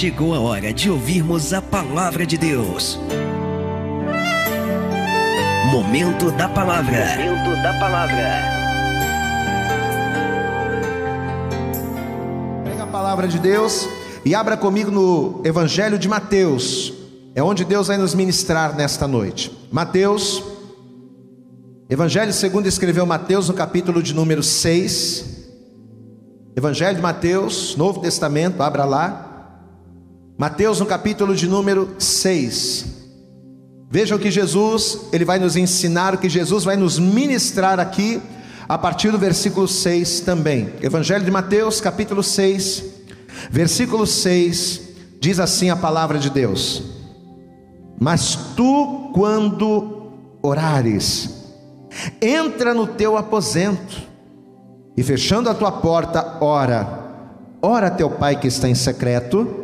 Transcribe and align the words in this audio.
chegou 0.00 0.32
a 0.32 0.40
hora 0.40 0.72
de 0.72 0.90
ouvirmos 0.90 1.52
a 1.52 1.60
palavra 1.60 2.24
de 2.24 2.38
Deus. 2.38 2.98
Momento 5.70 6.30
da 6.30 6.48
palavra. 6.48 7.18
Momento 7.18 7.62
da 7.62 7.78
palavra. 7.78 8.30
Pega 12.64 12.84
a 12.84 12.86
palavra 12.86 13.28
de 13.28 13.38
Deus 13.38 13.86
e 14.24 14.34
abra 14.34 14.56
comigo 14.56 14.90
no 14.90 15.42
Evangelho 15.44 15.98
de 15.98 16.08
Mateus. 16.08 16.94
É 17.34 17.42
onde 17.42 17.62
Deus 17.62 17.88
vai 17.88 17.98
nos 17.98 18.14
ministrar 18.14 18.74
nesta 18.74 19.06
noite. 19.06 19.52
Mateus, 19.70 20.42
Evangelho 21.90 22.32
segundo 22.32 22.66
escreveu 22.66 23.04
Mateus 23.04 23.48
no 23.48 23.54
capítulo 23.54 24.02
de 24.02 24.14
número 24.14 24.42
6. 24.42 25.50
Evangelho 26.56 26.96
de 26.96 27.02
Mateus, 27.02 27.76
Novo 27.76 28.00
Testamento, 28.00 28.62
abra 28.62 28.86
lá. 28.86 29.29
Mateus 30.40 30.80
no 30.80 30.86
capítulo 30.86 31.36
de 31.36 31.46
número 31.46 31.96
6. 31.98 32.86
Veja 33.90 34.16
o 34.16 34.18
que 34.18 34.30
Jesus, 34.30 35.00
ele 35.12 35.22
vai 35.22 35.38
nos 35.38 35.54
ensinar, 35.54 36.16
que 36.16 36.30
Jesus 36.30 36.64
vai 36.64 36.78
nos 36.78 36.98
ministrar 36.98 37.78
aqui, 37.78 38.22
a 38.66 38.78
partir 38.78 39.10
do 39.10 39.18
versículo 39.18 39.68
6 39.68 40.20
também. 40.20 40.72
Evangelho 40.80 41.26
de 41.26 41.30
Mateus, 41.30 41.78
capítulo 41.78 42.22
6, 42.22 42.84
versículo 43.50 44.06
6, 44.06 44.80
diz 45.20 45.38
assim 45.38 45.68
a 45.68 45.76
palavra 45.76 46.18
de 46.18 46.30
Deus: 46.30 46.84
Mas 48.00 48.34
tu, 48.56 49.10
quando 49.12 50.14
orares, 50.40 51.34
entra 52.18 52.72
no 52.72 52.86
teu 52.86 53.18
aposento, 53.18 53.94
e 54.96 55.02
fechando 55.02 55.50
a 55.50 55.54
tua 55.54 55.70
porta, 55.70 56.38
ora, 56.40 57.28
ora 57.60 57.90
teu 57.90 58.08
pai 58.08 58.40
que 58.40 58.48
está 58.48 58.70
em 58.70 58.74
secreto, 58.74 59.59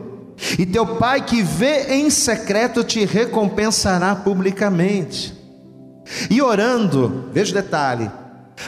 e 0.59 0.67
teu 0.67 0.97
pai 0.97 1.25
que 1.25 1.43
vê 1.43 1.95
em 1.95 2.11
secreto 2.11 2.85
te 2.85 3.05
recompensará 3.05 4.15
publicamente. 4.15 5.35
E 6.31 6.41
orando, 6.41 7.31
veja 7.33 7.53
o 7.53 7.55
detalhe, 7.55 8.11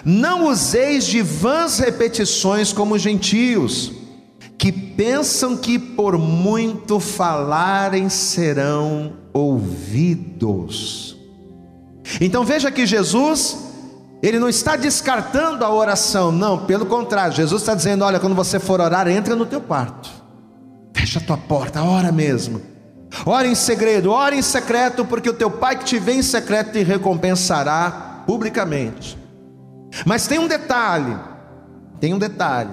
não 0.05 0.49
useis 0.49 1.07
de 1.07 1.23
vãs 1.23 1.79
repetições 1.79 2.73
como 2.73 2.95
os 2.95 3.03
gentios, 3.03 3.93
que 4.57 4.73
pensam 4.73 5.57
que 5.57 5.79
por 5.79 6.19
muito 6.19 6.99
falarem 6.99 8.09
serão 8.09 9.13
ouvidos. 9.33 11.17
Então 12.21 12.45
veja 12.45 12.71
que 12.71 12.87
Jesus, 12.87 13.57
ele 14.23 14.39
não 14.39 14.49
está 14.49 14.75
descartando 14.75 15.65
a 15.65 15.73
oração, 15.73 16.33
não, 16.33 16.67
pelo 16.67 16.87
contrário, 16.87 17.37
Jesus 17.37 17.63
está 17.63 17.75
dizendo: 17.75 18.05
olha, 18.05 18.19
quando 18.19 18.35
você 18.35 18.59
for 18.59 18.81
orar, 18.81 19.07
entra 19.07 19.37
no 19.37 19.47
teu 19.47 19.61
quarto, 19.61 20.11
fecha 20.99 21.21
a 21.21 21.23
tua 21.23 21.37
porta, 21.37 21.83
ora 21.83 22.11
mesmo, 22.11 22.61
ora 23.25 23.47
em 23.47 23.55
segredo, 23.55 24.11
ora 24.11 24.35
em 24.35 24.43
secreto, 24.43 25.05
porque 25.05 25.31
o 25.31 25.35
teu 25.35 25.51
pai 25.51 25.79
que 25.79 25.85
te 25.85 25.99
vê 25.99 26.15
em 26.15 26.23
secreto 26.23 26.73
te 26.73 26.83
recompensará 26.83 28.25
publicamente. 28.27 29.17
Mas 30.05 30.27
tem 30.27 30.41
um 30.41 30.49
detalhe, 30.49 31.17
tem 32.01 32.13
um 32.13 32.19
detalhe. 32.19 32.71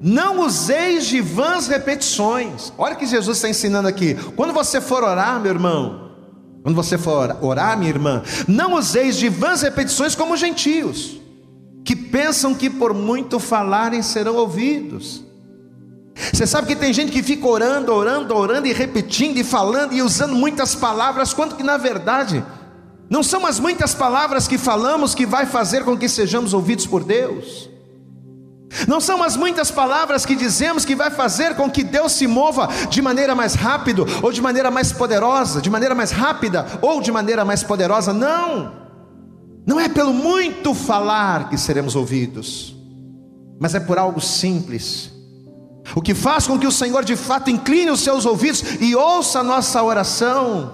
Não 0.00 0.42
useis 0.42 1.06
de 1.06 1.20
vãs 1.20 1.66
repetições. 1.66 2.72
Olha 2.78 2.94
o 2.94 2.98
que 2.98 3.06
Jesus 3.06 3.38
está 3.38 3.48
ensinando 3.48 3.88
aqui. 3.88 4.14
Quando 4.36 4.52
você 4.52 4.80
for 4.80 5.02
orar, 5.02 5.40
meu 5.40 5.50
irmão, 5.50 6.12
quando 6.62 6.76
você 6.76 6.96
for 6.96 7.36
orar, 7.40 7.76
minha 7.76 7.90
irmã, 7.90 8.22
não 8.46 8.74
useis 8.74 9.16
de 9.16 9.28
vãs 9.28 9.62
repetições 9.62 10.14
como 10.14 10.34
os 10.34 10.40
gentios, 10.40 11.20
que 11.84 11.96
pensam 11.96 12.54
que 12.54 12.68
por 12.70 12.92
muito 12.94 13.40
falarem 13.40 14.02
serão 14.02 14.36
ouvidos. 14.36 15.27
Você 16.32 16.46
sabe 16.46 16.66
que 16.66 16.76
tem 16.76 16.92
gente 16.92 17.12
que 17.12 17.22
fica 17.22 17.46
orando, 17.46 17.92
orando, 17.92 18.34
orando 18.34 18.66
e 18.66 18.72
repetindo 18.72 19.38
e 19.38 19.44
falando 19.44 19.92
e 19.92 20.02
usando 20.02 20.34
muitas 20.34 20.74
palavras, 20.74 21.32
quando 21.32 21.54
que 21.54 21.62
na 21.62 21.76
verdade 21.76 22.44
não 23.08 23.22
são 23.22 23.46
as 23.46 23.58
muitas 23.58 23.94
palavras 23.94 24.46
que 24.46 24.58
falamos 24.58 25.14
que 25.14 25.24
vai 25.24 25.46
fazer 25.46 25.84
com 25.84 25.96
que 25.96 26.08
sejamos 26.08 26.52
ouvidos 26.52 26.86
por 26.86 27.04
Deus. 27.04 27.70
Não 28.86 29.00
são 29.00 29.22
as 29.22 29.34
muitas 29.34 29.70
palavras 29.70 30.26
que 30.26 30.36
dizemos 30.36 30.84
que 30.84 30.94
vai 30.94 31.10
fazer 31.10 31.54
com 31.56 31.70
que 31.70 31.82
Deus 31.82 32.12
se 32.12 32.26
mova 32.26 32.68
de 32.90 33.00
maneira 33.00 33.34
mais 33.34 33.54
rápido 33.54 34.06
ou 34.22 34.30
de 34.30 34.42
maneira 34.42 34.70
mais 34.70 34.92
poderosa, 34.92 35.62
de 35.62 35.70
maneira 35.70 35.94
mais 35.94 36.10
rápida 36.10 36.66
ou 36.82 37.00
de 37.00 37.10
maneira 37.10 37.44
mais 37.44 37.62
poderosa. 37.62 38.12
Não. 38.12 38.88
Não 39.66 39.80
é 39.80 39.88
pelo 39.88 40.12
muito 40.12 40.74
falar 40.74 41.48
que 41.48 41.56
seremos 41.56 41.96
ouvidos, 41.96 42.76
mas 43.58 43.74
é 43.74 43.80
por 43.80 43.98
algo 43.98 44.20
simples. 44.20 45.17
O 45.94 46.02
que 46.02 46.14
faz 46.14 46.46
com 46.46 46.58
que 46.58 46.66
o 46.66 46.72
Senhor 46.72 47.04
de 47.04 47.16
fato 47.16 47.50
incline 47.50 47.90
os 47.90 48.00
seus 48.00 48.26
ouvidos 48.26 48.62
e 48.80 48.94
ouça 48.94 49.40
a 49.40 49.44
nossa 49.44 49.82
oração 49.82 50.72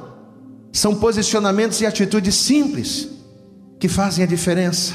são 0.73 0.95
posicionamentos 0.95 1.81
e 1.81 1.87
atitudes 1.87 2.35
simples 2.35 3.09
que 3.79 3.89
fazem 3.89 4.25
a 4.25 4.27
diferença 4.27 4.95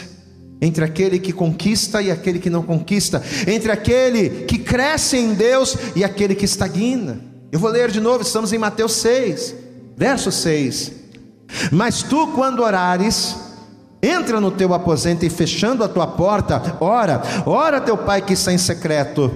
entre 0.61 0.83
aquele 0.83 1.19
que 1.19 1.31
conquista 1.31 2.01
e 2.01 2.11
aquele 2.11 2.39
que 2.39 2.49
não 2.49 2.63
conquista, 2.63 3.23
entre 3.47 3.71
aquele 3.71 4.45
que 4.45 4.57
cresce 4.57 5.17
em 5.17 5.33
Deus 5.33 5.77
e 5.95 6.03
aquele 6.03 6.35
que 6.35 6.45
estagna. 6.45 7.21
Eu 7.51 7.59
vou 7.59 7.69
ler 7.69 7.89
de 7.89 7.99
novo, 7.99 8.21
estamos 8.21 8.51
em 8.51 8.57
Mateus 8.57 8.93
6, 8.93 9.55
verso 9.95 10.31
6. 10.31 10.91
Mas 11.71 12.03
tu, 12.03 12.27
quando 12.27 12.61
orares, 12.61 13.35
entra 14.03 14.39
no 14.39 14.51
teu 14.51 14.73
aposento 14.73 15.25
e 15.25 15.29
fechando 15.29 15.83
a 15.83 15.87
tua 15.87 16.05
porta, 16.05 16.77
ora, 16.79 17.21
ora 17.45 17.81
teu 17.81 17.97
pai 17.97 18.21
que 18.21 18.33
está 18.33 18.51
em 18.51 18.57
secreto, 18.57 19.31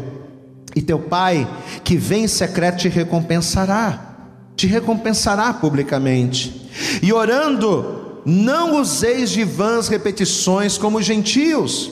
e 0.75 0.81
teu 0.81 0.99
pai 0.99 1.47
que 1.83 1.95
vem 1.95 2.25
em 2.25 2.27
secreto 2.27 2.79
te 2.79 2.89
recompensará, 2.89 4.15
te 4.55 4.67
recompensará 4.67 5.53
publicamente. 5.53 6.69
E 7.01 7.11
orando, 7.13 8.21
não 8.25 8.79
useis 8.79 9.29
de 9.29 9.43
vãs 9.43 9.87
repetições 9.87 10.77
como 10.77 10.97
os 10.97 11.05
gentios, 11.05 11.91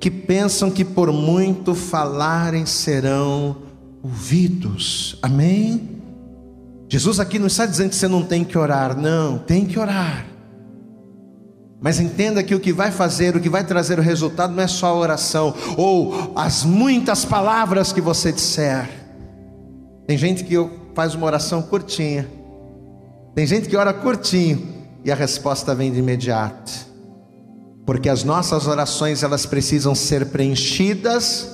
que 0.00 0.10
pensam 0.10 0.70
que 0.70 0.84
por 0.84 1.12
muito 1.12 1.74
falarem 1.74 2.66
serão 2.66 3.56
ouvidos. 4.02 5.16
Amém? 5.22 6.00
Jesus 6.88 7.20
aqui 7.20 7.38
não 7.38 7.46
está 7.46 7.66
dizendo 7.66 7.90
que 7.90 7.96
você 7.96 8.08
não 8.08 8.22
tem 8.22 8.44
que 8.44 8.58
orar, 8.58 8.98
não, 8.98 9.38
tem 9.38 9.64
que 9.64 9.78
orar. 9.78 10.26
Mas 11.82 11.98
entenda 11.98 12.42
que 12.44 12.54
o 12.54 12.60
que 12.60 12.72
vai 12.72 12.92
fazer, 12.92 13.34
o 13.34 13.40
que 13.40 13.48
vai 13.48 13.64
trazer 13.64 13.98
o 13.98 14.02
resultado 14.02 14.54
não 14.54 14.62
é 14.62 14.68
só 14.68 14.86
a 14.86 14.94
oração 14.94 15.52
ou 15.76 16.32
as 16.36 16.64
muitas 16.64 17.24
palavras 17.24 17.92
que 17.92 18.00
você 18.00 18.30
disser. 18.30 18.88
Tem 20.06 20.16
gente 20.16 20.44
que 20.44 20.54
faz 20.94 21.14
uma 21.16 21.26
oração 21.26 21.60
curtinha. 21.60 22.28
Tem 23.34 23.44
gente 23.46 23.68
que 23.68 23.76
ora 23.76 23.92
curtinho, 23.92 24.68
e 25.04 25.10
a 25.10 25.14
resposta 25.14 25.74
vem 25.74 25.90
de 25.90 25.98
imediato. 25.98 26.70
Porque 27.84 28.08
as 28.08 28.22
nossas 28.22 28.68
orações 28.68 29.24
elas 29.24 29.44
precisam 29.44 29.94
ser 29.94 30.26
preenchidas 30.26 31.48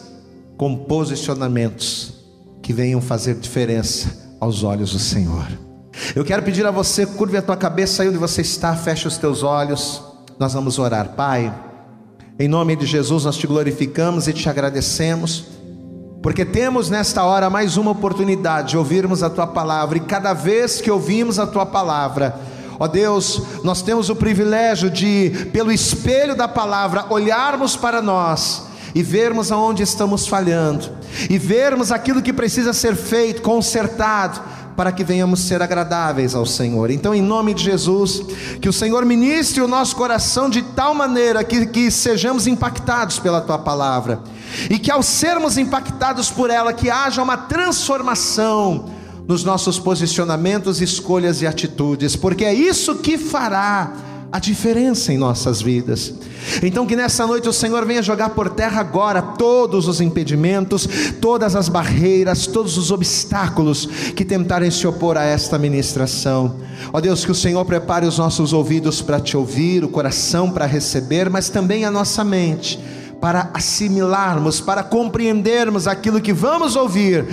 com 0.58 0.76
posicionamentos 0.76 2.14
que 2.60 2.72
venham 2.72 3.00
fazer 3.00 3.36
diferença 3.36 4.34
aos 4.38 4.62
olhos 4.62 4.92
do 4.92 4.98
Senhor. 4.98 5.46
Eu 6.14 6.24
quero 6.24 6.42
pedir 6.42 6.66
a 6.66 6.70
você, 6.70 7.06
curve 7.06 7.36
a 7.36 7.42
tua 7.42 7.56
cabeça 7.56 8.02
aí 8.02 8.08
onde 8.08 8.18
você 8.18 8.42
está, 8.42 8.76
feche 8.76 9.08
os 9.08 9.16
teus 9.16 9.42
olhos. 9.42 10.02
Nós 10.38 10.52
vamos 10.52 10.78
orar, 10.78 11.14
Pai. 11.16 11.52
Em 12.38 12.46
nome 12.46 12.76
de 12.76 12.86
Jesus 12.86 13.24
nós 13.24 13.36
te 13.36 13.44
glorificamos 13.44 14.28
e 14.28 14.32
te 14.32 14.48
agradecemos, 14.48 15.46
porque 16.22 16.44
temos 16.44 16.88
nesta 16.88 17.24
hora 17.24 17.50
mais 17.50 17.76
uma 17.76 17.90
oportunidade 17.90 18.68
de 18.70 18.78
ouvirmos 18.78 19.24
a 19.24 19.30
tua 19.30 19.48
palavra 19.48 19.98
e 19.98 20.02
cada 20.02 20.32
vez 20.32 20.80
que 20.80 20.92
ouvimos 20.92 21.40
a 21.40 21.46
tua 21.46 21.66
palavra, 21.66 22.38
Ó 22.78 22.86
Deus, 22.86 23.42
nós 23.64 23.82
temos 23.82 24.08
o 24.08 24.14
privilégio 24.14 24.88
de, 24.88 25.48
pelo 25.52 25.72
espelho 25.72 26.36
da 26.36 26.46
palavra, 26.46 27.06
olharmos 27.10 27.74
para 27.74 28.00
nós 28.00 28.68
e 28.94 29.02
vermos 29.02 29.50
aonde 29.50 29.82
estamos 29.82 30.28
falhando, 30.28 30.88
e 31.28 31.36
vermos 31.38 31.90
aquilo 31.90 32.22
que 32.22 32.32
precisa 32.32 32.72
ser 32.72 32.94
feito, 32.94 33.42
consertado, 33.42 34.40
para 34.78 34.92
que 34.92 35.02
venhamos 35.02 35.40
ser 35.40 35.60
agradáveis 35.60 36.36
ao 36.36 36.46
Senhor. 36.46 36.88
Então, 36.88 37.12
em 37.12 37.20
nome 37.20 37.52
de 37.52 37.64
Jesus, 37.64 38.22
que 38.62 38.68
o 38.68 38.72
Senhor 38.72 39.04
ministre 39.04 39.60
o 39.60 39.66
nosso 39.66 39.96
coração 39.96 40.48
de 40.48 40.62
tal 40.62 40.94
maneira 40.94 41.42
que, 41.42 41.66
que 41.66 41.90
sejamos 41.90 42.46
impactados 42.46 43.18
pela 43.18 43.40
tua 43.40 43.58
palavra, 43.58 44.20
e 44.70 44.78
que 44.78 44.88
ao 44.88 45.02
sermos 45.02 45.58
impactados 45.58 46.30
por 46.30 46.48
ela, 46.48 46.72
que 46.72 46.88
haja 46.88 47.20
uma 47.20 47.36
transformação 47.36 48.88
nos 49.26 49.42
nossos 49.42 49.80
posicionamentos, 49.80 50.80
escolhas 50.80 51.42
e 51.42 51.46
atitudes, 51.48 52.14
porque 52.14 52.44
é 52.44 52.54
isso 52.54 52.94
que 52.94 53.18
fará 53.18 53.92
a 54.30 54.38
diferença 54.38 55.12
em 55.12 55.18
nossas 55.18 55.62
vidas. 55.62 56.12
Então, 56.62 56.86
que 56.86 56.94
nessa 56.94 57.26
noite 57.26 57.48
o 57.48 57.52
Senhor 57.52 57.84
venha 57.86 58.02
jogar 58.02 58.30
por 58.30 58.50
terra 58.50 58.80
agora 58.80 59.22
todos 59.22 59.88
os 59.88 60.00
impedimentos, 60.00 60.88
todas 61.20 61.56
as 61.56 61.68
barreiras, 61.68 62.46
todos 62.46 62.76
os 62.76 62.90
obstáculos 62.90 63.86
que 64.14 64.24
tentarem 64.24 64.70
se 64.70 64.86
opor 64.86 65.16
a 65.16 65.24
esta 65.24 65.58
ministração. 65.58 66.56
Ó 66.92 67.00
Deus, 67.00 67.24
que 67.24 67.32
o 67.32 67.34
Senhor 67.34 67.64
prepare 67.64 68.06
os 68.06 68.18
nossos 68.18 68.52
ouvidos 68.52 69.00
para 69.00 69.20
te 69.20 69.36
ouvir, 69.36 69.82
o 69.84 69.88
coração 69.88 70.50
para 70.50 70.66
receber, 70.66 71.30
mas 71.30 71.48
também 71.48 71.84
a 71.84 71.90
nossa 71.90 72.22
mente 72.22 72.78
para 73.20 73.50
assimilarmos, 73.52 74.60
para 74.60 74.82
compreendermos 74.82 75.86
aquilo 75.86 76.20
que 76.20 76.32
vamos 76.32 76.76
ouvir 76.76 77.26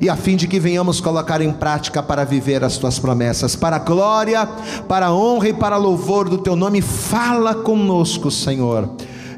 e 0.00 0.08
a 0.08 0.16
fim 0.16 0.36
de 0.36 0.46
que 0.46 0.58
venhamos 0.58 1.00
colocar 1.00 1.40
em 1.40 1.52
prática 1.52 2.02
para 2.02 2.24
viver 2.24 2.64
as 2.64 2.78
tuas 2.78 2.98
promessas, 2.98 3.54
para 3.54 3.76
a 3.76 3.78
glória, 3.80 4.46
para 4.88 5.06
a 5.06 5.14
honra 5.14 5.48
e 5.48 5.52
para 5.52 5.76
louvor 5.76 6.28
do 6.28 6.38
teu 6.38 6.56
nome. 6.56 6.80
Fala 6.80 7.54
conosco, 7.54 8.30
Senhor. 8.30 8.90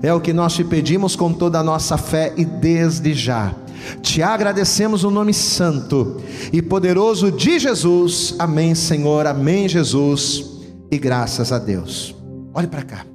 É 0.02 0.12
o 0.12 0.20
que 0.20 0.32
nós 0.32 0.54
te 0.54 0.64
pedimos 0.64 1.14
com 1.14 1.32
toda 1.32 1.60
a 1.60 1.62
nossa 1.62 1.96
fé 1.96 2.32
e 2.37 2.44
desde 2.44 3.14
já. 3.14 3.55
Te 4.00 4.22
agradecemos 4.22 5.05
o 5.05 5.10
nome 5.10 5.34
santo 5.34 6.20
e 6.52 6.62
poderoso 6.62 7.31
de 7.31 7.58
Jesus. 7.58 8.34
Amém, 8.38 8.75
Senhor. 8.75 9.26
Amém, 9.26 9.69
Jesus. 9.69 10.44
E 10.90 10.98
graças 10.98 11.52
a 11.52 11.58
Deus. 11.58 12.14
Olhe 12.55 12.66
para 12.66 12.82
cá. 12.82 13.12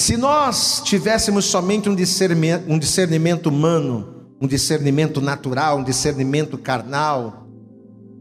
Se 0.00 0.16
nós 0.16 0.80
tivéssemos 0.82 1.44
somente 1.44 1.86
um 1.86 1.94
discernimento, 1.94 2.64
um 2.66 2.78
discernimento 2.78 3.48
humano, 3.48 4.24
um 4.40 4.48
discernimento 4.48 5.20
natural, 5.20 5.76
um 5.76 5.84
discernimento 5.84 6.56
carnal, 6.56 7.46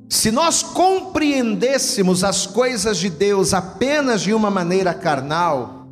se 0.09 0.29
nós 0.29 0.61
compreendêssemos 0.61 2.21
as 2.21 2.45
coisas 2.45 2.97
de 2.97 3.09
Deus 3.09 3.53
apenas 3.53 4.19
de 4.19 4.33
uma 4.33 4.51
maneira 4.51 4.93
carnal, 4.93 5.87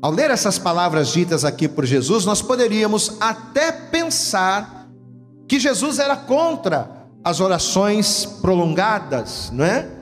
ao 0.00 0.12
ler 0.12 0.30
essas 0.30 0.60
palavras 0.60 1.08
ditas 1.08 1.44
aqui 1.44 1.66
por 1.66 1.84
Jesus, 1.84 2.24
nós 2.24 2.40
poderíamos 2.40 3.16
até 3.18 3.72
pensar 3.72 4.88
que 5.48 5.58
Jesus 5.58 5.98
era 5.98 6.14
contra 6.14 7.08
as 7.24 7.40
orações 7.40 8.24
prolongadas, 8.40 9.50
não 9.52 9.64
é? 9.64 9.93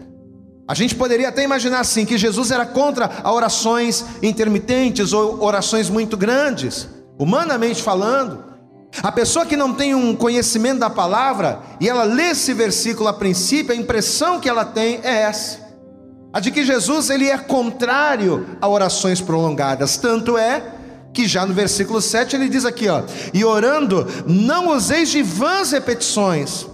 A 0.67 0.75
gente 0.75 0.95
poderia 0.95 1.29
até 1.29 1.43
imaginar 1.43 1.81
assim 1.81 2.05
que 2.05 2.17
Jesus 2.17 2.51
era 2.51 2.65
contra 2.65 3.07
as 3.07 3.33
orações 3.33 4.05
intermitentes 4.23 5.13
ou 5.13 5.43
orações 5.43 5.91
muito 5.91 6.17
grandes, 6.17 6.89
humanamente 7.19 7.83
falando. 7.83 8.45
A 9.03 9.11
pessoa 9.11 9.47
que 9.47 9.57
não 9.57 9.75
tem 9.75 9.95
um 9.95 10.15
conhecimento 10.15 10.81
da 10.81 10.91
palavra 10.91 11.61
e 11.81 11.89
ela 11.89 12.05
lê 12.05 12.31
esse 12.31 12.53
versículo 12.53 13.09
a 13.09 13.13
princípio, 13.13 13.73
a 13.73 13.77
impressão 13.77 14.39
que 14.39 14.49
ela 14.49 14.65
tem 14.65 15.01
é 15.03 15.23
essa: 15.23 15.59
a 16.33 16.39
de 16.39 16.51
que 16.51 16.65
Jesus 16.65 17.11
ele 17.11 17.29
é 17.29 17.39
contrário 17.39 18.47
a 18.61 18.69
orações 18.69 19.21
prolongadas. 19.21 19.97
Tanto 19.97 20.39
é 20.39 20.63
que 21.13 21.27
já 21.27 21.45
no 21.45 21.55
versículo 21.55 22.01
7 22.01 22.37
ele 22.37 22.49
diz 22.49 22.65
aqui, 22.65 22.89
ó: 22.89 23.03
"E 23.35 23.45
orando, 23.45 24.07
não 24.27 24.69
useis 24.69 25.11
de 25.11 25.23
vãs 25.23 25.73
repetições, 25.73 26.67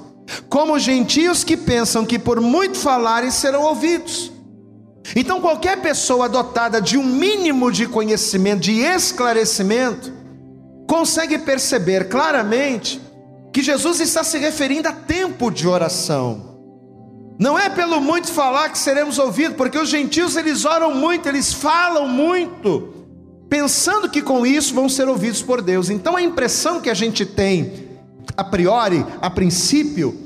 como 0.49 0.79
gentios 0.79 1.45
que 1.45 1.57
pensam 1.57 2.05
que 2.05 2.19
por 2.19 2.41
muito 2.41 2.79
falarem 2.79 3.31
serão 3.31 3.63
ouvidos." 3.63 4.33
Então 5.17 5.41
qualquer 5.41 5.81
pessoa 5.81 6.29
dotada 6.29 6.81
de 6.81 6.99
um 6.99 7.05
mínimo 7.05 7.73
de 7.73 7.87
conhecimento, 7.87 8.61
de 8.61 8.81
esclarecimento, 8.81 10.13
consegue 10.87 11.39
perceber 11.39 12.09
claramente 12.09 13.01
que 13.53 13.63
Jesus 13.63 14.01
está 14.01 14.23
se 14.23 14.39
referindo 14.39 14.89
a 14.89 14.93
tempo 14.93 15.51
de 15.51 15.67
oração. 15.67 16.59
Não 17.39 17.59
é 17.59 17.69
pelo 17.69 18.01
muito 18.01 18.33
falar 18.33 18.69
que 18.69 18.79
seremos 18.79 19.19
ouvidos, 19.19 19.57
porque 19.57 19.79
os 19.79 19.89
gentios 19.89 20.37
eles 20.37 20.65
oram 20.65 20.95
muito, 20.95 21.29
eles 21.29 21.53
falam 21.53 22.09
muito, 22.09 23.07
pensando 23.49 24.11
que 24.11 24.21
com 24.21 24.45
isso 24.45 24.75
vão 24.75 24.89
ser 24.89 25.09
ouvidos 25.09 25.41
por 25.41 25.63
Deus. 25.63 25.89
Então 25.89 26.17
a 26.17 26.23
impressão 26.23 26.81
que 26.81 26.91
a 26.91 26.95
gente 26.95 27.25
tem, 27.25 27.88
a 28.39 28.45
priori, 28.45 29.05
a 29.21 29.29
princípio, 29.29 30.17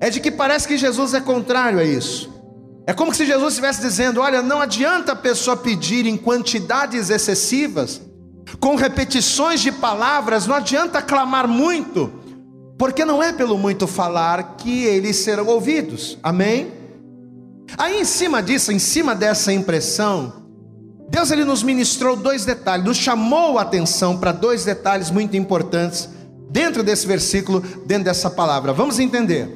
é 0.00 0.08
de 0.08 0.20
que 0.20 0.30
parece 0.30 0.68
que 0.68 0.78
Jesus 0.78 1.12
é 1.12 1.20
contrário 1.20 1.80
a 1.80 1.84
isso. 1.84 2.32
É 2.86 2.92
como 2.92 3.12
se 3.12 3.26
Jesus 3.26 3.54
estivesse 3.54 3.80
dizendo: 3.80 4.20
olha, 4.20 4.40
não 4.40 4.60
adianta 4.60 5.10
a 5.10 5.16
pessoa 5.16 5.56
pedir 5.56 6.06
em 6.06 6.16
quantidades 6.16 7.10
excessivas, 7.10 8.00
com 8.60 8.76
repetições 8.76 9.60
de 9.60 9.72
palavras, 9.72 10.46
não 10.46 10.54
adianta 10.54 11.02
clamar 11.02 11.48
muito, 11.48 12.12
porque 12.78 13.04
não 13.04 13.20
é 13.20 13.32
pelo 13.32 13.58
muito 13.58 13.88
falar 13.88 14.54
que 14.56 14.84
eles 14.84 15.16
serão 15.16 15.48
ouvidos. 15.48 16.18
Amém? 16.22 16.70
Aí 17.76 18.00
em 18.00 18.04
cima 18.04 18.40
disso, 18.40 18.70
em 18.70 18.78
cima 18.78 19.16
dessa 19.16 19.52
impressão, 19.52 20.44
Deus 21.08 21.32
ele 21.32 21.44
nos 21.44 21.64
ministrou 21.64 22.14
dois 22.14 22.44
detalhes, 22.44 22.84
nos 22.84 22.98
chamou 22.98 23.58
a 23.58 23.62
atenção 23.62 24.16
para 24.16 24.30
dois 24.30 24.64
detalhes 24.64 25.10
muito 25.10 25.36
importantes 25.36 26.08
dentro 26.52 26.82
desse 26.82 27.06
versículo, 27.06 27.60
dentro 27.86 28.04
dessa 28.04 28.30
palavra. 28.30 28.72
Vamos 28.72 28.98
entender. 28.98 29.48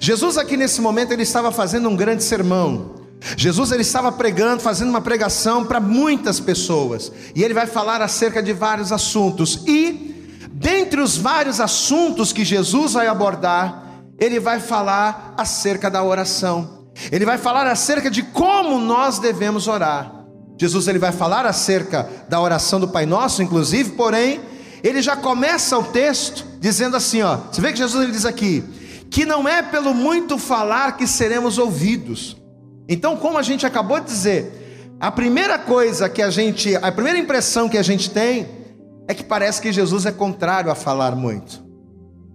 Jesus 0.00 0.38
aqui 0.38 0.56
nesse 0.56 0.80
momento 0.80 1.12
ele 1.12 1.22
estava 1.22 1.52
fazendo 1.52 1.88
um 1.88 1.94
grande 1.94 2.24
sermão. 2.24 3.02
Jesus 3.36 3.70
ele 3.70 3.82
estava 3.82 4.10
pregando, 4.10 4.62
fazendo 4.62 4.88
uma 4.88 5.00
pregação 5.00 5.64
para 5.64 5.78
muitas 5.78 6.40
pessoas, 6.40 7.12
e 7.36 7.44
ele 7.44 7.54
vai 7.54 7.66
falar 7.66 8.02
acerca 8.02 8.42
de 8.42 8.52
vários 8.52 8.90
assuntos. 8.90 9.62
E 9.66 10.26
dentre 10.52 11.00
os 11.00 11.16
vários 11.16 11.60
assuntos 11.60 12.32
que 12.32 12.44
Jesus 12.44 12.94
vai 12.94 13.06
abordar, 13.06 13.84
ele 14.18 14.40
vai 14.40 14.58
falar 14.58 15.34
acerca 15.36 15.88
da 15.90 16.02
oração. 16.02 16.82
Ele 17.10 17.24
vai 17.24 17.38
falar 17.38 17.66
acerca 17.66 18.10
de 18.10 18.22
como 18.22 18.78
nós 18.78 19.18
devemos 19.18 19.68
orar. 19.68 20.12
Jesus 20.60 20.86
ele 20.88 20.98
vai 20.98 21.12
falar 21.12 21.46
acerca 21.46 22.08
da 22.28 22.40
oração 22.40 22.78
do 22.78 22.88
Pai 22.88 23.06
Nosso, 23.06 23.42
inclusive, 23.42 23.90
porém, 23.90 24.40
ele 24.82 25.00
já 25.00 25.16
começa 25.16 25.78
o 25.78 25.84
texto 25.84 26.44
dizendo 26.60 26.96
assim, 26.96 27.22
ó. 27.22 27.36
Você 27.50 27.60
vê 27.60 27.72
que 27.72 27.78
Jesus 27.78 28.02
ele 28.02 28.12
diz 28.12 28.24
aqui 28.24 28.64
que 29.10 29.26
não 29.26 29.46
é 29.46 29.62
pelo 29.62 29.92
muito 29.94 30.38
falar 30.38 30.96
que 30.96 31.06
seremos 31.06 31.58
ouvidos. 31.58 32.36
Então, 32.88 33.16
como 33.16 33.36
a 33.36 33.42
gente 33.42 33.66
acabou 33.66 34.00
de 34.00 34.06
dizer, 34.06 34.96
a 34.98 35.10
primeira 35.10 35.58
coisa 35.58 36.08
que 36.08 36.22
a 36.22 36.30
gente, 36.30 36.74
a 36.76 36.90
primeira 36.90 37.18
impressão 37.18 37.68
que 37.68 37.76
a 37.76 37.82
gente 37.82 38.10
tem 38.10 38.48
é 39.06 39.12
que 39.12 39.22
parece 39.22 39.60
que 39.60 39.70
Jesus 39.70 40.06
é 40.06 40.12
contrário 40.12 40.70
a 40.70 40.74
falar 40.74 41.14
muito. 41.14 41.62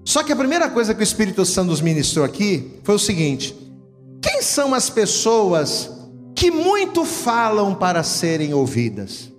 Só 0.06 0.22
que 0.22 0.32
a 0.32 0.36
primeira 0.36 0.70
coisa 0.70 0.94
que 0.94 1.02
o 1.02 1.04
Espírito 1.04 1.44
Santo 1.46 1.70
nos 1.70 1.82
ministrou 1.82 2.24
aqui 2.24 2.80
foi 2.84 2.96
o 2.96 3.00
seguinte: 3.00 3.56
quem 4.22 4.42
são 4.42 4.74
as 4.74 4.90
pessoas 4.90 5.90
que 6.36 6.52
muito 6.52 7.04
falam 7.06 7.74
para 7.74 8.04
serem 8.04 8.54
ouvidas? 8.54 9.32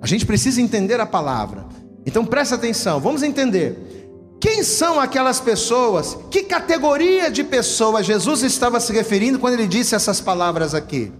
A 0.00 0.06
gente 0.06 0.26
precisa 0.26 0.60
entender 0.60 1.00
a 1.00 1.06
palavra. 1.06 1.64
Então 2.04 2.24
presta 2.24 2.54
atenção, 2.56 3.00
vamos 3.00 3.22
entender. 3.22 3.92
Quem 4.40 4.64
são 4.64 4.98
aquelas 4.98 5.38
pessoas? 5.38 6.18
Que 6.28 6.42
categoria 6.42 7.30
de 7.30 7.44
pessoas 7.44 8.04
Jesus 8.04 8.42
estava 8.42 8.80
se 8.80 8.92
referindo 8.92 9.38
quando 9.38 9.54
ele 9.54 9.68
disse 9.68 9.94
essas 9.94 10.20
palavras 10.20 10.74
aqui? 10.74 11.12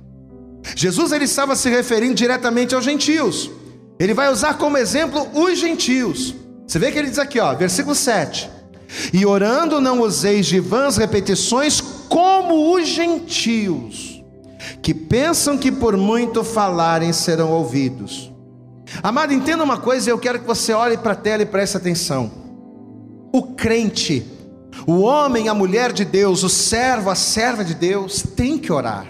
Jesus 0.75 1.12
ele 1.12 1.25
estava 1.25 1.55
se 1.55 1.69
referindo 1.69 2.14
diretamente 2.14 2.75
aos 2.75 2.84
gentios. 2.84 3.49
Ele 3.96 4.12
vai 4.12 4.29
usar 4.32 4.55
como 4.55 4.76
exemplo 4.76 5.29
os 5.34 5.56
gentios. 5.56 6.34
Você 6.67 6.79
vê 6.81 6.90
que 6.90 6.99
ele 6.99 7.11
diz 7.11 7.19
aqui, 7.19 7.38
ó, 7.38 7.55
versículo 7.55 7.94
7. 7.94 8.50
E 9.12 9.25
orando 9.25 9.81
não 9.81 10.00
useis 10.00 10.46
de 10.46 10.58
vãs 10.58 10.96
repetições 10.96 11.81
como 12.08 12.74
os 12.74 12.89
gentios, 12.89 14.22
que 14.82 14.93
pensam 14.93 15.56
que 15.56 15.70
por 15.70 15.96
muito 15.96 16.43
falarem 16.43 17.12
serão 17.12 17.53
ouvidos. 17.53 18.31
Amado, 19.03 19.32
entenda 19.32 19.65
uma 19.65 19.79
coisa, 19.79 20.09
eu 20.09 20.19
quero 20.19 20.39
que 20.39 20.47
você 20.47 20.73
olhe 20.73 20.97
para 20.97 21.13
a 21.13 21.17
tela 21.17 21.43
e 21.43 21.47
preste 21.47 21.77
atenção. 21.77 22.31
O 23.32 23.43
crente, 23.55 24.25
o 24.87 25.01
homem, 25.01 25.49
a 25.49 25.55
mulher 25.55 25.93
de 25.93 26.05
Deus, 26.05 26.44
o 26.44 26.49
servo, 26.49 27.11
a 27.11 27.15
serva 27.15 27.65
de 27.65 27.75
Deus, 27.75 28.23
tem 28.37 28.56
que 28.56 28.73
orar. 28.73 29.06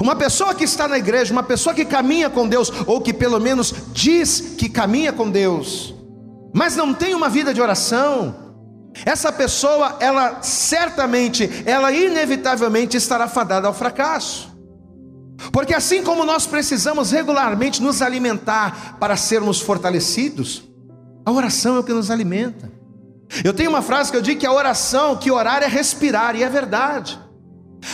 Uma 0.00 0.14
pessoa 0.14 0.54
que 0.54 0.62
está 0.62 0.86
na 0.86 0.96
igreja, 0.96 1.32
uma 1.32 1.42
pessoa 1.42 1.74
que 1.74 1.84
caminha 1.84 2.30
com 2.30 2.46
Deus, 2.46 2.72
ou 2.86 3.00
que 3.00 3.12
pelo 3.12 3.40
menos 3.40 3.74
diz 3.92 4.54
que 4.56 4.68
caminha 4.68 5.12
com 5.12 5.28
Deus, 5.28 5.92
mas 6.54 6.76
não 6.76 6.94
tem 6.94 7.14
uma 7.14 7.28
vida 7.28 7.52
de 7.52 7.60
oração, 7.60 8.42
essa 9.04 9.32
pessoa, 9.32 9.96
ela 9.98 10.40
certamente, 10.42 11.50
ela 11.64 11.90
inevitavelmente 11.90 12.96
estará 12.96 13.26
fadada 13.26 13.66
ao 13.66 13.74
fracasso. 13.74 14.51
Porque 15.50 15.74
assim 15.74 16.02
como 16.02 16.24
nós 16.24 16.46
precisamos 16.46 17.10
regularmente 17.10 17.82
nos 17.82 18.00
alimentar 18.00 18.96
para 19.00 19.16
sermos 19.16 19.60
fortalecidos, 19.60 20.62
a 21.24 21.32
oração 21.32 21.76
é 21.76 21.78
o 21.80 21.84
que 21.84 21.92
nos 21.92 22.10
alimenta. 22.10 22.70
Eu 23.42 23.54
tenho 23.54 23.70
uma 23.70 23.82
frase 23.82 24.10
que 24.10 24.16
eu 24.16 24.22
digo 24.22 24.40
que 24.40 24.46
a 24.46 24.52
oração, 24.52 25.16
que 25.16 25.30
orar 25.30 25.62
é 25.62 25.66
respirar, 25.66 26.36
e 26.36 26.42
é 26.42 26.48
verdade. 26.48 27.18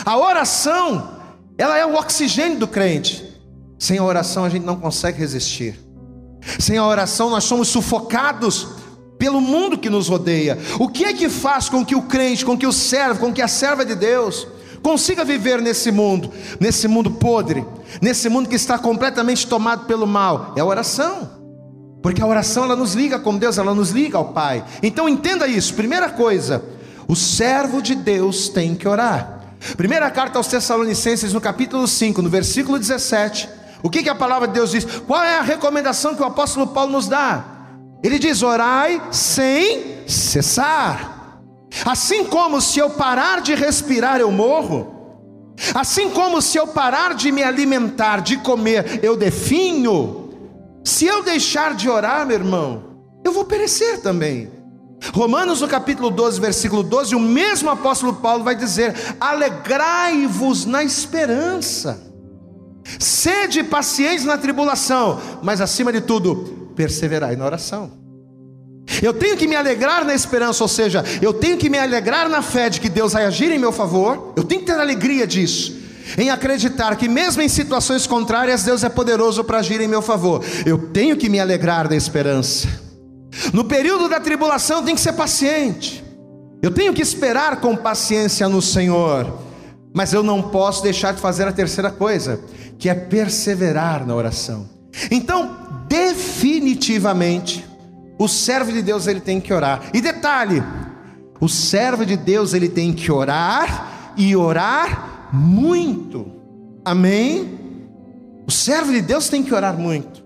A 0.05 0.17
oração, 0.17 1.17
ela 1.57 1.77
é 1.77 1.85
o 1.85 1.95
oxigênio 1.95 2.59
do 2.59 2.67
crente. 2.67 3.25
Sem 3.77 3.97
a 3.97 4.03
oração 4.03 4.43
a 4.43 4.49
gente 4.49 4.65
não 4.65 4.75
consegue 4.75 5.17
resistir. 5.17 5.79
Sem 6.59 6.77
a 6.77 6.85
oração 6.85 7.29
nós 7.29 7.45
somos 7.45 7.69
sufocados 7.69 8.67
pelo 9.17 9.39
mundo 9.39 9.77
que 9.77 9.89
nos 9.89 10.07
rodeia. 10.07 10.57
O 10.79 10.89
que 10.89 11.05
é 11.05 11.13
que 11.13 11.29
faz 11.29 11.69
com 11.69 11.85
que 11.85 11.95
o 11.95 12.03
crente, 12.03 12.45
com 12.45 12.57
que 12.57 12.67
o 12.67 12.73
servo, 12.73 13.19
com 13.19 13.33
que 13.33 13.41
a 13.41 13.47
serva 13.47 13.85
de 13.85 13.95
Deus 13.95 14.47
consiga 14.81 15.23
viver 15.23 15.61
nesse 15.61 15.91
mundo, 15.91 16.31
nesse 16.59 16.87
mundo 16.87 17.11
podre, 17.11 17.65
nesse 18.01 18.29
mundo 18.29 18.49
que 18.49 18.55
está 18.55 18.77
completamente 18.77 19.47
tomado 19.47 19.85
pelo 19.85 20.07
mal? 20.07 20.53
É 20.55 20.61
a 20.61 20.65
oração. 20.65 21.39
Porque 22.01 22.21
a 22.21 22.25
oração 22.27 22.63
ela 22.63 22.75
nos 22.75 22.93
liga 22.93 23.19
com 23.19 23.37
Deus, 23.37 23.57
ela 23.57 23.73
nos 23.73 23.91
liga 23.91 24.17
ao 24.17 24.33
Pai. 24.33 24.63
Então 24.81 25.09
entenda 25.09 25.47
isso. 25.47 25.73
Primeira 25.73 26.09
coisa, 26.09 26.63
o 27.07 27.15
servo 27.15 27.81
de 27.81 27.95
Deus 27.95 28.49
tem 28.49 28.75
que 28.75 28.87
orar. 28.87 29.39
Primeira 29.75 30.09
carta 30.09 30.37
aos 30.37 30.47
Tessalonicenses, 30.47 31.33
no 31.33 31.41
capítulo 31.41 31.87
5, 31.87 32.21
no 32.21 32.29
versículo 32.29 32.79
17. 32.79 33.49
O 33.83 33.89
que, 33.89 34.03
que 34.03 34.09
a 34.09 34.15
palavra 34.15 34.47
de 34.47 34.53
Deus 34.53 34.71
diz? 34.71 34.85
Qual 35.05 35.21
é 35.21 35.37
a 35.37 35.41
recomendação 35.41 36.15
que 36.15 36.21
o 36.21 36.25
apóstolo 36.25 36.67
Paulo 36.67 36.91
nos 36.91 37.07
dá? 37.07 37.43
Ele 38.03 38.17
diz: 38.17 38.41
orai 38.41 39.01
sem 39.11 40.07
cessar. 40.07 41.18
Assim 41.85 42.25
como 42.25 42.59
se 42.61 42.79
eu 42.79 42.89
parar 42.89 43.41
de 43.41 43.53
respirar 43.53 44.19
eu 44.19 44.31
morro, 44.31 44.99
assim 45.73 46.09
como 46.09 46.41
se 46.41 46.57
eu 46.57 46.67
parar 46.67 47.13
de 47.13 47.31
me 47.31 47.43
alimentar, 47.43 48.21
de 48.21 48.37
comer, 48.37 48.99
eu 49.03 49.15
definho, 49.15 50.29
se 50.83 51.05
eu 51.05 51.23
deixar 51.23 51.75
de 51.75 51.89
orar, 51.89 52.25
meu 52.25 52.37
irmão, 52.37 52.83
eu 53.23 53.31
vou 53.31 53.45
perecer 53.45 54.01
também. 54.01 54.49
Romanos, 55.13 55.61
no 55.61 55.67
capítulo 55.67 56.09
12, 56.09 56.41
versículo 56.41 56.83
12, 56.83 57.15
o 57.15 57.19
mesmo 57.19 57.69
apóstolo 57.69 58.15
Paulo 58.15 58.43
vai 58.43 58.55
dizer: 58.55 58.93
alegrai-vos 59.19 60.65
na 60.65 60.83
esperança, 60.83 62.01
sede 62.99 63.63
pacientes 63.63 64.25
na 64.25 64.37
tribulação, 64.37 65.19
mas 65.41 65.61
acima 65.61 65.91
de 65.93 66.01
tudo, 66.01 66.71
perseverai 66.75 67.35
na 67.35 67.45
oração. 67.45 67.91
Eu 69.01 69.13
tenho 69.13 69.37
que 69.37 69.47
me 69.47 69.55
alegrar 69.55 70.05
na 70.05 70.13
esperança, 70.13 70.63
ou 70.63 70.67
seja, 70.67 71.03
eu 71.21 71.33
tenho 71.33 71.57
que 71.57 71.69
me 71.69 71.77
alegrar 71.77 72.29
na 72.29 72.41
fé 72.41 72.69
de 72.69 72.79
que 72.79 72.89
Deus 72.89 73.13
vai 73.13 73.25
agir 73.25 73.51
em 73.51 73.59
meu 73.59 73.71
favor, 73.71 74.33
eu 74.35 74.43
tenho 74.43 74.61
que 74.61 74.67
ter 74.67 74.79
alegria 74.79 75.25
disso, 75.25 75.77
em 76.17 76.29
acreditar 76.29 76.95
que 76.95 77.07
mesmo 77.07 77.41
em 77.41 77.49
situações 77.49 78.07
contrárias, 78.07 78.63
Deus 78.63 78.83
é 78.83 78.89
poderoso 78.89 79.43
para 79.43 79.59
agir 79.59 79.79
em 79.79 79.87
meu 79.87 80.01
favor. 80.01 80.43
Eu 80.65 80.89
tenho 80.89 81.15
que 81.15 81.29
me 81.29 81.39
alegrar 81.39 81.89
na 81.89 81.95
esperança. 81.95 82.67
No 83.53 83.63
período 83.63 84.09
da 84.09 84.19
tribulação, 84.19 84.83
tenho 84.83 84.95
que 84.95 85.01
ser 85.01 85.13
paciente, 85.13 86.03
eu 86.61 86.71
tenho 86.71 86.93
que 86.93 87.01
esperar 87.01 87.61
com 87.61 87.75
paciência 87.75 88.49
no 88.49 88.61
Senhor, 88.61 89.39
mas 89.93 90.13
eu 90.13 90.21
não 90.21 90.41
posso 90.41 90.83
deixar 90.83 91.13
de 91.13 91.21
fazer 91.21 91.47
a 91.47 91.51
terceira 91.51 91.89
coisa, 91.89 92.39
que 92.77 92.89
é 92.89 92.93
perseverar 92.93 94.05
na 94.05 94.15
oração. 94.15 94.67
Então, 95.11 95.55
definitivamente, 95.87 97.65
o 98.19 98.27
servo 98.27 98.71
de 98.73 98.81
Deus 98.81 99.07
ele 99.07 99.21
tem 99.21 99.39
que 99.39 99.53
orar. 99.53 99.83
E 99.93 100.01
detalhe, 100.01 100.61
o 101.39 101.47
servo 101.47 102.05
de 102.05 102.17
Deus 102.17 102.53
ele 102.53 102.67
tem 102.67 102.91
que 102.91 103.09
orar 103.09 104.13
e 104.17 104.35
orar 104.35 105.29
muito. 105.31 106.29
Amém? 106.83 107.57
O 108.45 108.51
servo 108.51 108.91
de 108.91 109.01
Deus 109.01 109.29
tem 109.29 109.41
que 109.41 109.53
orar 109.53 109.77
muito. 109.77 110.21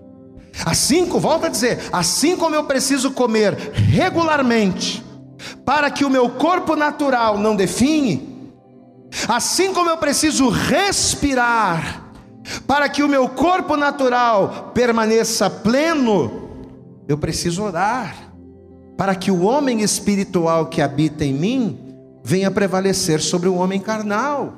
Assim, 0.66 1.04
volta 1.04 1.46
a 1.46 1.50
dizer, 1.50 1.78
assim 1.92 2.36
como 2.36 2.56
eu 2.56 2.64
preciso 2.64 3.12
comer 3.12 3.54
regularmente, 3.74 5.04
para 5.64 5.90
que 5.90 6.04
o 6.04 6.10
meu 6.10 6.30
corpo 6.30 6.74
natural 6.74 7.38
não 7.38 7.54
define, 7.54 8.52
assim 9.28 9.72
como 9.72 9.90
eu 9.90 9.96
preciso 9.96 10.48
respirar, 10.48 12.02
para 12.66 12.88
que 12.88 13.02
o 13.02 13.08
meu 13.08 13.28
corpo 13.28 13.76
natural 13.76 14.72
permaneça 14.74 15.48
pleno, 15.48 16.43
eu 17.08 17.18
preciso 17.18 17.62
orar 17.62 18.32
para 18.96 19.14
que 19.14 19.30
o 19.30 19.42
homem 19.42 19.82
espiritual 19.82 20.66
que 20.66 20.80
habita 20.80 21.24
em 21.24 21.32
mim 21.32 21.78
venha 22.22 22.50
prevalecer 22.50 23.20
sobre 23.20 23.48
o 23.48 23.54
homem 23.54 23.80
carnal. 23.80 24.54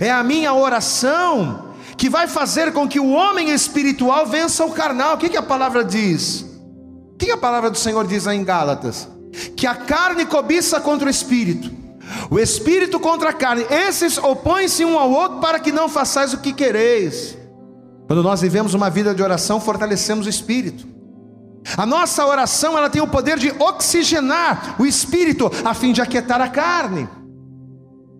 É 0.00 0.10
a 0.10 0.22
minha 0.22 0.54
oração 0.54 1.72
que 1.96 2.08
vai 2.08 2.28
fazer 2.28 2.72
com 2.72 2.88
que 2.88 3.00
o 3.00 3.10
homem 3.10 3.50
espiritual 3.50 4.26
vença 4.26 4.64
o 4.64 4.72
carnal. 4.72 5.14
O 5.14 5.18
que, 5.18 5.28
que 5.28 5.36
a 5.36 5.42
palavra 5.42 5.84
diz? 5.84 6.42
O 7.12 7.16
que, 7.18 7.26
que 7.26 7.32
a 7.32 7.36
palavra 7.36 7.70
do 7.70 7.78
Senhor 7.78 8.06
diz 8.06 8.26
aí 8.26 8.36
em 8.36 8.44
Gálatas? 8.44 9.08
Que 9.56 9.66
a 9.66 9.74
carne 9.74 10.26
cobiça 10.26 10.80
contra 10.80 11.06
o 11.06 11.10
espírito, 11.10 11.70
o 12.30 12.38
espírito 12.38 13.00
contra 13.00 13.30
a 13.30 13.32
carne, 13.32 13.64
esses 13.70 14.18
opõem-se 14.18 14.84
um 14.84 14.98
ao 14.98 15.10
outro 15.10 15.38
para 15.38 15.58
que 15.58 15.72
não 15.72 15.88
façais 15.88 16.34
o 16.34 16.38
que 16.38 16.52
quereis. 16.52 17.36
Quando 18.06 18.22
nós 18.22 18.42
vivemos 18.42 18.74
uma 18.74 18.90
vida 18.90 19.14
de 19.14 19.22
oração, 19.22 19.58
fortalecemos 19.58 20.26
o 20.26 20.28
espírito. 20.28 20.86
A 21.76 21.86
nossa 21.86 22.26
oração 22.26 22.76
ela 22.76 22.90
tem 22.90 23.00
o 23.00 23.06
poder 23.06 23.38
de 23.38 23.50
oxigenar 23.50 24.76
o 24.78 24.86
espírito 24.86 25.50
a 25.64 25.74
fim 25.74 25.92
de 25.92 26.00
aquietar 26.00 26.40
a 26.40 26.48
carne. 26.48 27.08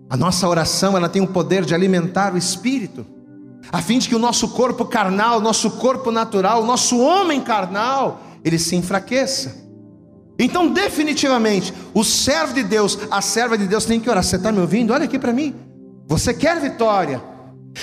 A 0.09 0.17
nossa 0.17 0.47
oração 0.47 0.95
ela 0.95 1.09
tem 1.09 1.21
o 1.21 1.27
poder 1.27 1.65
de 1.65 1.73
alimentar 1.73 2.33
o 2.33 2.37
espírito 2.37 3.05
a 3.71 3.81
fim 3.81 3.97
de 3.97 4.09
que 4.09 4.15
o 4.15 4.19
nosso 4.19 4.49
corpo 4.49 4.85
carnal, 4.85 5.39
nosso 5.39 5.71
corpo 5.71 6.11
natural, 6.11 6.63
o 6.63 6.65
nosso 6.65 6.99
homem 6.99 7.41
carnal, 7.41 8.21
ele 8.43 8.59
se 8.59 8.75
enfraqueça. 8.75 9.63
Então, 10.37 10.67
definitivamente, 10.67 11.73
o 11.93 12.03
servo 12.03 12.53
de 12.53 12.63
Deus, 12.63 12.97
a 13.09 13.21
serva 13.21 13.57
de 13.57 13.67
Deus 13.67 13.85
tem 13.85 13.99
que 13.99 14.09
orar. 14.09 14.23
Você 14.23 14.35
está 14.35 14.51
me 14.51 14.59
ouvindo? 14.59 14.91
Olha 14.91 15.05
aqui 15.05 15.17
para 15.17 15.31
mim. 15.31 15.55
Você 16.07 16.33
quer 16.33 16.59
vitória? 16.59 17.21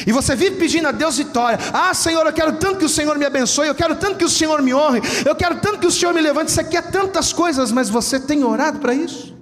E 0.07 0.13
você 0.13 0.37
vive 0.37 0.57
pedindo 0.57 0.89
a 0.89 0.93
Deus 0.93 1.19
vitória. 1.19 1.59
Ah, 1.73 1.93
Senhor, 1.93 2.25
eu 2.25 2.33
quero 2.33 2.53
tanto 2.55 2.79
que 2.79 2.85
o 2.85 2.89
Senhor 2.89 3.19
me 3.19 3.25
abençoe, 3.25 3.69
eu 3.69 3.75
quero 3.75 3.97
tanto 3.97 4.17
que 4.17 4.25
o 4.25 4.29
Senhor 4.29 4.63
me 4.63 4.73
honre, 4.73 5.01
eu 5.25 5.35
quero 5.35 5.57
tanto 5.57 5.79
que 5.79 5.87
o 5.87 5.91
Senhor 5.91 6.15
me 6.15 6.21
levante. 6.21 6.53
Você 6.53 6.65
quer 6.65 6.91
tantas 6.91 7.33
coisas, 7.33 7.73
mas 7.73 7.89
você 7.89 8.19
tem 8.21 8.45
orado 8.45 8.79
para 8.79 8.95
isso? 8.95 9.39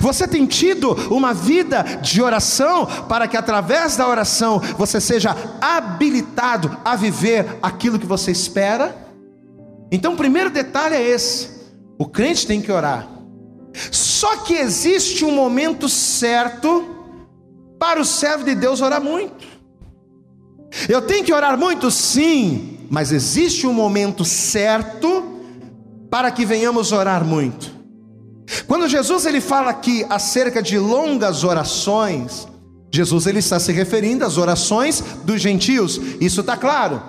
Você 0.00 0.28
tem 0.28 0.46
tido 0.46 0.92
uma 1.12 1.34
vida 1.34 1.82
de 2.00 2.22
oração 2.22 2.86
para 3.08 3.26
que 3.26 3.36
através 3.36 3.96
da 3.96 4.08
oração 4.08 4.60
você 4.78 5.00
seja 5.00 5.36
habilitado 5.60 6.76
a 6.84 6.94
viver 6.94 7.58
aquilo 7.60 7.98
que 7.98 8.06
você 8.06 8.30
espera? 8.30 8.96
Então, 9.90 10.14
o 10.14 10.16
primeiro 10.16 10.50
detalhe 10.50 10.94
é 10.94 11.02
esse: 11.02 11.50
o 11.98 12.06
crente 12.06 12.46
tem 12.46 12.62
que 12.62 12.70
orar. 12.70 13.08
Só 13.90 14.36
que 14.38 14.54
existe 14.54 15.24
um 15.24 15.32
momento 15.32 15.88
certo 15.88 16.91
para 17.82 18.00
o 18.00 18.04
servo 18.04 18.44
de 18.44 18.54
Deus 18.54 18.80
orar 18.80 19.02
muito. 19.02 19.44
Eu 20.88 21.02
tenho 21.02 21.24
que 21.24 21.32
orar 21.32 21.58
muito? 21.58 21.90
Sim, 21.90 22.78
mas 22.88 23.10
existe 23.10 23.66
um 23.66 23.72
momento 23.74 24.24
certo 24.24 25.40
para 26.08 26.30
que 26.30 26.46
venhamos 26.46 26.92
orar 26.92 27.24
muito. 27.24 27.74
Quando 28.68 28.86
Jesus 28.86 29.26
ele 29.26 29.40
fala 29.40 29.70
aqui 29.72 30.06
acerca 30.08 30.62
de 30.62 30.78
longas 30.78 31.42
orações, 31.42 32.46
Jesus 32.88 33.26
ele 33.26 33.40
está 33.40 33.58
se 33.58 33.72
referindo 33.72 34.24
às 34.24 34.38
orações 34.38 35.02
dos 35.24 35.40
gentios. 35.40 36.00
Isso 36.20 36.42
está 36.42 36.56
claro. 36.56 37.02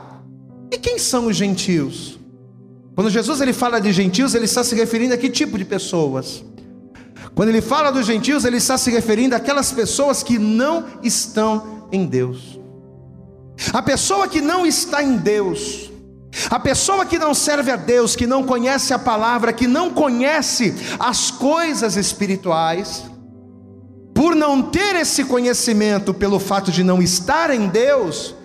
E 0.72 0.78
quem 0.80 0.98
são 0.98 1.28
os 1.28 1.36
gentios? 1.36 2.18
Quando 2.96 3.12
Jesus 3.12 3.42
ele 3.42 3.54
fala 3.54 3.80
de 3.80 3.94
gentios, 3.94 4.34
ele 4.34 4.46
está 4.46 4.64
se 4.64 4.74
referindo 4.74 5.14
a 5.14 5.18
que 5.18 5.30
tipo 5.30 5.56
de 5.56 5.66
pessoas? 5.66 6.44
Quando 7.36 7.50
ele 7.50 7.62
fala 7.62 7.92
dos 7.92 8.06
gentios, 8.06 8.46
ele 8.46 8.58
está 8.58 8.78
se 8.78 8.92
referindo 8.92 9.36
àquelas 9.36 9.72
pessoas 9.72 10.24
que 10.24 10.38
não 10.38 10.86
estão 11.02 11.88
em 11.92 12.06
Deus. 12.06 12.60
A 13.72 13.82
pessoa 13.82 14.28
que 14.28 14.42
não 14.42 14.66
está 14.66 15.04
em 15.04 15.18
Deus, 15.18 15.92
a 16.50 16.60
pessoa 16.60 17.06
que 17.06 17.20
não 17.20 17.34
serve 17.34 17.72
a 17.72 17.76
Deus, 17.76 18.16
que 18.16 18.26
não 18.26 18.44
conhece 18.44 18.94
a 18.94 19.00
palavra, 19.00 19.54
que 19.54 19.68
não 19.68 19.92
conhece 19.92 20.74
as 21.00 21.30
coisas 21.30 21.96
espirituais, 21.96 23.04
por 24.14 24.36
não 24.36 24.62
ter 24.62 24.96
esse 24.96 25.24
conhecimento, 25.24 26.14
pelo 26.14 26.40
fato 26.40 26.72
de 26.72 26.84
não 26.84 27.02
estar 27.02 27.50
em 27.50 27.68
Deus, 27.68 28.36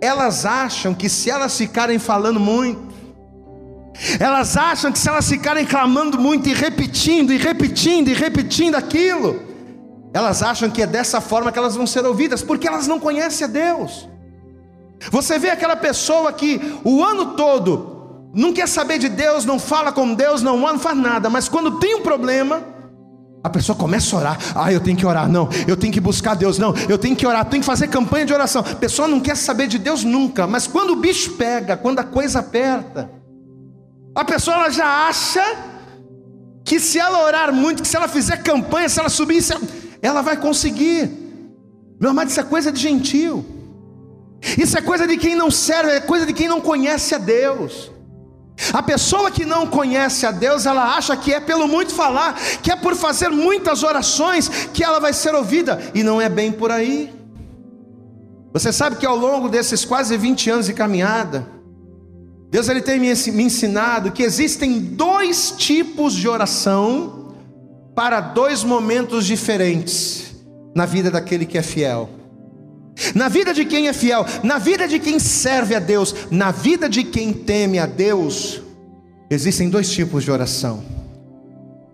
elas 0.00 0.44
acham 0.44 0.94
que 0.94 1.08
se 1.08 1.30
elas 1.30 1.56
ficarem 1.56 1.98
falando 1.98 2.40
muito, 2.40 2.89
elas 4.18 4.56
acham 4.56 4.90
que 4.90 4.98
se 4.98 5.08
elas 5.08 5.28
ficarem 5.28 5.64
clamando 5.64 6.18
muito 6.18 6.48
e 6.48 6.54
repetindo, 6.54 7.32
e 7.32 7.36
repetindo, 7.36 8.08
e 8.08 8.14
repetindo 8.14 8.74
aquilo, 8.74 9.42
elas 10.12 10.42
acham 10.42 10.70
que 10.70 10.82
é 10.82 10.86
dessa 10.86 11.20
forma 11.20 11.52
que 11.52 11.58
elas 11.58 11.76
vão 11.76 11.86
ser 11.86 12.04
ouvidas, 12.04 12.42
porque 12.42 12.66
elas 12.66 12.86
não 12.86 12.98
conhecem 12.98 13.44
a 13.44 13.48
Deus. 13.48 14.08
Você 15.10 15.38
vê 15.38 15.50
aquela 15.50 15.76
pessoa 15.76 16.32
que 16.32 16.60
o 16.84 17.04
ano 17.04 17.34
todo 17.34 18.30
não 18.34 18.52
quer 18.52 18.68
saber 18.68 18.98
de 18.98 19.08
Deus, 19.08 19.44
não 19.44 19.58
fala 19.58 19.92
com 19.92 20.14
Deus, 20.14 20.42
não 20.42 20.58
não 20.58 20.78
faz 20.78 20.96
nada, 20.96 21.28
mas 21.30 21.48
quando 21.48 21.78
tem 21.78 21.96
um 21.96 22.02
problema, 22.02 22.62
a 23.42 23.48
pessoa 23.48 23.76
começa 23.76 24.14
a 24.14 24.18
orar. 24.18 24.38
Ah, 24.54 24.72
eu 24.72 24.80
tenho 24.80 24.96
que 24.96 25.06
orar, 25.06 25.28
não, 25.28 25.48
eu 25.66 25.76
tenho 25.76 25.92
que 25.92 26.00
buscar 26.00 26.34
Deus, 26.34 26.58
não, 26.58 26.74
eu 26.88 26.98
tenho 26.98 27.16
que 27.16 27.26
orar, 27.26 27.44
tenho 27.44 27.62
que 27.62 27.66
fazer 27.66 27.88
campanha 27.88 28.26
de 28.26 28.32
oração. 28.32 28.62
A 28.62 28.74
pessoa 28.74 29.08
não 29.08 29.20
quer 29.20 29.36
saber 29.36 29.66
de 29.66 29.78
Deus 29.78 30.04
nunca, 30.04 30.46
mas 30.46 30.66
quando 30.66 30.90
o 30.90 30.96
bicho 30.96 31.32
pega, 31.32 31.76
quando 31.76 31.98
a 31.98 32.04
coisa 32.04 32.40
aperta, 32.40 33.19
a 34.14 34.24
pessoa 34.24 34.56
ela 34.56 34.70
já 34.70 35.08
acha 35.08 35.42
que 36.64 36.78
se 36.80 36.98
ela 36.98 37.24
orar 37.24 37.52
muito, 37.52 37.82
que 37.82 37.88
se 37.88 37.96
ela 37.96 38.08
fizer 38.08 38.42
campanha, 38.42 38.88
se 38.88 39.00
ela 39.00 39.08
subir, 39.08 39.42
ela 40.02 40.22
vai 40.22 40.36
conseguir. 40.36 41.10
Meu 42.00 42.10
amado, 42.10 42.28
isso 42.28 42.40
é 42.40 42.44
coisa 42.44 42.72
de 42.72 42.80
gentil. 42.80 43.44
Isso 44.56 44.76
é 44.76 44.80
coisa 44.80 45.06
de 45.06 45.16
quem 45.16 45.34
não 45.34 45.50
serve, 45.50 45.92
é 45.92 46.00
coisa 46.00 46.24
de 46.24 46.32
quem 46.32 46.48
não 46.48 46.60
conhece 46.60 47.14
a 47.14 47.18
Deus. 47.18 47.90
A 48.72 48.82
pessoa 48.82 49.30
que 49.30 49.44
não 49.44 49.66
conhece 49.66 50.26
a 50.26 50.30
Deus, 50.30 50.66
ela 50.66 50.96
acha 50.96 51.16
que 51.16 51.32
é 51.32 51.40
pelo 51.40 51.66
muito 51.66 51.94
falar, 51.94 52.38
que 52.62 52.70
é 52.70 52.76
por 52.76 52.94
fazer 52.94 53.30
muitas 53.30 53.82
orações 53.82 54.48
que 54.72 54.84
ela 54.84 55.00
vai 55.00 55.12
ser 55.12 55.34
ouvida, 55.34 55.80
e 55.94 56.02
não 56.02 56.20
é 56.20 56.28
bem 56.28 56.52
por 56.52 56.70
aí. 56.70 57.12
Você 58.52 58.72
sabe 58.72 58.96
que 58.96 59.06
ao 59.06 59.16
longo 59.16 59.48
desses 59.48 59.84
quase 59.84 60.16
20 60.16 60.50
anos 60.50 60.66
de 60.66 60.74
caminhada, 60.74 61.46
Deus 62.50 62.68
ele 62.68 62.82
tem 62.82 62.98
me 62.98 63.08
ensinado 63.42 64.10
que 64.10 64.24
existem 64.24 64.80
dois 64.80 65.54
tipos 65.56 66.14
de 66.14 66.28
oração 66.28 67.34
para 67.94 68.20
dois 68.20 68.64
momentos 68.64 69.24
diferentes 69.24 70.34
na 70.74 70.84
vida 70.84 71.10
daquele 71.10 71.46
que 71.46 71.56
é 71.56 71.62
fiel. 71.62 72.10
Na 73.14 73.28
vida 73.28 73.54
de 73.54 73.64
quem 73.64 73.86
é 73.86 73.92
fiel, 73.92 74.26
na 74.42 74.58
vida 74.58 74.88
de 74.88 74.98
quem 74.98 75.18
serve 75.18 75.76
a 75.76 75.78
Deus, 75.78 76.14
na 76.30 76.50
vida 76.50 76.88
de 76.88 77.04
quem 77.04 77.32
teme 77.32 77.78
a 77.78 77.86
Deus, 77.86 78.60
existem 79.30 79.70
dois 79.70 79.90
tipos 79.90 80.24
de 80.24 80.30
oração. 80.30 80.82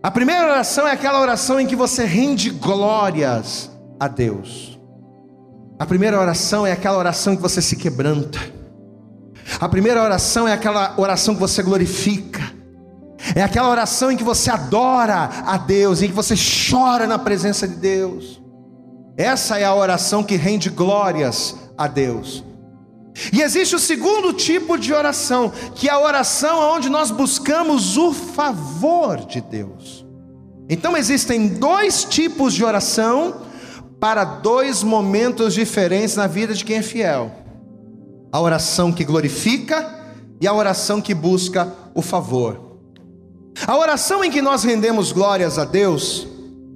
A 0.02 0.10
primeira 0.10 0.46
oração 0.46 0.88
é 0.88 0.92
aquela 0.92 1.20
oração 1.20 1.60
em 1.60 1.66
que 1.66 1.76
você 1.76 2.04
rende 2.04 2.50
glórias 2.50 3.70
a 4.00 4.08
Deus. 4.08 4.78
A 5.78 5.84
primeira 5.84 6.18
oração 6.18 6.66
é 6.66 6.72
aquela 6.72 6.96
oração 6.96 7.34
em 7.34 7.36
que 7.36 7.42
você 7.42 7.60
se 7.60 7.76
quebranta. 7.76 8.55
A 9.60 9.68
primeira 9.68 10.02
oração 10.02 10.46
é 10.46 10.52
aquela 10.52 10.94
oração 10.96 11.34
que 11.34 11.40
você 11.40 11.62
glorifica. 11.62 12.42
É 13.34 13.42
aquela 13.42 13.70
oração 13.70 14.10
em 14.10 14.16
que 14.16 14.24
você 14.24 14.50
adora 14.50 15.30
a 15.46 15.56
Deus, 15.56 16.02
em 16.02 16.08
que 16.08 16.14
você 16.14 16.34
chora 16.36 17.06
na 17.06 17.18
presença 17.18 17.66
de 17.66 17.76
Deus. 17.76 18.42
Essa 19.16 19.58
é 19.58 19.64
a 19.64 19.74
oração 19.74 20.22
que 20.22 20.36
rende 20.36 20.68
glórias 20.68 21.56
a 21.76 21.86
Deus. 21.86 22.44
E 23.32 23.40
existe 23.40 23.74
o 23.74 23.78
segundo 23.78 24.32
tipo 24.32 24.76
de 24.76 24.92
oração, 24.92 25.50
que 25.74 25.88
é 25.88 25.92
a 25.92 25.98
oração 25.98 26.76
onde 26.76 26.90
nós 26.90 27.10
buscamos 27.10 27.96
o 27.96 28.12
favor 28.12 29.24
de 29.24 29.40
Deus. 29.40 30.04
Então 30.68 30.96
existem 30.96 31.48
dois 31.48 32.04
tipos 32.04 32.52
de 32.52 32.64
oração 32.64 33.42
para 33.98 34.24
dois 34.24 34.82
momentos 34.82 35.54
diferentes 35.54 36.16
na 36.16 36.26
vida 36.26 36.52
de 36.52 36.64
quem 36.64 36.76
é 36.76 36.82
fiel: 36.82 37.32
a 38.36 38.40
oração 38.40 38.92
que 38.92 39.02
glorifica 39.02 39.90
e 40.38 40.46
a 40.46 40.52
oração 40.52 41.00
que 41.00 41.14
busca 41.14 41.72
o 41.94 42.02
favor. 42.02 42.76
A 43.66 43.74
oração 43.78 44.22
em 44.22 44.30
que 44.30 44.42
nós 44.42 44.62
rendemos 44.62 45.10
glórias 45.10 45.58
a 45.58 45.64
Deus, 45.64 46.28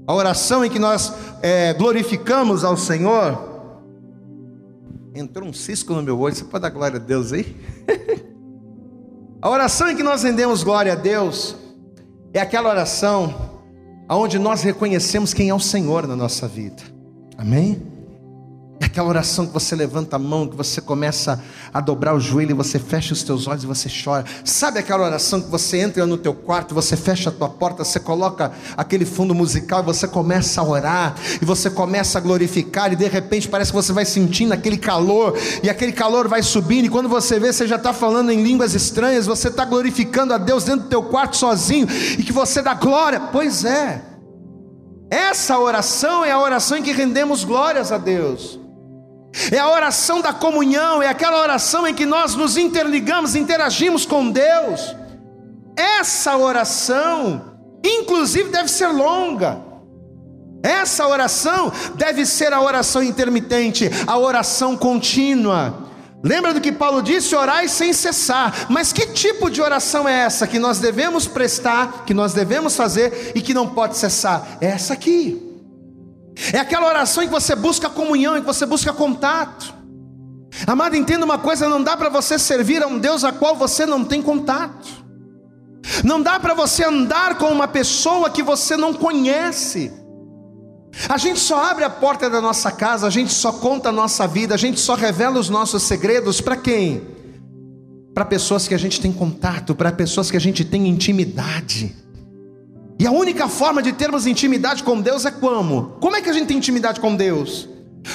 a 0.06 0.14
oração 0.14 0.64
em 0.64 0.70
que 0.70 0.78
nós 0.78 1.12
é, 1.42 1.74
glorificamos 1.74 2.64
ao 2.64 2.78
Senhor, 2.78 3.50
Entrou 5.14 5.46
um 5.46 5.52
cisco 5.52 5.92
no 5.92 6.02
meu 6.02 6.18
olho, 6.18 6.34
você 6.34 6.44
pode 6.44 6.62
dar 6.62 6.70
glória 6.70 6.96
a 6.96 7.02
Deus 7.02 7.32
aí? 7.32 7.54
a 9.42 9.50
oração 9.50 9.90
em 9.90 9.96
que 9.96 10.02
nós 10.02 10.22
rendemos 10.22 10.62
glória 10.62 10.92
a 10.92 10.96
Deus 10.96 11.56
é 12.32 12.40
aquela 12.40 12.70
oração 12.70 13.60
onde 14.08 14.38
nós 14.38 14.62
reconhecemos 14.62 15.34
quem 15.34 15.50
é 15.50 15.54
o 15.54 15.60
Senhor 15.60 16.06
na 16.06 16.16
nossa 16.16 16.48
vida. 16.48 16.82
Amém? 17.36 17.89
É 18.80 18.86
aquela 18.86 19.06
oração 19.06 19.46
que 19.46 19.52
você 19.52 19.76
levanta 19.76 20.16
a 20.16 20.18
mão, 20.18 20.48
que 20.48 20.56
você 20.56 20.80
começa 20.80 21.38
a 21.72 21.82
dobrar 21.82 22.14
o 22.14 22.18
joelho 22.18 22.52
e 22.52 22.54
você 22.54 22.78
fecha 22.78 23.12
os 23.12 23.22
teus 23.22 23.46
olhos 23.46 23.62
e 23.62 23.66
você 23.66 23.90
chora. 23.90 24.24
Sabe 24.42 24.78
aquela 24.78 25.04
oração 25.04 25.38
que 25.38 25.50
você 25.50 25.76
entra 25.76 26.06
no 26.06 26.16
teu 26.16 26.32
quarto, 26.32 26.74
você 26.74 26.96
fecha 26.96 27.28
a 27.28 27.32
tua 27.32 27.50
porta, 27.50 27.84
você 27.84 28.00
coloca 28.00 28.50
aquele 28.78 29.04
fundo 29.04 29.34
musical 29.34 29.82
e 29.82 29.84
você 29.84 30.08
começa 30.08 30.62
a 30.62 30.64
orar 30.64 31.14
e 31.42 31.44
você 31.44 31.68
começa 31.68 32.16
a 32.16 32.22
glorificar 32.22 32.90
e 32.90 32.96
de 32.96 33.06
repente 33.06 33.48
parece 33.48 33.70
que 33.70 33.76
você 33.76 33.92
vai 33.92 34.06
sentindo 34.06 34.54
aquele 34.54 34.78
calor 34.78 35.36
e 35.62 35.68
aquele 35.68 35.92
calor 35.92 36.26
vai 36.26 36.42
subindo 36.42 36.86
e 36.86 36.88
quando 36.88 37.08
você 37.08 37.38
vê 37.38 37.52
você 37.52 37.68
já 37.68 37.76
está 37.76 37.92
falando 37.92 38.30
em 38.30 38.42
línguas 38.42 38.74
estranhas, 38.74 39.26
você 39.26 39.48
está 39.48 39.66
glorificando 39.66 40.32
a 40.32 40.38
Deus 40.38 40.64
dentro 40.64 40.84
do 40.84 40.88
teu 40.88 41.02
quarto 41.02 41.36
sozinho 41.36 41.86
e 42.18 42.22
que 42.22 42.32
você 42.32 42.62
dá 42.62 42.72
glória. 42.72 43.20
Pois 43.30 43.62
é. 43.62 44.00
Essa 45.10 45.58
oração 45.58 46.24
é 46.24 46.30
a 46.30 46.40
oração 46.40 46.78
em 46.78 46.82
que 46.82 46.92
rendemos 46.92 47.44
glórias 47.44 47.92
a 47.92 47.98
Deus. 47.98 48.59
É 49.52 49.58
a 49.58 49.68
oração 49.68 50.20
da 50.20 50.32
comunhão, 50.32 51.02
é 51.02 51.08
aquela 51.08 51.40
oração 51.40 51.86
em 51.86 51.94
que 51.94 52.04
nós 52.04 52.34
nos 52.34 52.56
interligamos, 52.56 53.34
interagimos 53.34 54.04
com 54.04 54.30
Deus. 54.30 54.94
Essa 55.76 56.36
oração, 56.36 57.56
inclusive, 57.84 58.50
deve 58.50 58.68
ser 58.68 58.88
longa. 58.88 59.58
Essa 60.62 61.06
oração 61.06 61.72
deve 61.94 62.26
ser 62.26 62.52
a 62.52 62.60
oração 62.60 63.02
intermitente, 63.02 63.90
a 64.06 64.18
oração 64.18 64.76
contínua. 64.76 65.88
Lembra 66.22 66.52
do 66.52 66.60
que 66.60 66.70
Paulo 66.70 67.00
disse? 67.00 67.34
Orai 67.34 67.66
sem 67.66 67.92
cessar. 67.92 68.66
Mas 68.68 68.92
que 68.92 69.06
tipo 69.06 69.48
de 69.48 69.62
oração 69.62 70.06
é 70.06 70.20
essa 70.20 70.46
que 70.46 70.58
nós 70.58 70.78
devemos 70.78 71.26
prestar, 71.26 72.04
que 72.04 72.12
nós 72.12 72.34
devemos 72.34 72.76
fazer 72.76 73.32
e 73.34 73.40
que 73.40 73.54
não 73.54 73.68
pode 73.68 73.96
cessar? 73.96 74.58
É 74.60 74.66
essa 74.66 74.92
aqui. 74.92 75.49
É 76.52 76.58
aquela 76.58 76.86
oração 76.86 77.22
em 77.22 77.26
que 77.26 77.32
você 77.32 77.54
busca 77.54 77.88
comunhão, 77.88 78.36
em 78.36 78.40
que 78.40 78.46
você 78.46 78.64
busca 78.64 78.92
contato. 78.92 79.74
Amado, 80.66 80.96
entenda 80.96 81.24
uma 81.24 81.38
coisa: 81.38 81.68
não 81.68 81.82
dá 81.82 81.96
para 81.96 82.08
você 82.08 82.38
servir 82.38 82.82
a 82.82 82.86
um 82.86 82.98
Deus 82.98 83.24
a 83.24 83.32
qual 83.32 83.56
você 83.56 83.86
não 83.86 84.04
tem 84.04 84.22
contato. 84.22 84.88
Não 86.04 86.20
dá 86.20 86.38
para 86.38 86.54
você 86.54 86.84
andar 86.84 87.36
com 87.38 87.46
uma 87.46 87.68
pessoa 87.68 88.30
que 88.30 88.42
você 88.42 88.76
não 88.76 88.94
conhece. 88.94 89.92
A 91.08 91.16
gente 91.16 91.38
só 91.38 91.64
abre 91.64 91.84
a 91.84 91.90
porta 91.90 92.28
da 92.28 92.40
nossa 92.40 92.70
casa, 92.70 93.06
a 93.06 93.10
gente 93.10 93.32
só 93.32 93.52
conta 93.52 93.90
a 93.90 93.92
nossa 93.92 94.26
vida, 94.26 94.54
a 94.54 94.58
gente 94.58 94.80
só 94.80 94.94
revela 94.94 95.38
os 95.38 95.48
nossos 95.48 95.82
segredos 95.84 96.40
para 96.40 96.56
quem? 96.56 97.02
Para 98.12 98.24
pessoas 98.24 98.66
que 98.66 98.74
a 98.74 98.78
gente 98.78 99.00
tem 99.00 99.12
contato, 99.12 99.74
para 99.74 99.92
pessoas 99.92 100.30
que 100.30 100.36
a 100.36 100.40
gente 100.40 100.64
tem 100.64 100.88
intimidade. 100.88 101.94
E 103.00 103.06
a 103.06 103.10
única 103.10 103.48
forma 103.48 103.80
de 103.80 103.94
termos 103.94 104.26
intimidade 104.26 104.84
com 104.84 105.00
Deus 105.00 105.24
é 105.24 105.30
como? 105.30 105.96
Como 106.02 106.14
é 106.14 106.20
que 106.20 106.28
a 106.28 106.34
gente 106.34 106.48
tem 106.48 106.58
intimidade 106.58 107.00
com 107.00 107.16
Deus? 107.16 107.66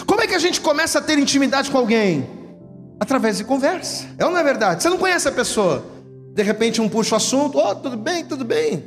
Como 0.06 0.22
é 0.22 0.28
que 0.28 0.36
a 0.36 0.40
gente 0.40 0.62
começa 0.62 1.00
a 1.00 1.02
ter 1.02 1.18
intimidade 1.18 1.72
com 1.72 1.80
alguém? 1.80 2.30
Através 3.00 3.40
de 3.40 3.46
conversa. 3.46 4.06
É 4.16 4.24
ou 4.24 4.30
não 4.30 4.38
é 4.38 4.44
verdade? 4.44 4.84
Você 4.84 4.90
não 4.92 5.00
conhece 5.00 5.28
a 5.28 5.32
pessoa. 5.32 5.84
De 6.36 6.44
repente 6.44 6.82
um 6.82 6.88
puxa 6.88 7.16
o 7.16 7.18
assunto, 7.18 7.58
oh, 7.58 7.74
tudo 7.74 7.98
bem, 7.98 8.26
tudo 8.26 8.46
bem. 8.46 8.86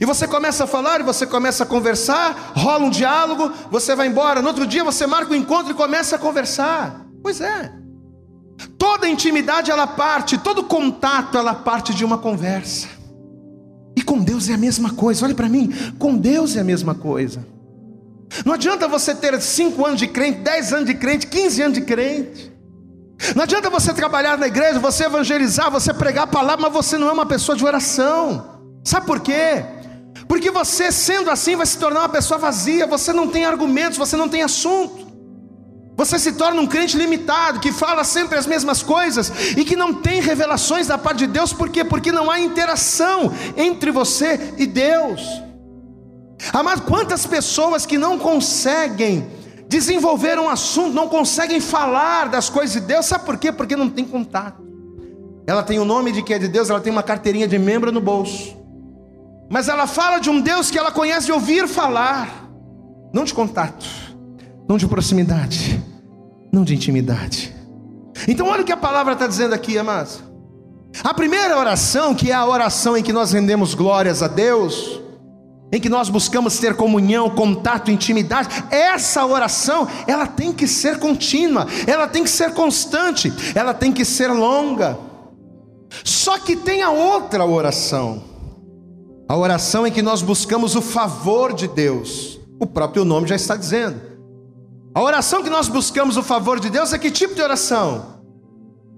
E 0.00 0.06
você 0.06 0.28
começa 0.28 0.62
a 0.62 0.66
falar, 0.68 1.00
e 1.00 1.02
você 1.02 1.26
começa 1.26 1.64
a 1.64 1.66
conversar, 1.66 2.52
rola 2.54 2.84
um 2.84 2.90
diálogo, 2.90 3.52
você 3.72 3.96
vai 3.96 4.06
embora. 4.06 4.40
No 4.40 4.46
outro 4.46 4.64
dia 4.64 4.84
você 4.84 5.04
marca 5.04 5.32
um 5.32 5.36
encontro 5.36 5.72
e 5.72 5.74
começa 5.74 6.14
a 6.14 6.18
conversar. 6.18 7.04
Pois 7.24 7.40
é. 7.40 7.72
Toda 8.78 9.08
intimidade 9.08 9.68
ela 9.68 9.88
parte, 9.88 10.38
todo 10.38 10.62
contato 10.62 11.36
ela 11.36 11.54
parte 11.54 11.92
de 11.92 12.04
uma 12.04 12.18
conversa. 12.18 12.86
E 13.96 14.02
com 14.02 14.18
Deus 14.18 14.48
é 14.48 14.54
a 14.54 14.58
mesma 14.58 14.90
coisa. 14.90 15.24
Olhe 15.24 15.34
para 15.34 15.48
mim, 15.48 15.72
com 15.98 16.16
Deus 16.16 16.56
é 16.56 16.60
a 16.60 16.64
mesma 16.64 16.94
coisa. 16.94 17.46
Não 18.44 18.52
adianta 18.52 18.88
você 18.88 19.14
ter 19.14 19.40
5 19.40 19.86
anos 19.86 20.00
de 20.00 20.08
crente, 20.08 20.40
10 20.40 20.72
anos 20.72 20.86
de 20.86 20.94
crente, 20.94 21.26
15 21.26 21.62
anos 21.62 21.74
de 21.74 21.84
crente. 21.84 22.52
Não 23.34 23.44
adianta 23.44 23.70
você 23.70 23.92
trabalhar 23.94 24.36
na 24.36 24.46
igreja, 24.46 24.78
você 24.78 25.04
evangelizar, 25.04 25.70
você 25.70 25.94
pregar 25.94 26.24
a 26.24 26.26
palavra, 26.26 26.62
mas 26.62 26.72
você 26.72 26.98
não 26.98 27.08
é 27.08 27.12
uma 27.12 27.26
pessoa 27.26 27.56
de 27.56 27.64
oração. 27.64 28.60
Sabe 28.82 29.06
por 29.06 29.20
quê? 29.20 29.64
Porque 30.26 30.50
você, 30.50 30.90
sendo 30.90 31.30
assim, 31.30 31.54
vai 31.54 31.66
se 31.66 31.78
tornar 31.78 32.00
uma 32.00 32.08
pessoa 32.08 32.38
vazia, 32.38 32.86
você 32.86 33.12
não 33.12 33.28
tem 33.28 33.44
argumentos, 33.44 33.96
você 33.96 34.16
não 34.16 34.28
tem 34.28 34.42
assunto. 34.42 35.03
Você 35.96 36.18
se 36.18 36.32
torna 36.32 36.60
um 36.60 36.66
crente 36.66 36.96
limitado, 36.96 37.60
que 37.60 37.70
fala 37.70 38.02
sempre 38.02 38.36
as 38.36 38.46
mesmas 38.46 38.82
coisas 38.82 39.32
e 39.56 39.64
que 39.64 39.76
não 39.76 39.94
tem 39.94 40.20
revelações 40.20 40.88
da 40.88 40.98
parte 40.98 41.18
de 41.18 41.26
Deus, 41.28 41.52
por 41.52 41.68
quê? 41.68 41.84
Porque 41.84 42.10
não 42.10 42.30
há 42.30 42.40
interação 42.40 43.32
entre 43.56 43.92
você 43.92 44.54
e 44.58 44.66
Deus. 44.66 45.22
Amado, 46.52 46.82
quantas 46.82 47.24
pessoas 47.24 47.86
que 47.86 47.96
não 47.96 48.18
conseguem 48.18 49.26
desenvolver 49.68 50.38
um 50.38 50.48
assunto, 50.48 50.92
não 50.92 51.08
conseguem 51.08 51.60
falar 51.60 52.28
das 52.28 52.50
coisas 52.50 52.72
de 52.72 52.80
Deus, 52.80 53.06
sabe 53.06 53.24
por 53.24 53.36
quê? 53.36 53.52
Porque 53.52 53.76
não 53.76 53.88
tem 53.88 54.04
contato. 54.04 54.64
Ela 55.46 55.62
tem 55.62 55.78
o 55.78 55.84
nome 55.84 56.10
de 56.10 56.22
que 56.22 56.34
é 56.34 56.38
de 56.38 56.48
Deus, 56.48 56.70
ela 56.70 56.80
tem 56.80 56.92
uma 56.92 57.02
carteirinha 57.02 57.46
de 57.46 57.58
membro 57.58 57.92
no 57.92 58.00
bolso, 58.00 58.56
mas 59.48 59.68
ela 59.68 59.86
fala 59.86 60.18
de 60.18 60.28
um 60.28 60.40
Deus 60.40 60.70
que 60.70 60.78
ela 60.78 60.90
conhece 60.90 61.26
de 61.26 61.32
ouvir 61.32 61.68
falar, 61.68 62.48
não 63.12 63.24
de 63.24 63.32
contato 63.32 64.04
não 64.68 64.76
de 64.76 64.86
proximidade, 64.86 65.82
não 66.54 66.64
de 66.64 66.74
intimidade. 66.74 67.54
Então, 68.28 68.46
olha 68.46 68.62
o 68.62 68.64
que 68.64 68.72
a 68.72 68.76
palavra 68.76 69.14
está 69.14 69.26
dizendo 69.26 69.54
aqui, 69.54 69.76
amados. 69.76 70.22
A 71.02 71.12
primeira 71.12 71.58
oração, 71.58 72.14
que 72.14 72.30
é 72.30 72.34
a 72.34 72.46
oração 72.46 72.96
em 72.96 73.02
que 73.02 73.12
nós 73.12 73.32
rendemos 73.32 73.74
glórias 73.74 74.22
a 74.22 74.28
Deus, 74.28 75.00
em 75.72 75.80
que 75.80 75.88
nós 75.88 76.08
buscamos 76.08 76.56
ter 76.58 76.76
comunhão, 76.76 77.28
contato, 77.28 77.90
intimidade, 77.90 78.48
essa 78.70 79.26
oração, 79.26 79.88
ela 80.06 80.26
tem 80.26 80.52
que 80.52 80.68
ser 80.68 81.00
contínua, 81.00 81.66
ela 81.84 82.06
tem 82.06 82.22
que 82.22 82.30
ser 82.30 82.54
constante, 82.54 83.32
ela 83.56 83.74
tem 83.74 83.90
que 83.90 84.04
ser 84.04 84.28
longa. 84.28 84.96
Só 86.04 86.38
que 86.38 86.54
tem 86.54 86.82
a 86.82 86.90
outra 86.90 87.44
oração, 87.44 88.22
a 89.28 89.36
oração 89.36 89.84
em 89.84 89.90
que 89.90 90.02
nós 90.02 90.22
buscamos 90.22 90.76
o 90.76 90.80
favor 90.80 91.52
de 91.52 91.66
Deus, 91.66 92.38
o 92.60 92.66
próprio 92.66 93.04
nome 93.04 93.26
já 93.26 93.34
está 93.34 93.56
dizendo. 93.56 94.13
A 94.94 95.02
oração 95.02 95.42
que 95.42 95.50
nós 95.50 95.66
buscamos 95.66 96.16
o 96.16 96.22
favor 96.22 96.60
de 96.60 96.70
Deus 96.70 96.92
é 96.92 96.98
que 96.98 97.10
tipo 97.10 97.34
de 97.34 97.42
oração? 97.42 98.22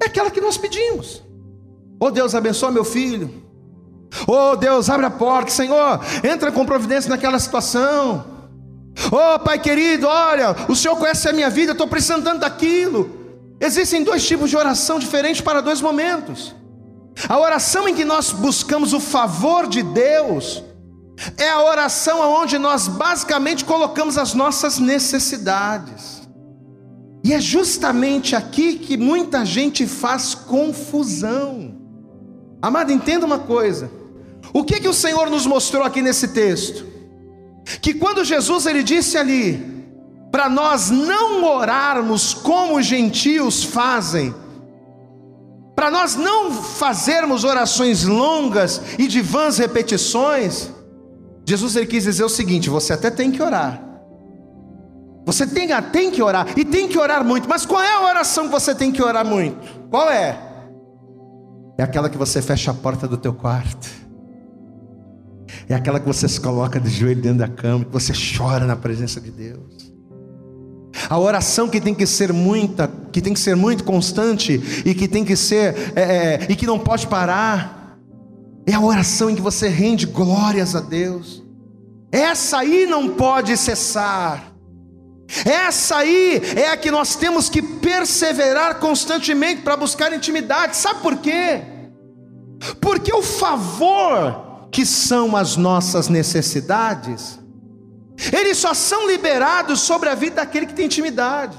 É 0.01 0.07
aquela 0.07 0.31
que 0.31 0.43
nós 0.43 0.59
pedimos. 0.59 1.23
Oh 1.99 2.11
Deus, 2.11 2.35
abençoa 2.35 2.71
meu 2.71 2.85
filho. 2.85 3.43
Oh 4.27 4.55
Deus, 4.57 4.91
abre 4.91 5.07
a 5.07 5.11
porta, 5.11 5.51
Senhor, 5.51 6.01
entra 6.23 6.53
com 6.53 6.67
providência 6.67 7.09
naquela 7.09 7.39
situação. 7.39 8.25
Oh 9.11 9.39
Pai 9.39 9.59
querido, 9.59 10.07
olha, 10.07 10.55
o 10.69 10.77
Senhor 10.77 10.97
conhece 10.97 11.29
a 11.29 11.33
minha 11.33 11.49
vida, 11.49 11.73
estou 11.73 11.89
precisando 11.89 12.25
tanto 12.25 12.41
daquilo. 12.41 13.11
Existem 13.59 14.05
dois 14.05 14.27
tipos 14.27 14.51
de 14.51 14.57
oração 14.57 14.99
diferentes 14.99 15.41
para 15.41 15.63
dois 15.63 15.81
momentos. 15.81 16.55
A 17.27 17.39
oração 17.39 17.89
em 17.89 17.95
que 17.95 18.05
nós 18.05 18.33
buscamos 18.33 18.93
o 18.93 19.01
favor 19.01 19.67
de 19.67 19.83
Deus 19.83 20.63
é 21.37 21.49
a 21.49 21.63
oração 21.65 22.21
onde 22.21 22.59
nós 22.59 22.89
basicamente 22.89 23.65
colocamos 23.65 24.19
as 24.19 24.35
nossas 24.35 24.79
necessidades. 24.79 26.27
E 27.25 27.33
é 27.33 27.41
justamente 27.41 28.37
aqui 28.37 28.79
que 28.79 28.97
muita 28.97 29.45
gente 29.45 29.87
faz 29.87 30.35
confusão. 30.35 31.75
Amado, 32.63 32.93
entenda 32.93 33.27
uma 33.27 33.39
coisa: 33.39 33.91
O 34.53 34.63
que 34.63 34.79
que 34.79 34.89
o 34.89 34.95
Senhor 34.95 35.29
nos 35.31 35.47
mostrou 35.47 35.83
aqui 35.83 36.03
nesse 36.03 36.29
texto? 36.29 36.87
Que 37.81 37.95
quando 37.95 38.25
Jesus 38.25 38.67
ele 38.67 38.83
disse 38.83 39.19
ali 39.19 39.75
para 40.31 40.49
nós 40.49 40.91
não 40.91 41.45
orarmos 41.45 42.35
como 42.35 42.77
os 42.77 42.87
gentios 42.87 43.65
fazem, 43.65 44.35
para 45.75 45.91
nós 45.91 46.15
não 46.15 46.53
fazermos 46.53 47.43
orações 47.43 48.05
longas 48.05 48.81
e 48.99 49.09
de 49.09 49.21
vãs 49.21 49.59
repetições, 49.59 50.71
Jesus 51.47 51.77
ele 51.77 51.87
quis 51.87 52.05
dizer 52.05 52.25
o 52.25 52.29
seguinte: 52.29 52.69
você 52.69 52.93
até 52.93 53.11
tem 53.11 53.31
que 53.31 53.41
orar. 53.41 53.83
Você 55.25 55.47
tem, 55.47 55.69
tem 55.91 56.11
que 56.11 56.23
orar 56.23 56.47
e 56.57 56.65
tem 56.65 56.87
que 56.87 56.99
orar 56.99 57.25
muito, 57.25 57.49
mas 57.49 57.67
qual 57.67 57.83
é 57.83 57.93
a 57.93 58.03
oração 58.03 58.47
que 58.47 58.53
você 58.53 58.75
tem 58.75 58.93
que 58.93 59.03
orar 59.03 59.27
muito? 59.27 59.59
Qual 59.91 60.09
é? 60.11 60.39
É 61.79 61.83
aquela 61.83 62.09
que 62.09 62.17
você 62.17 62.41
fecha 62.41 62.71
a 62.71 62.75
porta 62.75 63.09
do 63.09 63.17
teu 63.17 63.35
quarto. 63.35 63.89
É 65.69 65.75
aquela 65.75 65.99
que 65.99 66.07
você 66.07 66.29
se 66.29 66.41
coloca 66.41 66.79
de 66.79 66.89
joelho 66.89 67.21
dentro 67.21 67.39
da 67.39 67.49
cama, 67.49 67.85
que 67.85 67.93
você 67.93 68.13
chora 68.37 68.67
na 68.67 68.77
presença 68.77 69.21
de 69.21 69.31
Deus. 69.31 69.93
A 71.09 71.19
oração 71.19 71.69
que 71.69 71.81
tem 71.81 71.95
que 71.95 72.07
ser 72.07 72.33
muita, 72.33 72.91
que 73.13 73.21
tem 73.21 73.35
que 73.35 73.41
ser 73.41 73.55
muito 73.55 73.85
constante 73.85 74.61
e 74.85 74.95
que 74.95 75.07
tem 75.07 75.25
que 75.25 75.37
ser 75.37 75.93
é, 75.95 76.03
é, 76.03 76.47
e 76.49 76.57
que 76.57 76.67
não 76.67 76.79
pode 76.79 77.07
parar, 77.07 77.76
é 78.67 78.75
a 78.75 78.81
oração 78.81 79.31
em 79.31 79.37
que 79.37 79.41
você 79.41 79.69
rende 79.69 80.07
glórias 80.07 80.75
a 80.75 80.81
Deus. 80.81 81.43
Essa 82.11 82.59
aí 82.59 82.87
não 82.87 83.09
pode 83.11 83.57
cessar. 83.57 84.53
Essa 85.45 85.99
aí 85.99 86.41
é 86.57 86.71
a 86.71 86.77
que 86.77 86.91
nós 86.91 87.17
temos 87.17 87.49
que 87.49 87.63
perseverar 87.63 88.79
constantemente 88.79 89.63
para 89.63 89.77
buscar 89.77 90.13
intimidade. 90.13 90.77
Sabe 90.77 91.01
por 91.01 91.17
quê? 91.19 91.63
Porque 92.81 93.13
o 93.13 93.23
favor 93.23 94.69
que 94.71 94.85
são 94.85 95.37
as 95.37 95.57
nossas 95.57 96.09
necessidades 96.09 97.39
eles 98.33 98.57
só 98.57 98.73
são 98.73 99.07
liberados 99.07 99.81
sobre 99.81 100.09
a 100.09 100.15
vida 100.15 100.37
daquele 100.37 100.67
que 100.67 100.75
tem 100.75 100.87
intimidade. 100.87 101.57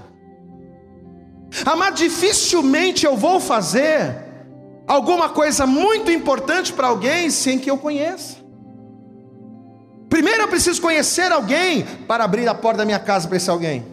Amado, 1.66 1.96
dificilmente 1.96 3.06
eu 3.06 3.16
vou 3.16 3.40
fazer 3.40 4.27
alguma 4.88 5.30
coisa 5.30 5.68
muito 5.68 6.10
importante 6.10 6.72
para 6.72 6.88
alguém 6.88 7.30
sem 7.30 7.60
que 7.60 7.70
eu 7.70 7.78
conheça. 7.78 8.38
Primeiro 10.10 10.44
eu 10.44 10.48
preciso 10.48 10.82
conhecer 10.82 11.32
alguém 11.32 11.86
para 12.08 12.24
abrir 12.24 12.48
a 12.48 12.56
porta 12.56 12.80
da 12.80 12.86
minha 12.86 13.00
casa 13.00 13.28
para 13.28 13.38
esse 13.38 13.50
alguém. 13.50 13.86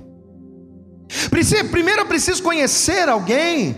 Primeiro 1.71 2.03
eu 2.03 2.07
preciso 2.07 2.43
conhecer 2.43 3.09
alguém 3.09 3.77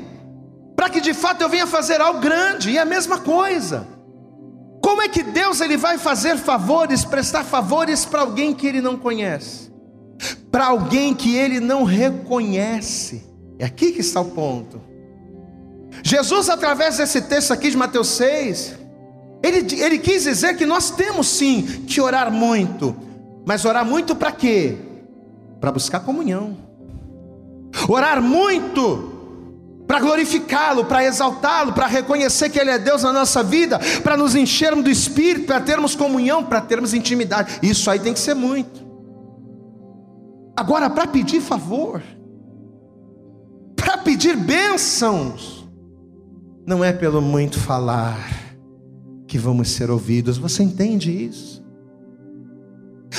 para 0.76 0.90
que 0.90 1.00
de 1.00 1.14
fato 1.14 1.40
eu 1.40 1.48
venha 1.48 1.66
fazer 1.66 2.02
algo 2.02 2.20
grande, 2.20 2.70
e 2.70 2.76
é 2.76 2.83
a 2.83 2.85
mesma 2.85 3.18
coisa. 3.18 3.88
Como 4.83 5.00
é 5.00 5.09
que 5.09 5.22
Deus 5.22 5.61
ele 5.62 5.76
vai 5.76 5.96
fazer 5.96 6.37
favores, 6.37 7.05
prestar 7.05 7.42
favores 7.42 8.05
para 8.05 8.20
alguém 8.20 8.52
que 8.52 8.66
ele 8.66 8.83
não 8.83 8.96
conhece? 8.96 9.72
Para 10.52 10.66
alguém 10.66 11.14
que 11.14 11.35
ele 11.35 11.59
não 11.59 11.83
reconhece. 11.83 13.24
É 13.59 13.64
aqui 13.64 13.90
que 13.90 14.00
está 14.00 14.20
o 14.20 14.26
ponto. 14.26 14.81
Jesus, 16.02 16.48
através 16.48 16.98
desse 16.98 17.22
texto 17.22 17.52
aqui 17.52 17.70
de 17.70 17.76
Mateus 17.76 18.09
6, 18.09 18.74
ele, 19.42 19.80
ele 19.80 19.98
quis 19.98 20.24
dizer 20.24 20.56
que 20.56 20.66
nós 20.66 20.90
temos 20.90 21.28
sim 21.28 21.62
que 21.87 22.00
orar 22.00 22.30
muito, 22.30 22.96
mas 23.44 23.64
orar 23.64 23.85
muito 23.85 24.14
para 24.14 24.32
quê? 24.32 24.76
Para 25.61 25.72
buscar 25.72 26.00
comunhão. 26.00 26.56
Orar 27.88 28.22
muito 28.22 29.16
para 29.87 30.00
glorificá-lo, 30.00 30.85
para 30.85 31.04
exaltá-lo, 31.04 31.72
para 31.72 31.87
reconhecer 31.87 32.50
que 32.50 32.59
Ele 32.59 32.70
é 32.70 32.78
Deus 32.78 33.04
na 33.04 33.12
nossa 33.12 33.42
vida, 33.42 33.78
para 34.02 34.16
nos 34.16 34.35
enchermos 34.35 34.85
do 34.85 34.90
Espírito, 34.90 35.46
para 35.46 35.61
termos 35.61 35.94
comunhão, 35.94 36.42
para 36.44 36.61
termos 36.61 36.92
intimidade. 36.92 37.61
Isso 37.62 37.88
aí 37.88 38.00
tem 38.00 38.12
que 38.12 38.18
ser 38.18 38.35
muito. 38.35 38.85
Agora, 40.56 40.90
para 40.90 41.06
pedir 41.06 41.40
favor, 41.40 42.02
para 43.76 43.98
pedir 43.98 44.37
bênçãos, 44.37 45.56
não 46.66 46.85
é 46.85 46.92
pelo 46.92 47.22
muito 47.22 47.61
falar 47.61 48.18
que 49.29 49.38
vamos 49.38 49.70
ser 49.70 49.90
ouvidos, 49.90 50.37
você 50.37 50.62
entende 50.62 51.11
isso? 51.11 51.64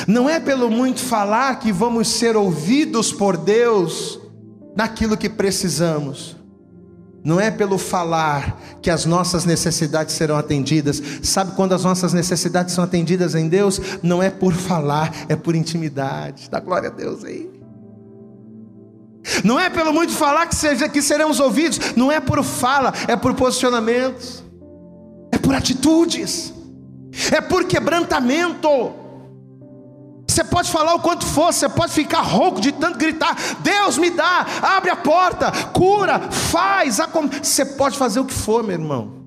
Não 0.06 0.30
é 0.30 0.40
pelo 0.40 0.70
muito 0.70 1.00
falar 1.00 1.58
que 1.58 1.72
vamos 1.72 2.10
ser 2.10 2.36
ouvidos 2.36 3.12
por 3.12 3.38
Deus 3.38 4.20
naquilo 4.76 5.18
que 5.18 5.30
precisamos. 5.30 6.36
Não 7.24 7.40
é 7.40 7.50
pelo 7.50 7.78
falar 7.78 8.62
que 8.82 8.90
as 8.90 9.06
nossas 9.06 9.44
necessidades 9.44 10.14
serão 10.16 10.38
atendidas. 10.38 11.02
Sabe 11.24 11.54
quando 11.54 11.74
as 11.74 11.84
nossas 11.84 12.14
necessidades 12.14 12.76
são 12.76 12.84
atendidas 12.84 13.34
em 13.34 13.50
Deus? 13.50 13.82
Não 14.04 14.22
é 14.22 14.30
por 14.30 14.54
falar, 14.54 15.14
é 15.28 15.36
por 15.36 15.56
intimidade. 15.56 16.50
Dá 16.50 16.60
glória 16.60 16.90
a 16.90 16.92
Deus 16.92 17.24
aí. 17.24 17.57
Não 19.44 19.60
é 19.60 19.70
pelo 19.70 19.94
muito 19.94 20.14
falar 20.14 20.48
que, 20.48 20.56
seja, 20.56 20.88
que 20.88 21.02
seremos 21.02 21.40
ouvidos. 21.40 21.96
Não 21.96 22.12
é 22.12 22.20
por 22.20 22.44
fala, 22.44 22.94
é 23.08 23.16
por 23.16 23.34
posicionamentos. 23.34 24.44
É 25.32 25.38
por 25.38 25.54
atitudes. 25.54 26.54
É 27.32 27.42
por 27.42 27.66
quebrantamento. 27.66 28.68
Você 30.28 30.44
pode 30.44 30.70
falar 30.70 30.94
o 30.94 31.00
quanto 31.00 31.26
for, 31.26 31.52
você 31.52 31.68
pode 31.68 31.94
ficar 31.94 32.22
rouco 32.22 32.62
de 32.62 32.72
tanto 32.72 33.00
gritar: 33.00 33.36
Deus 33.62 33.98
me 33.98 34.12
dá, 34.12 34.46
abre 34.62 34.92
a 34.92 34.96
porta, 34.96 35.52
cura, 35.74 36.30
faz. 36.30 37.00
Você 37.42 37.66
pode 37.66 37.98
fazer 37.98 38.20
o 38.20 38.26
que 38.26 38.34
for, 38.34 38.62
meu 38.62 38.74
irmão. 38.74 39.26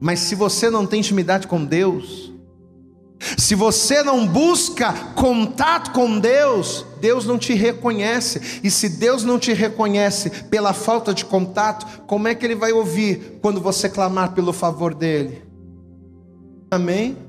Mas 0.00 0.20
se 0.20 0.34
você 0.34 0.70
não 0.70 0.86
tem 0.86 1.00
intimidade 1.00 1.48
com 1.48 1.64
Deus, 1.64 2.33
se 3.36 3.54
você 3.54 4.02
não 4.02 4.26
busca 4.26 4.92
contato 5.14 5.92
com 5.92 6.18
Deus, 6.18 6.84
Deus 7.00 7.24
não 7.24 7.38
te 7.38 7.54
reconhece. 7.54 8.60
E 8.62 8.70
se 8.70 8.88
Deus 8.88 9.24
não 9.24 9.38
te 9.38 9.52
reconhece 9.52 10.30
pela 10.44 10.72
falta 10.72 11.14
de 11.14 11.24
contato, 11.24 12.02
como 12.06 12.28
é 12.28 12.34
que 12.34 12.44
Ele 12.44 12.54
vai 12.54 12.72
ouvir 12.72 13.38
quando 13.40 13.60
você 13.60 13.88
clamar 13.88 14.32
pelo 14.32 14.52
favor 14.52 14.94
dEle? 14.94 15.42
Amém? 16.70 17.24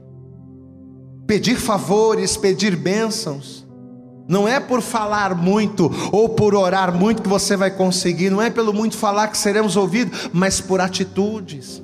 pedir 1.26 1.56
favores, 1.56 2.38
pedir 2.38 2.76
bênçãos. 2.76 3.66
Não 4.28 4.48
é 4.48 4.60
por 4.60 4.82
falar 4.82 5.36
muito 5.36 5.92
ou 6.12 6.30
por 6.30 6.56
orar 6.56 6.94
muito 6.94 7.22
que 7.22 7.30
você 7.30 7.56
vai 7.56 7.70
conseguir, 7.70 8.32
não 8.32 8.42
é 8.42 8.50
pelo 8.50 8.74
muito 8.74 8.98
falar 8.98 9.28
que 9.28 9.38
seremos 9.38 9.76
ouvidos, 9.76 10.30
mas 10.34 10.60
por 10.60 10.82
atitudes. 10.82 11.82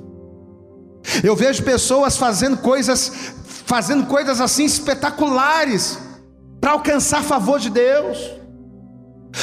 Eu 1.22 1.36
vejo 1.36 1.62
pessoas 1.62 2.16
fazendo 2.16 2.56
coisas, 2.56 3.34
fazendo 3.64 4.06
coisas 4.06 4.40
assim 4.40 4.64
espetaculares 4.64 5.98
para 6.60 6.72
alcançar 6.72 7.22
favor 7.22 7.58
de 7.58 7.70
Deus. 7.70 8.18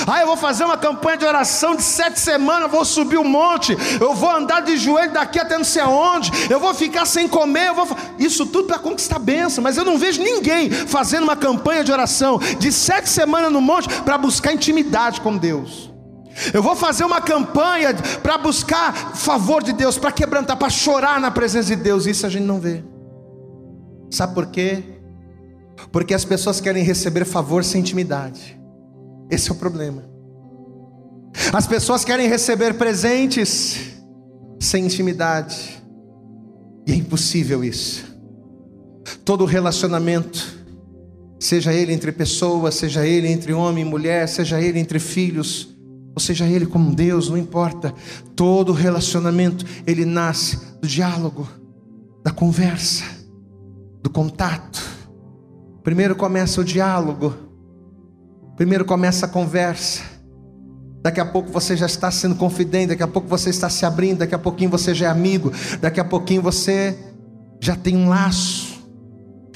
Ah, 0.07 0.21
eu 0.21 0.27
vou 0.27 0.37
fazer 0.37 0.63
uma 0.63 0.77
campanha 0.77 1.17
de 1.17 1.25
oração 1.25 1.75
de 1.75 1.81
sete 1.81 2.19
semanas, 2.19 2.69
vou 2.69 2.85
subir 2.85 3.17
um 3.17 3.27
monte, 3.27 3.75
eu 3.99 4.13
vou 4.13 4.29
andar 4.29 4.61
de 4.61 4.77
joelho 4.77 5.11
daqui 5.11 5.39
até 5.39 5.57
não 5.57 5.63
sei 5.63 5.81
aonde, 5.81 6.31
eu 6.49 6.59
vou 6.59 6.73
ficar 6.75 7.05
sem 7.05 7.27
comer, 7.27 7.73
vou... 7.73 7.87
isso 8.19 8.45
tudo 8.45 8.67
para 8.67 8.77
conquistar 8.77 9.17
bênção, 9.17 9.63
mas 9.63 9.77
eu 9.77 9.83
não 9.83 9.97
vejo 9.97 10.21
ninguém 10.21 10.69
fazendo 10.69 11.23
uma 11.23 11.35
campanha 11.35 11.83
de 11.83 11.91
oração 11.91 12.39
de 12.59 12.71
sete 12.71 13.09
semanas 13.09 13.51
no 13.51 13.61
monte 13.61 13.89
para 14.03 14.17
buscar 14.17 14.53
intimidade 14.53 15.21
com 15.21 15.35
Deus. 15.35 15.91
Eu 16.53 16.61
vou 16.61 16.75
fazer 16.75 17.03
uma 17.03 17.19
campanha 17.19 17.93
para 18.21 18.37
buscar 18.37 18.93
favor 19.15 19.63
de 19.63 19.73
Deus, 19.73 19.97
para 19.97 20.11
quebrantar, 20.11 20.55
para 20.55 20.69
chorar 20.69 21.19
na 21.19 21.31
presença 21.31 21.75
de 21.75 21.75
Deus. 21.75 22.05
Isso 22.05 22.25
a 22.25 22.29
gente 22.29 22.45
não 22.45 22.59
vê. 22.59 22.83
Sabe 24.09 24.33
por 24.33 24.47
quê? 24.47 24.83
Porque 25.91 26.13
as 26.13 26.25
pessoas 26.25 26.59
querem 26.59 26.83
receber 26.83 27.25
favor 27.25 27.63
sem 27.63 27.81
intimidade. 27.81 28.59
Esse 29.29 29.49
é 29.49 29.53
o 29.53 29.55
problema. 29.55 30.03
As 31.53 31.67
pessoas 31.67 32.03
querem 32.03 32.27
receber 32.27 32.73
presentes 32.73 33.93
sem 34.59 34.85
intimidade, 34.85 35.81
e 36.85 36.91
é 36.91 36.95
impossível 36.95 37.63
isso. 37.63 38.03
Todo 39.23 39.45
relacionamento, 39.45 40.59
seja 41.39 41.71
ele 41.71 41.93
entre 41.93 42.11
pessoas, 42.11 42.75
seja 42.75 43.05
ele 43.05 43.27
entre 43.27 43.53
homem 43.53 43.85
e 43.85 43.87
mulher, 43.87 44.27
seja 44.27 44.59
ele 44.59 44.79
entre 44.79 44.99
filhos, 44.99 45.75
ou 46.13 46.19
seja 46.19 46.45
ele 46.45 46.65
com 46.65 46.91
Deus, 46.91 47.29
não 47.29 47.37
importa. 47.37 47.93
Todo 48.35 48.73
relacionamento, 48.73 49.65
ele 49.87 50.03
nasce 50.03 50.59
do 50.81 50.87
diálogo, 50.87 51.47
da 52.23 52.31
conversa, 52.31 53.03
do 54.01 54.09
contato. 54.09 54.81
Primeiro 55.83 56.15
começa 56.15 56.61
o 56.61 56.63
diálogo, 56.63 57.49
Primeiro 58.59 58.83
começa 58.83 59.25
a 59.25 59.29
conversa. 59.29 60.01
Daqui 61.01 61.21
a 61.21 61.25
pouco 61.25 61.49
você 61.49 61.77
já 61.77 61.85
está 61.85 62.11
sendo 62.11 62.35
confidente, 62.35 62.87
daqui 62.87 63.01
a 63.01 63.07
pouco 63.07 63.25
você 63.25 63.49
está 63.49 63.69
se 63.69 63.85
abrindo, 63.85 64.17
daqui 64.17 64.35
a 64.35 64.37
pouquinho 64.37 64.69
você 64.69 64.93
já 64.93 65.05
é 65.05 65.09
amigo, 65.09 65.49
daqui 65.79 65.97
a 65.97 66.03
pouquinho 66.03 66.41
você 66.41 66.99
já 67.61 67.73
tem 67.73 67.95
um 67.95 68.09
laço. 68.09 68.83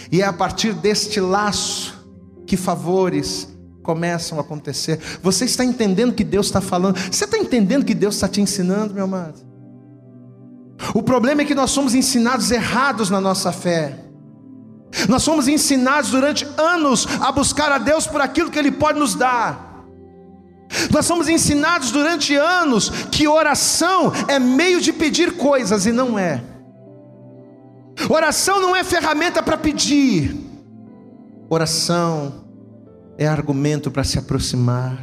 E 0.10 0.22
é 0.22 0.26
a 0.26 0.32
partir 0.32 0.72
deste 0.72 1.20
laço 1.20 2.02
que 2.48 2.56
favores 2.56 3.50
começam 3.84 4.38
a 4.38 4.42
acontecer. 4.42 4.98
Você 5.22 5.44
está 5.44 5.66
entendendo 5.66 6.14
que 6.14 6.24
Deus 6.24 6.46
está 6.46 6.62
falando? 6.62 6.98
Você 6.98 7.26
está 7.26 7.38
entendendo 7.38 7.84
que 7.84 7.94
Deus 7.94 8.16
está 8.16 8.30
te 8.30 8.40
ensinando, 8.40 8.94
meu 8.94 9.04
amado? 9.04 9.42
O 10.94 11.04
problema 11.04 11.42
é 11.42 11.46
que 11.46 11.54
nós 11.54 11.72
somos 11.72 11.94
ensinados 11.94 12.52
errados 12.52 13.10
na 13.10 13.20
nossa 13.20 13.52
fé. 13.52 14.00
Nós 15.10 15.24
somos 15.24 15.48
ensinados 15.48 16.12
durante 16.12 16.48
anos 16.58 17.08
a 17.20 17.32
buscar 17.32 17.72
a 17.72 17.78
Deus 17.78 18.06
por 18.08 18.22
aquilo 18.22 18.52
que 18.52 18.60
Ele 18.60 18.72
pode 18.72 19.00
nos 19.00 19.16
dar. 19.16 19.74
Nós 20.92 21.06
somos 21.06 21.30
ensinados 21.30 21.92
durante 21.92 22.36
anos 22.36 22.90
que 23.12 23.28
oração 23.28 24.12
é 24.28 24.40
meio 24.40 24.82
de 24.82 24.92
pedir 24.92 25.38
coisas 25.38 25.86
e 25.86 25.92
não 25.92 26.18
é. 26.18 26.44
Oração 28.10 28.60
não 28.60 28.76
é 28.76 28.84
ferramenta 28.84 29.42
para 29.42 29.58
pedir. 29.58 30.36
Oração 31.50 32.46
é 33.18 33.28
argumento 33.28 33.92
para 33.92 34.04
se 34.04 34.18
aproximar. 34.18 34.98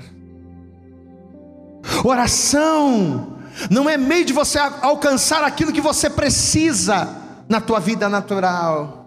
Oração 2.05 3.39
não 3.71 3.89
é 3.89 3.97
meio 3.97 4.25
de 4.25 4.33
você 4.33 4.59
alcançar 4.59 5.45
aquilo 5.45 5.73
que 5.73 5.81
você 5.81 6.11
precisa 6.11 7.09
na 7.49 7.61
tua 7.61 7.79
vida 7.79 8.09
natural. 8.09 9.00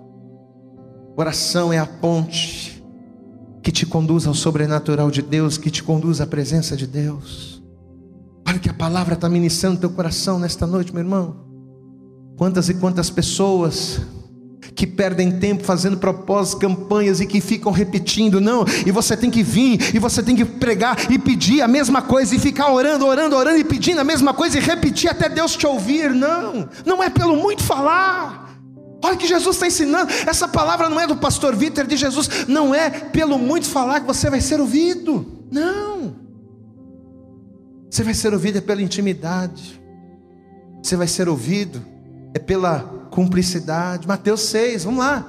Oração 1.16 1.72
é 1.72 1.78
a 1.78 1.86
ponte 1.86 2.84
que 3.62 3.72
te 3.72 3.86
conduz 3.86 4.26
ao 4.26 4.34
sobrenatural 4.34 5.12
de 5.12 5.22
Deus, 5.22 5.58
que 5.58 5.70
te 5.70 5.84
conduz 5.84 6.20
à 6.20 6.28
presença 6.28 6.76
de 6.76 6.88
Deus. 6.88 7.64
Olha 8.48 8.60
que 8.60 8.70
a 8.70 8.74
palavra 8.74 9.14
está 9.14 9.30
ministrando 9.30 9.80
teu 9.80 9.90
coração 9.92 10.40
nesta 10.40 10.66
noite, 10.66 10.92
meu 10.92 11.02
irmão. 11.02 11.46
Quantas 12.36 12.68
e 12.68 12.74
quantas 12.74 13.10
pessoas 13.10 14.02
que 14.76 14.88
perdem 14.88 15.40
tempo 15.40 15.64
fazendo 15.64 15.98
propósitos, 15.98 16.60
campanhas 16.60 17.22
e 17.22 17.28
que 17.28 17.40
ficam 17.40 17.72
repetindo, 17.72 18.42
não, 18.42 18.66
e 18.86 18.92
você 18.92 19.16
tem 19.16 19.30
que 19.30 19.44
vir, 19.44 19.96
e 19.96 20.00
você 20.00 20.24
tem 20.24 20.36
que 20.36 20.44
pregar 20.44 21.12
e 21.12 21.20
pedir 21.20 21.62
a 21.62 21.68
mesma 21.68 22.02
coisa, 22.02 22.36
e 22.36 22.40
ficar 22.40 22.72
orando, 22.72 23.06
orando, 23.06 23.36
orando 23.36 23.60
e 23.60 23.64
pedindo 23.64 24.02
a 24.02 24.04
mesma 24.04 24.34
coisa 24.34 24.58
e 24.58 24.62
repetir 24.62 25.12
até 25.12 25.30
Deus 25.30 25.56
te 25.56 25.68
ouvir, 25.68 26.10
não, 26.10 26.68
não 26.86 27.04
é 27.04 27.10
pelo 27.10 27.36
muito 27.36 27.64
falar. 27.64 28.43
Olha 29.04 29.18
que 29.18 29.28
Jesus 29.28 29.58
está 29.58 29.68
ensinando. 29.68 30.10
Essa 30.26 30.48
palavra 30.48 30.88
não 30.88 30.98
é 30.98 31.06
do 31.06 31.18
pastor 31.18 31.54
Vitor, 31.54 31.84
é 31.84 31.88
de 31.88 31.98
Jesus. 31.98 32.48
Não 32.48 32.74
é 32.74 32.90
pelo 32.90 33.38
muito 33.38 33.68
falar 33.68 34.00
que 34.00 34.08
você 34.08 34.30
vai 34.30 34.40
ser 34.40 34.62
ouvido. 34.62 35.44
Não. 35.52 36.16
Você 37.92 38.02
vai 38.02 38.14
ser 38.14 38.34
ouvido 38.34 38.60
é 38.60 38.62
pela 38.62 38.82
intimidade. 38.82 39.82
Você 40.82 40.96
vai 40.96 41.08
ser 41.08 41.28
ouvido 41.28 41.86
é 42.34 42.40
pela 42.40 42.80
cumplicidade. 43.12 44.08
Mateus 44.08 44.40
6, 44.44 44.86
vamos 44.86 45.02
lá. 45.02 45.26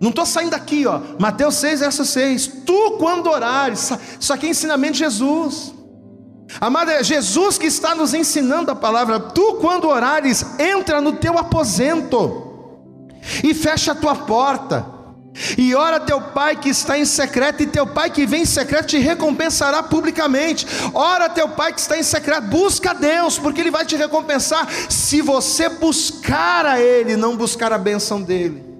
Não 0.00 0.08
estou 0.08 0.24
saindo 0.24 0.52
daqui, 0.52 0.86
ó. 0.86 1.00
Mateus 1.18 1.56
6, 1.56 1.80
verso 1.80 2.06
6. 2.06 2.46
Tu, 2.64 2.96
quando 2.98 3.28
orares, 3.28 3.92
isso 4.18 4.32
aqui 4.32 4.46
é 4.46 4.50
ensinamento 4.50 4.94
de 4.94 5.00
Jesus. 5.00 5.74
Amado, 6.58 6.90
é 6.90 7.04
Jesus 7.04 7.58
que 7.58 7.66
está 7.66 7.94
nos 7.94 8.14
ensinando 8.14 8.70
a 8.70 8.74
palavra. 8.74 9.20
Tu, 9.20 9.58
quando 9.60 9.86
orares, 9.86 10.58
entra 10.58 10.98
no 10.98 11.12
teu 11.12 11.38
aposento 11.38 12.41
e 13.42 13.54
fecha 13.54 13.92
a 13.92 13.94
tua 13.94 14.14
porta, 14.14 15.02
e 15.56 15.74
ora 15.74 15.98
teu 15.98 16.20
pai 16.20 16.56
que 16.56 16.68
está 16.68 16.98
em 16.98 17.04
secreto, 17.04 17.62
e 17.62 17.66
teu 17.66 17.86
pai 17.86 18.10
que 18.10 18.26
vem 18.26 18.42
em 18.42 18.46
secreto 18.46 18.88
te 18.88 18.98
recompensará 18.98 19.82
publicamente. 19.82 20.66
Ora 20.92 21.28
teu 21.28 21.48
pai 21.48 21.72
que 21.72 21.80
está 21.80 21.98
em 21.98 22.02
secreto, 22.02 22.48
busca 22.48 22.94
Deus, 22.94 23.38
porque 23.38 23.60
Ele 23.60 23.70
vai 23.70 23.84
te 23.84 23.96
recompensar 23.96 24.68
se 24.88 25.22
você 25.22 25.68
buscar 25.68 26.66
a 26.66 26.80
Ele, 26.80 27.16
não 27.16 27.36
buscar 27.36 27.72
a 27.72 27.78
benção 27.78 28.20
dEle. 28.20 28.70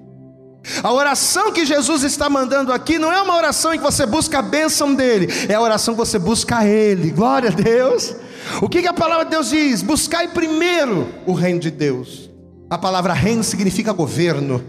A 0.81 0.93
oração 0.93 1.51
que 1.51 1.65
Jesus 1.65 2.03
está 2.03 2.29
mandando 2.29 2.71
aqui 2.71 2.97
não 2.97 3.11
é 3.11 3.21
uma 3.21 3.35
oração 3.35 3.73
em 3.73 3.77
que 3.77 3.83
você 3.83 4.05
busca 4.05 4.39
a 4.39 4.41
bênção 4.41 4.93
dele, 4.93 5.27
é 5.49 5.55
a 5.55 5.61
oração 5.61 5.93
que 5.93 5.99
você 5.99 6.17
busca 6.17 6.59
a 6.59 6.65
Ele. 6.65 7.09
Glória 7.09 7.49
a 7.49 7.51
Deus. 7.51 8.15
O 8.61 8.69
que, 8.69 8.81
que 8.81 8.87
a 8.87 8.93
palavra 8.93 9.25
de 9.25 9.31
Deus 9.31 9.49
diz? 9.49 9.81
Buscai 9.81 10.29
primeiro 10.29 11.09
o 11.25 11.33
reino 11.33 11.59
de 11.59 11.71
Deus 11.71 12.32
a 12.69 12.77
palavra 12.77 13.13
reino 13.13 13.43
significa 13.43 13.91
governo. 13.93 14.63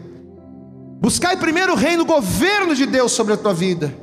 Buscai 1.00 1.36
primeiro 1.36 1.72
o 1.72 1.76
reino, 1.76 2.02
o 2.02 2.06
governo 2.06 2.74
de 2.74 2.86
Deus 2.86 3.12
sobre 3.12 3.32
a 3.34 3.36
tua 3.36 3.52
vida. 3.52 3.94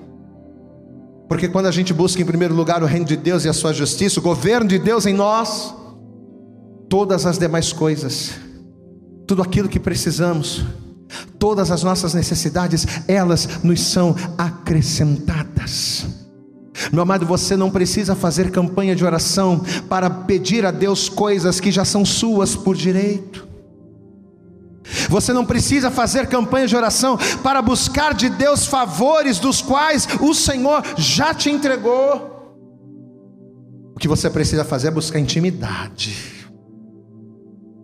Porque 1.27 1.47
quando 1.47 1.67
a 1.67 1.71
gente 1.71 1.93
busca 1.93 2.21
em 2.21 2.25
primeiro 2.25 2.54
lugar 2.54 2.84
o 2.84 2.86
reino 2.86 3.06
de 3.06 3.15
Deus 3.15 3.45
e 3.45 3.49
a 3.49 3.54
sua 3.54 3.73
justiça, 3.73 4.19
o 4.19 4.23
governo 4.23 4.67
de 4.67 4.77
Deus 4.77 5.06
em 5.06 5.13
nós, 5.13 5.73
todas 6.89 7.25
as 7.25 7.38
demais 7.38 7.71
coisas, 7.71 8.32
tudo 9.25 9.41
aquilo 9.41 9.69
que 9.69 9.80
precisamos, 9.80 10.65
todas 11.39 11.71
as 11.71 11.84
nossas 11.84 12.13
necessidades, 12.13 12.86
elas 13.08 13.63
nos 13.63 13.80
são 13.80 14.13
acrescentadas. 14.38 16.06
Meu 16.91 17.04
amado, 17.04 17.25
você 17.25 17.56
não 17.56 17.71
precisa 17.71 18.15
fazer 18.15 18.51
campanha 18.51 18.95
de 18.95 19.06
oração 19.06 19.63
para 19.88 20.10
pedir 20.10 20.65
a 20.65 20.71
Deus 20.71 21.08
coisas 21.08 21.60
que 21.60 21.71
já 21.71 21.86
são 21.86 22.04
suas 22.04 22.56
por 22.56 22.75
direito. 22.75 23.40
Você 25.12 25.34
não 25.34 25.45
precisa 25.45 25.91
fazer 25.91 26.26
campanha 26.28 26.65
de 26.65 26.76
oração 26.76 27.17
para 27.43 27.62
buscar 27.62 28.13
de 28.13 28.30
Deus 28.30 28.65
favores 28.65 29.39
dos 29.39 29.62
quais 29.62 30.08
o 30.21 30.34
Senhor 30.34 30.82
já 30.97 31.34
te 31.34 31.50
entregou. 31.50 32.56
O 33.93 34.00
que 34.00 34.08
você 34.08 34.30
precisa 34.30 34.63
fazer 34.63 34.88
é 34.88 34.91
buscar 34.91 35.19
intimidade. 35.19 36.47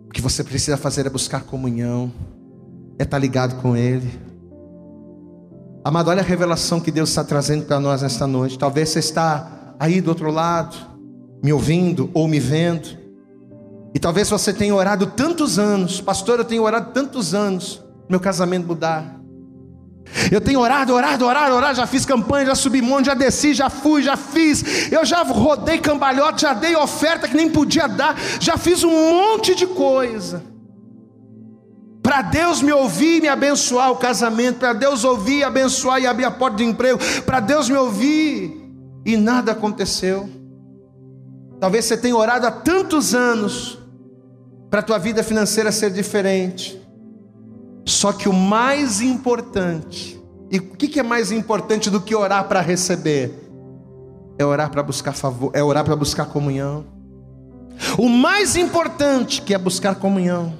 O 0.06 0.10
que 0.10 0.22
você 0.22 0.42
precisa 0.42 0.78
fazer 0.78 1.04
é 1.04 1.10
buscar 1.10 1.42
comunhão, 1.42 2.10
é 2.98 3.02
estar 3.02 3.18
ligado 3.18 3.60
com 3.60 3.76
Ele. 3.76 4.10
Amado, 5.84 6.08
olha 6.08 6.22
a 6.22 6.24
revelação 6.24 6.80
que 6.80 6.90
Deus 6.90 7.10
está 7.10 7.22
trazendo 7.22 7.66
para 7.66 7.78
nós 7.78 8.00
nesta 8.00 8.26
noite. 8.26 8.58
Talvez 8.58 8.88
você 8.88 9.00
está 9.00 9.74
aí 9.78 10.00
do 10.00 10.08
outro 10.08 10.30
lado, 10.30 10.78
me 11.44 11.52
ouvindo 11.52 12.10
ou 12.14 12.26
me 12.26 12.40
vendo. 12.40 12.97
E 13.94 13.98
talvez 13.98 14.28
você 14.28 14.52
tenha 14.52 14.74
orado 14.74 15.06
tantos 15.06 15.58
anos, 15.58 16.00
pastor, 16.00 16.38
eu 16.38 16.44
tenho 16.44 16.62
orado 16.62 16.92
tantos 16.92 17.34
anos, 17.34 17.82
meu 18.08 18.20
casamento 18.20 18.66
mudar. 18.66 19.18
Eu 20.30 20.40
tenho 20.40 20.60
orado, 20.60 20.94
orado, 20.94 21.24
orado, 21.24 21.54
orado, 21.54 21.76
já 21.76 21.86
fiz 21.86 22.04
campanha, 22.04 22.46
já 22.46 22.54
subi 22.54 22.80
monte, 22.80 23.06
já 23.06 23.14
desci, 23.14 23.54
já 23.54 23.68
fui, 23.68 24.02
já 24.02 24.16
fiz. 24.16 24.90
Eu 24.90 25.04
já 25.04 25.22
rodei 25.22 25.78
cambalhote, 25.78 26.42
já 26.42 26.54
dei 26.54 26.74
oferta 26.76 27.28
que 27.28 27.36
nem 27.36 27.50
podia 27.50 27.86
dar, 27.86 28.16
já 28.40 28.56
fiz 28.56 28.82
um 28.84 28.90
monte 28.90 29.54
de 29.54 29.66
coisa. 29.66 30.42
Para 32.02 32.22
Deus 32.22 32.62
me 32.62 32.72
ouvir 32.72 33.18
e 33.18 33.20
me 33.20 33.28
abençoar 33.28 33.90
o 33.90 33.96
casamento, 33.96 34.60
para 34.60 34.72
Deus 34.72 35.04
ouvir, 35.04 35.44
abençoar 35.44 36.00
e 36.00 36.06
abrir 36.06 36.24
a 36.24 36.30
porta 36.30 36.56
de 36.56 36.64
emprego, 36.64 36.98
para 37.26 37.40
Deus 37.40 37.68
me 37.68 37.76
ouvir 37.76 38.56
e 39.04 39.16
nada 39.16 39.52
aconteceu. 39.52 40.28
Talvez 41.60 41.84
você 41.84 41.96
tenha 41.96 42.16
orado 42.16 42.46
há 42.46 42.50
tantos 42.50 43.14
anos 43.14 43.77
para 44.70 44.80
a 44.80 44.82
tua 44.82 44.98
vida 44.98 45.22
financeira 45.22 45.72
ser 45.72 45.90
diferente. 45.90 46.80
Só 47.84 48.12
que 48.12 48.28
o 48.28 48.32
mais 48.32 49.00
importante, 49.00 50.22
e 50.50 50.58
o 50.58 50.62
que 50.76 51.00
é 51.00 51.02
mais 51.02 51.32
importante 51.32 51.88
do 51.88 52.00
que 52.00 52.14
orar 52.14 52.46
para 52.48 52.60
receber? 52.60 53.32
É 54.38 54.44
orar 54.44 54.70
para 54.70 54.82
buscar 54.82 55.12
favor, 55.12 55.50
é 55.54 55.62
orar 55.62 55.84
para 55.84 55.96
buscar 55.96 56.26
comunhão. 56.26 56.84
O 57.96 58.08
mais 58.08 58.56
importante 58.56 59.40
que 59.42 59.54
é 59.54 59.58
buscar 59.58 59.94
comunhão. 59.94 60.52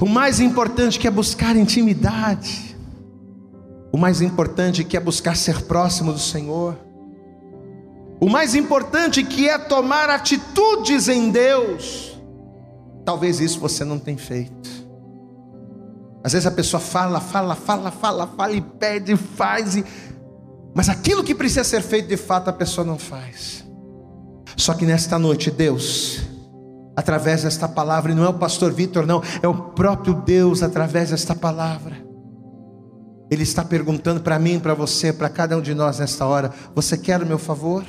O 0.00 0.06
mais 0.06 0.40
importante 0.40 0.98
que 0.98 1.08
é 1.08 1.10
buscar 1.10 1.56
intimidade. 1.56 2.76
O 3.92 3.98
mais 3.98 4.20
importante 4.20 4.84
que 4.84 4.96
é 4.96 5.00
buscar 5.00 5.36
ser 5.36 5.62
próximo 5.62 6.12
do 6.12 6.18
Senhor. 6.18 6.76
O 8.20 8.28
mais 8.28 8.54
importante 8.54 9.24
que 9.24 9.48
é 9.48 9.58
tomar 9.58 10.08
atitudes 10.10 11.08
em 11.08 11.30
Deus. 11.30 12.09
Talvez 13.10 13.40
isso 13.40 13.58
você 13.58 13.84
não 13.84 13.98
tenha 13.98 14.16
feito. 14.16 14.70
Às 16.22 16.32
vezes 16.32 16.46
a 16.46 16.50
pessoa 16.52 16.80
fala, 16.80 17.18
fala, 17.20 17.56
fala, 17.56 17.90
fala, 17.90 18.24
fala 18.24 18.52
e 18.52 18.60
pede, 18.60 19.16
faz, 19.16 19.74
e... 19.74 19.84
mas 20.72 20.88
aquilo 20.88 21.24
que 21.24 21.34
precisa 21.34 21.64
ser 21.64 21.82
feito 21.82 22.06
de 22.06 22.16
fato 22.16 22.46
a 22.46 22.52
pessoa 22.52 22.86
não 22.86 22.96
faz. 22.96 23.64
Só 24.56 24.74
que 24.74 24.86
nesta 24.86 25.18
noite, 25.18 25.50
Deus, 25.50 26.20
através 26.94 27.42
desta 27.42 27.66
palavra, 27.66 28.12
e 28.12 28.14
não 28.14 28.24
é 28.24 28.28
o 28.28 28.34
pastor 28.34 28.70
Vitor, 28.70 29.04
não, 29.04 29.20
é 29.42 29.48
o 29.48 29.54
próprio 29.54 30.14
Deus 30.14 30.62
através 30.62 31.10
desta 31.10 31.34
palavra. 31.34 31.96
Ele 33.28 33.42
está 33.42 33.64
perguntando 33.64 34.20
para 34.20 34.38
mim, 34.38 34.60
para 34.60 34.72
você, 34.72 35.12
para 35.12 35.28
cada 35.28 35.56
um 35.56 35.60
de 35.60 35.74
nós 35.74 35.98
nesta 35.98 36.24
hora: 36.26 36.52
Você 36.76 36.96
quer 36.96 37.20
o 37.20 37.26
meu 37.26 37.40
favor? 37.40 37.82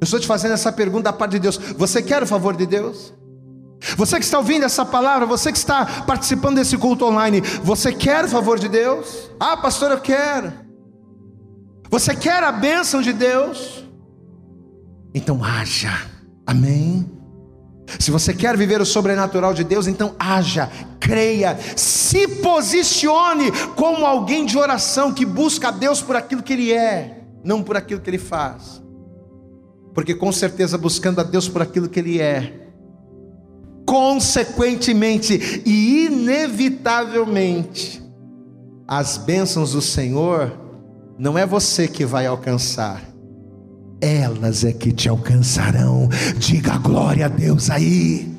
Eu 0.00 0.04
estou 0.04 0.18
te 0.18 0.26
fazendo 0.26 0.52
essa 0.52 0.72
pergunta 0.72 1.04
da 1.04 1.12
parte 1.12 1.32
de 1.32 1.40
Deus. 1.40 1.58
Você 1.76 2.02
quer 2.02 2.22
o 2.22 2.26
favor 2.26 2.56
de 2.56 2.64
Deus? 2.64 3.12
Você 3.96 4.18
que 4.18 4.24
está 4.24 4.38
ouvindo 4.38 4.64
essa 4.64 4.84
palavra, 4.84 5.26
você 5.26 5.52
que 5.52 5.58
está 5.58 5.84
participando 6.06 6.56
desse 6.56 6.76
culto 6.76 7.04
online, 7.04 7.40
você 7.62 7.92
quer 7.92 8.24
o 8.24 8.28
favor 8.28 8.58
de 8.58 8.68
Deus? 8.68 9.30
Ah, 9.38 9.56
pastor, 9.56 9.90
eu 9.90 10.00
quero. 10.00 10.52
Você 11.90 12.14
quer 12.14 12.42
a 12.42 12.50
bênção 12.50 13.02
de 13.02 13.12
Deus? 13.12 13.84
Então 15.14 15.44
haja, 15.44 15.92
amém? 16.46 17.08
Se 18.00 18.10
você 18.10 18.32
quer 18.32 18.56
viver 18.56 18.80
o 18.80 18.86
sobrenatural 18.86 19.52
de 19.52 19.62
Deus, 19.62 19.86
então 19.86 20.14
haja, 20.18 20.70
creia, 20.98 21.56
se 21.76 22.26
posicione 22.26 23.52
como 23.76 24.06
alguém 24.06 24.46
de 24.46 24.56
oração 24.58 25.12
que 25.12 25.24
busca 25.24 25.68
a 25.68 25.70
Deus 25.70 26.00
por 26.00 26.16
aquilo 26.16 26.42
que 26.42 26.54
Ele 26.54 26.72
é, 26.72 27.22
não 27.44 27.62
por 27.62 27.76
aquilo 27.76 28.00
que 28.00 28.10
Ele 28.10 28.18
faz. 28.18 28.82
Porque 29.94 30.14
com 30.14 30.32
certeza 30.32 30.76
buscando 30.76 31.20
a 31.20 31.22
Deus 31.22 31.48
por 31.48 31.62
aquilo 31.62 31.88
que 31.88 32.00
Ele 32.00 32.20
é, 32.20 32.63
consequentemente 33.86 35.62
e 35.64 36.06
inevitavelmente, 36.06 38.02
as 38.86 39.16
bênçãos 39.16 39.72
do 39.72 39.80
Senhor 39.80 40.52
não 41.18 41.38
é 41.38 41.46
você 41.46 41.88
que 41.88 42.04
vai 42.04 42.26
alcançar, 42.26 43.02
elas 44.00 44.64
é 44.64 44.72
que 44.72 44.92
te 44.92 45.08
alcançarão. 45.08 46.08
Diga 46.36 46.76
glória 46.76 47.26
a 47.26 47.28
Deus 47.28 47.70
aí. 47.70 48.32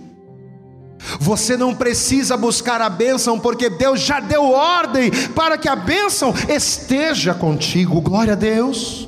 Você 1.19 1.55
não 1.55 1.73
precisa 1.73 2.36
buscar 2.36 2.81
a 2.81 2.89
bênção, 2.89 3.39
porque 3.39 3.69
Deus 3.69 4.01
já 4.01 4.19
deu 4.19 4.43
ordem 4.51 5.12
para 5.36 5.58
que 5.58 5.69
a 5.69 5.75
bênção 5.75 6.34
esteja 6.49 7.34
contigo. 7.34 8.01
Glória 8.01 8.34
a 8.34 8.36
Deus. 8.36 9.08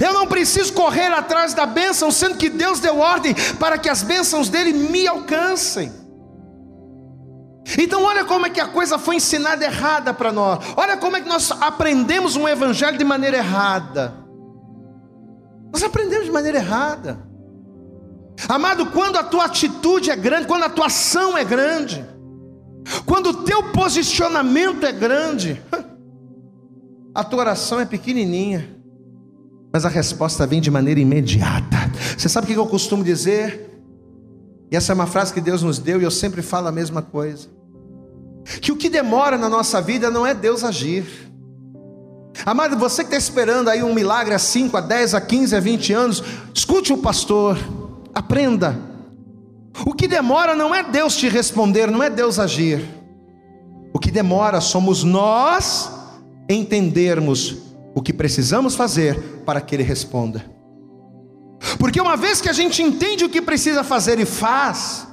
Eu 0.00 0.12
não 0.12 0.26
preciso 0.26 0.72
correr 0.72 1.12
atrás 1.12 1.54
da 1.54 1.66
bênção, 1.66 2.10
sendo 2.10 2.36
que 2.36 2.48
Deus 2.48 2.78
deu 2.78 2.98
ordem 2.98 3.34
para 3.58 3.76
que 3.76 3.88
as 3.88 4.02
bênçãos 4.02 4.48
dele 4.48 4.72
me 4.72 5.06
alcancem. 5.06 5.92
Então, 7.78 8.04
olha 8.04 8.24
como 8.24 8.46
é 8.46 8.50
que 8.50 8.60
a 8.60 8.68
coisa 8.68 8.98
foi 8.98 9.16
ensinada 9.16 9.64
errada 9.64 10.12
para 10.12 10.32
nós. 10.32 10.64
Olha 10.76 10.96
como 10.96 11.16
é 11.16 11.20
que 11.20 11.28
nós 11.28 11.50
aprendemos 11.50 12.36
um 12.36 12.48
evangelho 12.48 12.98
de 12.98 13.04
maneira 13.04 13.38
errada. 13.38 14.14
Nós 15.72 15.82
aprendemos 15.82 16.26
de 16.26 16.32
maneira 16.32 16.58
errada. 16.58 17.26
Amado, 18.48 18.86
quando 18.86 19.16
a 19.16 19.24
tua 19.24 19.44
atitude 19.44 20.10
é 20.10 20.16
grande, 20.16 20.46
quando 20.46 20.64
a 20.64 20.68
tua 20.68 20.86
ação 20.86 21.36
é 21.36 21.44
grande, 21.44 22.04
quando 23.06 23.30
o 23.30 23.44
teu 23.44 23.70
posicionamento 23.70 24.84
é 24.84 24.92
grande, 24.92 25.62
a 27.14 27.24
tua 27.24 27.40
oração 27.40 27.80
é 27.80 27.84
pequenininha, 27.84 28.81
mas 29.72 29.84
a 29.84 29.88
resposta 29.88 30.46
vem 30.46 30.60
de 30.60 30.70
maneira 30.70 31.00
imediata. 31.00 31.90
Você 32.16 32.28
sabe 32.28 32.44
o 32.44 32.54
que 32.54 32.58
eu 32.58 32.66
costumo 32.66 33.02
dizer? 33.02 33.70
E 34.70 34.76
essa 34.76 34.92
é 34.92 34.94
uma 34.94 35.06
frase 35.06 35.32
que 35.32 35.40
Deus 35.40 35.62
nos 35.62 35.78
deu 35.78 36.00
e 36.00 36.04
eu 36.04 36.10
sempre 36.10 36.42
falo 36.42 36.68
a 36.68 36.72
mesma 36.72 37.00
coisa. 37.00 37.48
Que 38.60 38.72
o 38.72 38.76
que 38.76 38.88
demora 38.88 39.38
na 39.38 39.48
nossa 39.48 39.80
vida 39.80 40.10
não 40.10 40.26
é 40.26 40.34
Deus 40.34 40.64
agir. 40.64 41.04
Amado, 42.44 42.76
você 42.76 43.02
que 43.02 43.08
está 43.14 43.16
esperando 43.16 43.68
aí 43.68 43.82
um 43.82 43.94
milagre 43.94 44.34
há 44.34 44.38
5, 44.38 44.76
a 44.76 44.80
10, 44.80 45.14
a 45.14 45.20
15, 45.20 45.56
a 45.56 45.60
20 45.60 45.92
anos, 45.92 46.24
escute 46.54 46.92
o 46.92 46.98
pastor 46.98 47.58
Aprenda. 48.14 48.78
O 49.86 49.94
que 49.94 50.06
demora 50.06 50.54
não 50.54 50.74
é 50.74 50.82
Deus 50.82 51.16
te 51.16 51.28
responder, 51.28 51.90
não 51.90 52.02
é 52.02 52.10
Deus 52.10 52.38
agir. 52.38 52.86
O 53.92 53.98
que 53.98 54.10
demora 54.10 54.60
somos 54.60 55.02
nós 55.02 55.90
entendermos 56.48 57.71
o 57.94 58.02
que 58.02 58.12
precisamos 58.12 58.74
fazer 58.74 59.18
para 59.44 59.60
que 59.60 59.74
Ele 59.74 59.82
responda. 59.82 60.44
Porque 61.78 62.00
uma 62.00 62.16
vez 62.16 62.40
que 62.40 62.48
a 62.48 62.52
gente 62.52 62.82
entende 62.82 63.24
o 63.24 63.28
que 63.28 63.40
precisa 63.40 63.84
fazer 63.84 64.18
e 64.18 64.24
faz, 64.24 65.06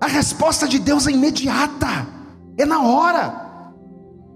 a 0.00 0.06
resposta 0.06 0.66
de 0.66 0.78
Deus 0.78 1.06
é 1.06 1.12
imediata, 1.12 2.06
é 2.58 2.64
na 2.64 2.82
hora. 2.82 3.42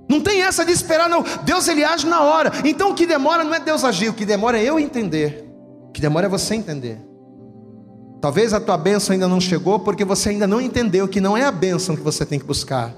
Não 0.09 0.21
tem 0.21 0.43
essa 0.43 0.65
de 0.65 0.71
esperar, 0.71 1.09
não. 1.09 1.25
Deus 1.45 1.67
ele 1.67 1.83
age 1.83 2.07
na 2.07 2.23
hora. 2.23 2.53
Então 2.65 2.91
o 2.91 2.95
que 2.95 3.07
demora 3.07 3.43
não 3.43 3.55
é 3.55 3.59
Deus 3.59 3.85
agir, 3.85 4.09
o 4.09 4.15
que 4.15 4.25
demora 4.25 4.59
é 4.59 4.65
eu 4.65 4.79
entender. 4.79 5.45
O 5.89 5.93
que 5.93 6.01
demora 6.01 6.27
é 6.27 6.29
você 6.29 6.55
entender. 6.55 7.01
Talvez 8.21 8.53
a 8.53 8.61
tua 8.61 8.79
bênção 8.79 9.13
ainda 9.13 9.29
não 9.29 9.41
chegou 9.41 9.81
porque 9.81 10.05
você 10.05 10.31
ainda 10.31 10.47
não 10.47 10.61
entendeu 10.61 11.09
que 11.09 11.21
não 11.21 11.37
é 11.37 11.45
a 11.45 11.53
bênção 11.53 11.97
que 11.97 12.03
você 12.03 12.25
tem 12.25 12.39
que 12.39 12.45
buscar. 12.45 12.95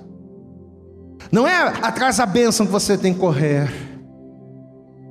Não 1.32 1.46
é 1.46 1.72
atrás 1.82 2.18
da 2.18 2.26
bênção 2.26 2.66
que 2.66 2.72
você 2.72 2.96
tem 2.96 3.14
que 3.14 3.20
correr. 3.20 3.88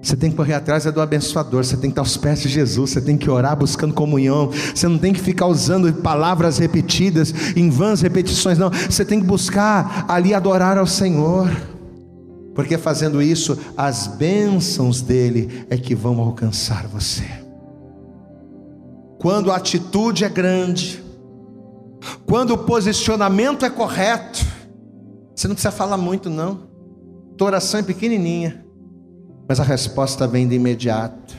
Você 0.02 0.16
tem 0.16 0.30
que 0.30 0.38
correr 0.38 0.54
atrás 0.54 0.86
é 0.86 0.92
do 0.92 1.02
abençoador, 1.02 1.64
você 1.64 1.76
tem 1.76 1.90
que 1.90 1.94
estar 1.94 2.02
aos 2.02 2.16
pés 2.16 2.42
de 2.42 2.50
Jesus, 2.50 2.92
você 2.92 3.02
tem 3.02 3.18
que 3.18 3.30
orar 3.30 3.58
buscando 3.58 3.94
comunhão, 3.94 4.52
você 4.74 4.88
não 4.88 4.98
tem 4.98 5.12
que 5.12 5.20
ficar 5.20 5.48
usando 5.48 5.92
palavras 6.02 6.60
repetidas 6.60 7.34
em 7.56 7.70
vãs 7.70 8.02
repetições, 8.02 8.58
não, 8.58 8.70
você 8.70 9.04
tem 9.04 9.20
que 9.20 9.26
buscar 9.26 10.06
ali 10.08 10.34
adorar 10.34 10.78
ao 10.78 10.86
Senhor, 10.86 11.50
porque 12.54 12.78
fazendo 12.78 13.22
isso, 13.22 13.58
as 13.76 14.08
bênçãos 14.08 15.02
dele 15.02 15.66
é 15.70 15.78
que 15.78 15.94
vão 15.94 16.20
alcançar 16.20 16.88
você. 16.88 17.26
Quando 19.20 19.52
a 19.52 19.58
atitude 19.58 20.24
é 20.24 20.30
grande, 20.30 21.04
quando 22.26 22.52
o 22.52 22.58
posicionamento 22.58 23.66
é 23.66 23.70
correto, 23.70 24.46
você 25.36 25.48
não 25.48 25.56
precisa 25.56 25.72
falar 25.72 25.98
muito, 25.98 26.30
não. 26.30 26.68
Tua 27.36 27.48
oração 27.48 27.80
é 27.80 27.84
pequenininha, 27.84 28.66
mas 29.48 29.60
a 29.60 29.64
resposta 29.64 30.28
vem 30.28 30.48
de 30.48 30.56
imediato. 30.56 31.36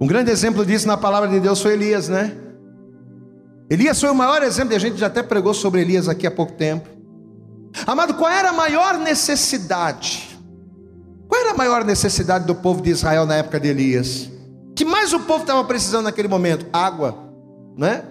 Um 0.00 0.06
grande 0.06 0.30
exemplo 0.30 0.64
disso 0.64 0.86
na 0.86 0.96
palavra 0.96 1.28
de 1.28 1.40
Deus 1.40 1.60
foi 1.60 1.72
Elias, 1.72 2.08
né? 2.08 2.36
Elias 3.70 4.00
foi 4.00 4.10
o 4.10 4.14
maior 4.14 4.42
exemplo, 4.42 4.74
e 4.74 4.76
a 4.76 4.80
gente 4.80 4.96
já 4.96 5.06
até 5.06 5.22
pregou 5.22 5.54
sobre 5.54 5.80
Elias 5.80 6.08
aqui 6.08 6.26
há 6.26 6.30
pouco 6.30 6.52
tempo. 6.52 6.88
Amado, 7.86 8.14
qual 8.14 8.30
era 8.30 8.50
a 8.50 8.52
maior 8.52 8.98
necessidade? 8.98 10.38
Qual 11.26 11.40
era 11.40 11.52
a 11.52 11.56
maior 11.56 11.84
necessidade 11.84 12.46
do 12.46 12.54
povo 12.54 12.82
de 12.82 12.90
Israel 12.90 13.26
na 13.26 13.36
época 13.36 13.58
de 13.58 13.68
Elias? 13.68 14.34
que 14.74 14.84
mais 14.84 15.12
o 15.12 15.20
povo 15.20 15.42
estava 15.42 15.62
precisando 15.64 16.04
naquele 16.04 16.28
momento? 16.28 16.66
Água, 16.72 17.16
né? 17.76 18.02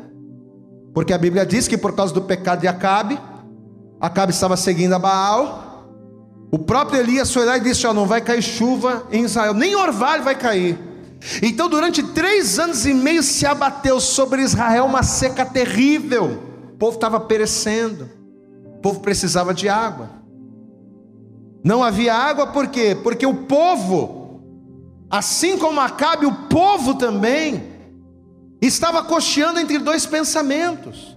Porque 0.93 1.13
a 1.13 1.17
Bíblia 1.17 1.45
diz 1.45 1.67
que 1.67 1.77
por 1.77 1.93
causa 1.93 2.13
do 2.13 2.21
pecado 2.21 2.61
de 2.61 2.67
Acabe, 2.67 3.19
Acabe 3.99 4.31
estava 4.31 4.55
seguindo 4.55 4.93
a 4.93 4.99
Baal. 4.99 5.72
O 6.53 6.59
próprio 6.59 6.99
Elias 6.99 7.33
foi 7.33 7.45
lá 7.45 7.57
e 7.57 7.61
disse: 7.61 7.87
Ó, 7.87 7.93
não 7.93 8.05
vai 8.05 8.21
cair 8.21 8.43
chuva 8.43 9.07
em 9.11 9.23
Israel, 9.23 9.55
nem 9.55 9.75
orvalho 9.75 10.23
vai 10.23 10.35
cair. 10.35 10.77
Então, 11.41 11.67
durante 11.67 12.03
três 12.03 12.59
anos 12.59 12.85
e 12.85 12.93
meio 12.93 13.23
se 13.23 13.45
abateu 13.45 13.99
sobre 13.99 14.43
Israel 14.43 14.85
uma 14.85 15.01
seca 15.01 15.43
terrível. 15.43 16.39
O 16.73 16.77
povo 16.77 16.95
estava 16.95 17.19
perecendo. 17.19 18.07
O 18.77 18.81
povo 18.81 18.99
precisava 18.99 19.53
de 19.53 19.67
água. 19.67 20.11
Não 21.63 21.83
havia 21.83 22.13
água 22.13 22.47
por 22.47 22.67
quê? 22.67 22.95
Porque 23.01 23.25
o 23.25 23.33
povo 23.33 24.23
Assim 25.13 25.59
como 25.59 25.79
Acabe, 25.79 26.25
o 26.25 26.33
povo 26.33 26.95
também 26.95 27.65
estava 28.59 29.03
cocheando 29.03 29.59
entre 29.59 29.77
dois 29.77 30.07
pensamentos. 30.07 31.15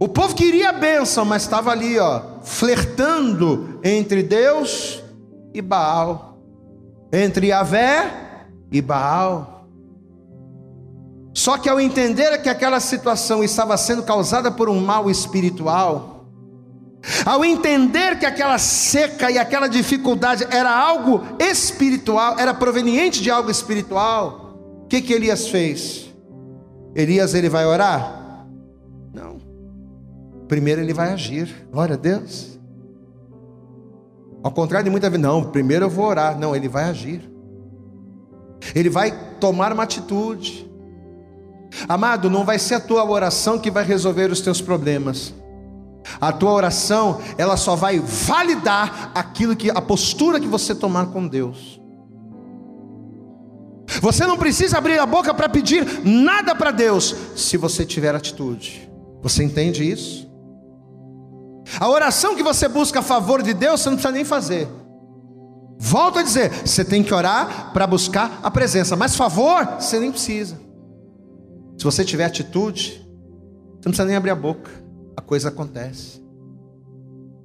O 0.00 0.08
povo 0.08 0.34
queria 0.34 0.70
a 0.70 0.72
bênção, 0.72 1.26
mas 1.26 1.42
estava 1.42 1.70
ali, 1.72 1.98
ó, 1.98 2.40
flertando 2.42 3.69
entre 3.82 4.22
Deus 4.22 5.02
e 5.52 5.60
Baal, 5.60 6.38
entre 7.12 7.48
Yahvé 7.48 8.46
e 8.70 8.80
Baal. 8.80 9.68
Só 11.32 11.56
que 11.56 11.68
ao 11.68 11.80
entender 11.80 12.42
que 12.42 12.48
aquela 12.48 12.80
situação 12.80 13.42
estava 13.42 13.76
sendo 13.76 14.02
causada 14.02 14.50
por 14.50 14.68
um 14.68 14.80
mal 14.80 15.10
espiritual, 15.10 16.26
ao 17.24 17.44
entender 17.44 18.18
que 18.18 18.26
aquela 18.26 18.58
seca 18.58 19.30
e 19.30 19.38
aquela 19.38 19.68
dificuldade 19.68 20.46
era 20.50 20.70
algo 20.70 21.22
espiritual, 21.38 22.36
era 22.38 22.52
proveniente 22.52 23.22
de 23.22 23.30
algo 23.30 23.50
espiritual, 23.50 24.58
o 24.84 24.86
que 24.86 25.00
que 25.00 25.12
Elias 25.12 25.48
fez? 25.48 26.10
Elias 26.94 27.34
ele 27.34 27.48
vai 27.48 27.64
orar? 27.64 28.44
Não. 29.14 29.38
Primeiro 30.48 30.80
ele 30.80 30.92
vai 30.92 31.12
agir. 31.12 31.68
Glória 31.70 31.94
a 31.94 31.98
Deus. 31.98 32.59
Ao 34.42 34.50
contrário 34.50 34.84
de 34.84 34.90
muita 34.90 35.10
vezes, 35.10 35.22
não, 35.22 35.44
primeiro 35.44 35.86
eu 35.86 35.90
vou 35.90 36.06
orar. 36.06 36.38
Não, 36.38 36.54
ele 36.56 36.68
vai 36.68 36.84
agir. 36.84 37.30
Ele 38.74 38.88
vai 38.88 39.12
tomar 39.38 39.72
uma 39.72 39.82
atitude. 39.82 40.70
Amado, 41.88 42.28
não 42.28 42.44
vai 42.44 42.58
ser 42.58 42.74
a 42.74 42.80
tua 42.80 43.08
oração 43.08 43.58
que 43.58 43.70
vai 43.70 43.84
resolver 43.84 44.30
os 44.30 44.40
teus 44.40 44.60
problemas. 44.60 45.34
A 46.20 46.32
tua 46.32 46.52
oração, 46.52 47.20
ela 47.36 47.56
só 47.56 47.76
vai 47.76 47.98
validar 47.98 49.12
aquilo 49.14 49.54
que 49.54 49.70
a 49.70 49.80
postura 49.80 50.40
que 50.40 50.46
você 50.46 50.74
tomar 50.74 51.06
com 51.06 51.26
Deus. 51.28 51.80
Você 54.00 54.26
não 54.26 54.38
precisa 54.38 54.78
abrir 54.78 54.98
a 54.98 55.06
boca 55.06 55.34
para 55.34 55.48
pedir 55.48 55.84
nada 56.04 56.54
para 56.54 56.70
Deus, 56.70 57.14
se 57.36 57.56
você 57.56 57.84
tiver 57.84 58.14
atitude. 58.14 58.88
Você 59.20 59.42
entende 59.42 59.88
isso? 59.88 60.29
A 61.78 61.88
oração 61.88 62.34
que 62.34 62.42
você 62.42 62.68
busca 62.68 63.00
a 63.00 63.02
favor 63.02 63.42
de 63.42 63.54
Deus, 63.54 63.80
você 63.80 63.90
não 63.90 63.96
precisa 63.96 64.14
nem 64.14 64.24
fazer. 64.24 64.68
Volto 65.78 66.18
a 66.18 66.22
dizer, 66.22 66.50
você 66.66 66.84
tem 66.84 67.02
que 67.02 67.14
orar 67.14 67.72
para 67.72 67.86
buscar 67.86 68.40
a 68.42 68.50
presença, 68.50 68.96
mas 68.96 69.16
favor, 69.16 69.66
você 69.78 69.98
nem 69.98 70.10
precisa. 70.10 70.58
Se 71.78 71.84
você 71.84 72.04
tiver 72.04 72.24
atitude, 72.24 72.92
você 72.92 73.86
não 73.86 73.92
precisa 73.92 74.04
nem 74.04 74.16
abrir 74.16 74.30
a 74.30 74.36
boca 74.36 74.80
a 75.20 75.22
coisa 75.22 75.48
acontece. 75.48 76.20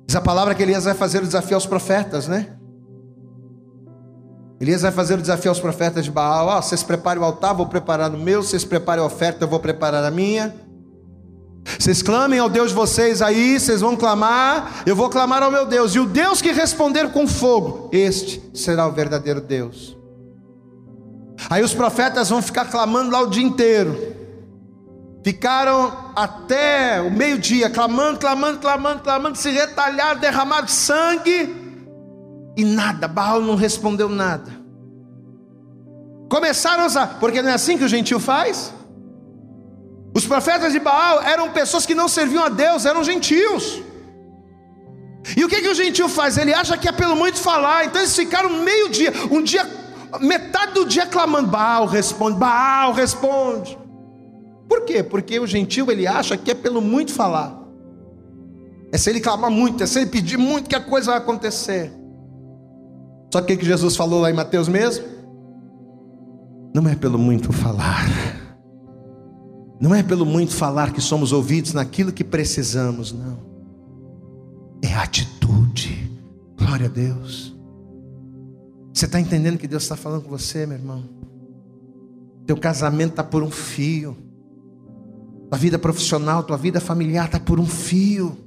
Diz 0.08 0.16
a 0.16 0.22
palavra 0.22 0.56
que 0.56 0.64
Elias 0.64 0.86
vai 0.86 0.94
fazer 0.94 1.22
o 1.22 1.26
desafio 1.26 1.56
aos 1.56 1.66
profetas, 1.66 2.28
né? 2.28 2.56
Elias 4.60 4.82
vai 4.82 4.92
fazer 4.92 5.16
o 5.16 5.22
desafio 5.22 5.52
aos 5.52 5.60
profetas 5.60 6.06
de 6.06 6.12
Baal: 6.12 6.58
oh, 6.58 6.62
vocês 6.62 6.82
preparem 6.82 7.22
o 7.22 7.26
altar, 7.26 7.54
vou 7.54 7.68
preparar 7.68 8.14
o 8.14 8.18
meu, 8.18 8.42
vocês 8.42 8.64
preparem 8.64 9.04
a 9.04 9.06
oferta, 9.06 9.44
eu 9.44 9.48
vou 9.48 9.60
preparar 9.60 10.04
a 10.04 10.12
minha. 10.12 10.56
Vocês 11.80 12.02
clamem 12.02 12.40
ao 12.40 12.50
Deus 12.50 12.70
de 12.70 12.76
vocês 12.76 13.22
aí, 13.22 13.60
vocês 13.60 13.82
vão 13.82 13.96
clamar, 13.96 14.84
eu 14.86 14.96
vou 14.96 15.10
clamar 15.10 15.42
ao 15.42 15.52
meu 15.52 15.66
Deus, 15.66 15.96
e 15.96 16.00
o 16.00 16.06
Deus 16.06 16.42
que 16.42 16.52
responder 16.52 17.12
com 17.12 17.28
fogo, 17.28 17.90
este 17.92 18.42
será 18.54 18.88
o 18.88 18.92
verdadeiro 18.92 19.42
Deus. 19.42 19.98
Aí 21.50 21.64
os 21.64 21.74
profetas 21.74 22.30
vão 22.30 22.42
ficar 22.42 22.66
clamando 22.66 23.12
lá 23.12 23.22
o 23.22 23.28
dia 23.28 23.44
inteiro. 23.44 24.16
Ficaram 25.24 26.12
até 26.16 27.02
o 27.02 27.12
meio-dia 27.12 27.70
clamando, 27.70 28.20
clamando, 28.20 28.60
clamando, 28.60 29.02
clamando, 29.02 29.38
se 29.38 29.50
retalharam, 29.50 30.20
derramaram 30.20 30.68
sangue 30.68 31.66
e 32.56 32.64
nada, 32.64 33.08
Baal 33.08 33.42
não 33.42 33.56
respondeu 33.56 34.08
nada. 34.08 34.52
Começaram 36.30 36.84
a 36.84 36.88
usar, 36.88 37.20
porque 37.20 37.42
não 37.42 37.50
é 37.50 37.54
assim 37.54 37.78
que 37.78 37.84
o 37.84 37.88
gentil 37.88 38.20
faz? 38.20 38.74
Os 40.16 40.26
profetas 40.26 40.72
de 40.72 40.80
Baal 40.80 41.22
eram 41.24 41.52
pessoas 41.52 41.86
que 41.86 41.94
não 41.94 42.08
serviam 42.08 42.46
a 42.46 42.48
Deus, 42.48 42.86
eram 42.86 43.04
gentios. 43.04 43.84
E 45.36 45.44
o 45.44 45.50
que, 45.50 45.62
que 45.62 45.68
o 45.68 45.76
gentil 45.76 46.08
faz? 46.08 46.38
Ele 46.38 46.54
acha 46.54 46.78
que 46.78 46.88
é 46.88 46.92
pelo 46.94 47.18
muito 47.18 47.38
falar, 47.38 47.86
então 47.86 48.00
eles 48.00 48.16
ficaram 48.16 48.50
meio 48.64 48.88
dia, 48.90 49.12
um 49.30 49.42
dia, 49.42 49.68
metade 50.22 50.74
do 50.74 50.86
dia 50.86 51.06
clamando: 51.06 51.50
Baal 51.50 51.86
responde, 51.86 52.38
Baal 52.38 52.94
responde. 52.94 53.78
Por 54.70 54.86
quê? 54.86 55.04
Porque 55.04 55.38
o 55.38 55.46
gentil 55.46 55.92
ele 55.92 56.08
acha 56.08 56.38
que 56.38 56.50
é 56.50 56.54
pelo 56.54 56.82
muito 56.82 57.12
falar. 57.12 57.54
É 58.94 58.98
se 58.98 59.10
ele 59.10 59.20
clamar 59.20 59.52
muito, 59.52 59.84
é 59.84 59.88
se 59.88 60.00
ele 60.00 60.10
pedir 60.10 60.38
muito 60.38 60.70
que 60.70 60.76
a 60.76 60.80
coisa 60.80 61.12
vai 61.12 61.20
acontecer. 61.20 61.92
Só 63.34 63.42
que 63.42 63.54
o 63.54 63.58
que 63.58 63.66
Jesus 63.66 63.98
falou 63.98 64.22
lá 64.22 64.32
em 64.32 64.34
Mateus 64.34 64.70
mesmo? 64.70 65.04
Não 66.74 66.88
é 66.88 66.96
pelo 66.96 67.18
muito 67.18 67.52
falar. 67.52 68.06
Não 69.80 69.94
é 69.94 70.02
pelo 70.02 70.26
muito 70.26 70.54
falar 70.54 70.94
que 70.94 71.02
somos 71.02 71.32
ouvidos 71.32 71.74
naquilo 71.74 72.12
que 72.12 72.24
precisamos, 72.24 73.12
não. 73.12 73.40
É 74.82 74.94
atitude. 74.94 76.12
Glória 76.58 76.86
a 76.86 76.90
Deus. 76.90 77.54
Você 78.94 79.06
está 79.06 79.20
entendendo 79.20 79.58
que 79.58 79.68
Deus 79.68 79.84
está 79.84 79.96
falando 79.98 80.24
com 80.24 80.30
você, 80.30 80.66
meu 80.66 80.78
irmão? 80.78 81.04
Teu 82.46 82.56
casamento 82.56 83.12
está 83.12 83.24
por 83.24 83.44
um 83.44 83.52
fio. 83.52 84.16
Tua 85.50 85.58
vida 85.58 85.78
profissional, 85.78 86.44
tua 86.44 86.58
vida 86.58 86.80
familiar 86.80 87.26
está 87.26 87.40
por 87.40 87.60
um 87.60 87.66
fio. 87.66 88.38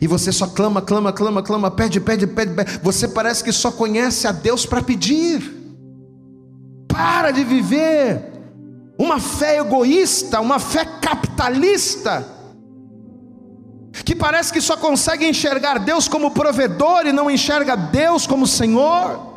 E 0.00 0.06
você 0.06 0.32
só 0.32 0.46
clama, 0.48 0.82
clama, 0.82 1.12
clama, 1.12 1.42
clama, 1.42 1.70
pede, 1.70 2.00
pede, 2.00 2.26
pede, 2.26 2.54
pede. 2.54 2.80
Você 2.82 3.06
parece 3.06 3.44
que 3.44 3.52
só 3.52 3.70
conhece 3.70 4.26
a 4.26 4.32
Deus 4.32 4.66
para 4.66 4.82
pedir. 4.82 5.42
Para 6.88 7.30
de 7.30 7.44
viver 7.44 8.33
uma 8.98 9.18
fé 9.18 9.58
egoísta, 9.58 10.40
uma 10.40 10.58
fé 10.58 10.84
capitalista, 10.84 12.26
que 14.04 14.14
parece 14.14 14.52
que 14.52 14.60
só 14.60 14.76
consegue 14.76 15.26
enxergar 15.26 15.78
Deus 15.78 16.08
como 16.08 16.30
provedor 16.30 17.06
e 17.06 17.12
não 17.12 17.30
enxerga 17.30 17.76
Deus 17.76 18.26
como 18.26 18.46
Senhor. 18.46 19.34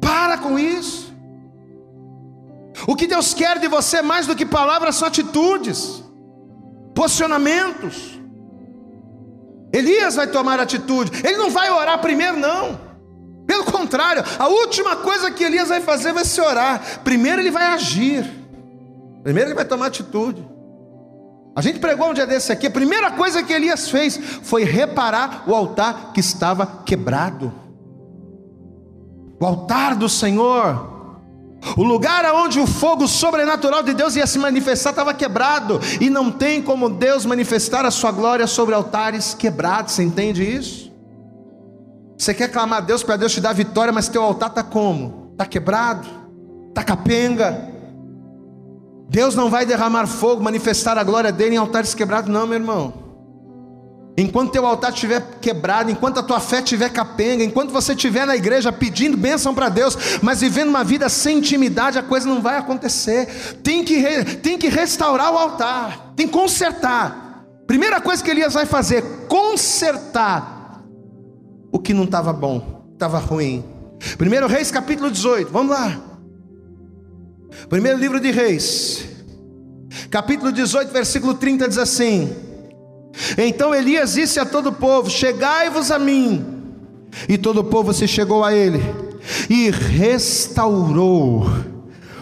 Para 0.00 0.38
com 0.38 0.58
isso. 0.58 1.12
O 2.86 2.94
que 2.94 3.06
Deus 3.06 3.34
quer 3.34 3.58
de 3.58 3.68
você 3.68 4.02
mais 4.02 4.26
do 4.26 4.36
que 4.36 4.46
palavras 4.46 4.96
são 4.96 5.08
atitudes, 5.08 6.02
posicionamentos. 6.94 8.18
Elias 9.72 10.14
vai 10.14 10.26
tomar 10.26 10.60
atitude, 10.60 11.10
ele 11.26 11.36
não 11.36 11.50
vai 11.50 11.70
orar 11.70 12.00
primeiro, 12.00 12.36
não. 12.36 12.87
Pelo 13.48 13.64
contrário, 13.64 14.22
a 14.38 14.46
última 14.46 14.94
coisa 14.96 15.30
que 15.30 15.42
Elias 15.42 15.70
vai 15.70 15.80
fazer 15.80 16.12
vai 16.12 16.26
ser 16.26 16.42
orar. 16.42 17.00
Primeiro 17.02 17.40
ele 17.40 17.50
vai 17.50 17.68
agir, 17.68 18.30
primeiro 19.22 19.48
ele 19.48 19.56
vai 19.56 19.64
tomar 19.64 19.86
atitude. 19.86 20.46
A 21.56 21.62
gente 21.62 21.78
pregou 21.78 22.10
um 22.10 22.14
dia 22.14 22.26
desse 22.26 22.52
aqui, 22.52 22.66
a 22.66 22.70
primeira 22.70 23.10
coisa 23.10 23.42
que 23.42 23.50
Elias 23.50 23.90
fez 23.90 24.20
foi 24.42 24.64
reparar 24.64 25.44
o 25.46 25.54
altar 25.54 26.12
que 26.12 26.20
estava 26.20 26.66
quebrado. 26.84 27.50
O 29.40 29.46
altar 29.46 29.96
do 29.96 30.10
Senhor 30.10 30.98
o 31.76 31.82
lugar 31.82 32.24
onde 32.34 32.60
o 32.60 32.66
fogo 32.66 33.08
sobrenatural 33.08 33.82
de 33.82 33.92
Deus 33.92 34.14
ia 34.14 34.26
se 34.26 34.38
manifestar 34.38 34.90
estava 34.90 35.12
quebrado, 35.12 35.80
e 36.00 36.08
não 36.08 36.30
tem 36.30 36.62
como 36.62 36.88
Deus 36.88 37.24
manifestar 37.24 37.84
a 37.84 37.90
sua 37.90 38.12
glória 38.12 38.46
sobre 38.46 38.74
altares 38.74 39.34
quebrados, 39.34 39.94
você 39.94 40.02
entende 40.02 40.44
isso? 40.44 40.87
Você 42.18 42.34
quer 42.34 42.48
clamar 42.48 42.78
a 42.78 42.80
Deus 42.80 43.04
para 43.04 43.16
Deus 43.16 43.32
te 43.32 43.40
dar 43.40 43.52
vitória, 43.52 43.92
mas 43.92 44.08
teu 44.08 44.22
altar 44.22 44.48
está 44.48 44.62
como? 44.64 45.28
Está 45.32 45.46
quebrado, 45.46 46.08
está 46.68 46.82
capenga. 46.82 47.70
Deus 49.08 49.36
não 49.36 49.48
vai 49.48 49.64
derramar 49.64 50.08
fogo, 50.08 50.42
manifestar 50.42 50.98
a 50.98 51.04
glória 51.04 51.30
dele 51.30 51.54
em 51.54 51.58
altares 51.58 51.94
quebrados, 51.94 52.28
não, 52.28 52.44
meu 52.44 52.58
irmão. 52.58 52.92
Enquanto 54.18 54.50
teu 54.50 54.66
altar 54.66 54.92
estiver 54.92 55.38
quebrado, 55.40 55.92
enquanto 55.92 56.18
a 56.18 56.22
tua 56.24 56.40
fé 56.40 56.58
estiver 56.58 56.90
capenga, 56.90 57.44
enquanto 57.44 57.70
você 57.70 57.92
estiver 57.92 58.26
na 58.26 58.34
igreja 58.34 58.72
pedindo 58.72 59.16
bênção 59.16 59.54
para 59.54 59.68
Deus, 59.68 59.96
mas 60.20 60.40
vivendo 60.40 60.70
uma 60.70 60.82
vida 60.82 61.08
sem 61.08 61.38
intimidade, 61.38 62.00
a 62.00 62.02
coisa 62.02 62.28
não 62.28 62.42
vai 62.42 62.58
acontecer. 62.58 63.60
Tem 63.62 63.84
que, 63.84 63.96
re, 63.96 64.24
tem 64.24 64.58
que 64.58 64.68
restaurar 64.68 65.32
o 65.32 65.38
altar, 65.38 66.14
tem 66.16 66.26
que 66.26 66.32
consertar. 66.32 67.44
Primeira 67.64 68.00
coisa 68.00 68.24
que 68.24 68.30
Elias 68.30 68.54
vai 68.54 68.66
fazer: 68.66 69.04
consertar 69.28 70.57
o 71.70 71.78
que 71.78 71.94
não 71.94 72.04
estava 72.04 72.32
bom, 72.32 72.84
estava 72.92 73.18
ruim. 73.18 73.64
Primeiro 74.16 74.46
Reis 74.46 74.70
capítulo 74.70 75.10
18, 75.10 75.50
vamos 75.50 75.70
lá. 75.70 76.00
Primeiro 77.68 77.98
livro 77.98 78.20
de 78.20 78.30
Reis, 78.30 79.08
capítulo 80.10 80.52
18, 80.52 80.92
versículo 80.92 81.34
30 81.34 81.68
diz 81.68 81.78
assim: 81.78 82.48
então 83.36 83.74
Elias 83.74 84.14
disse 84.14 84.38
a 84.38 84.46
todo 84.46 84.68
o 84.68 84.72
povo: 84.72 85.10
Chegai-vos 85.10 85.90
a 85.90 85.98
mim. 85.98 86.44
E 87.28 87.38
todo 87.38 87.60
o 87.60 87.64
povo 87.64 87.92
se 87.92 88.06
chegou 88.06 88.44
a 88.44 88.54
ele 88.54 88.80
e 89.48 89.70
restaurou 89.70 91.46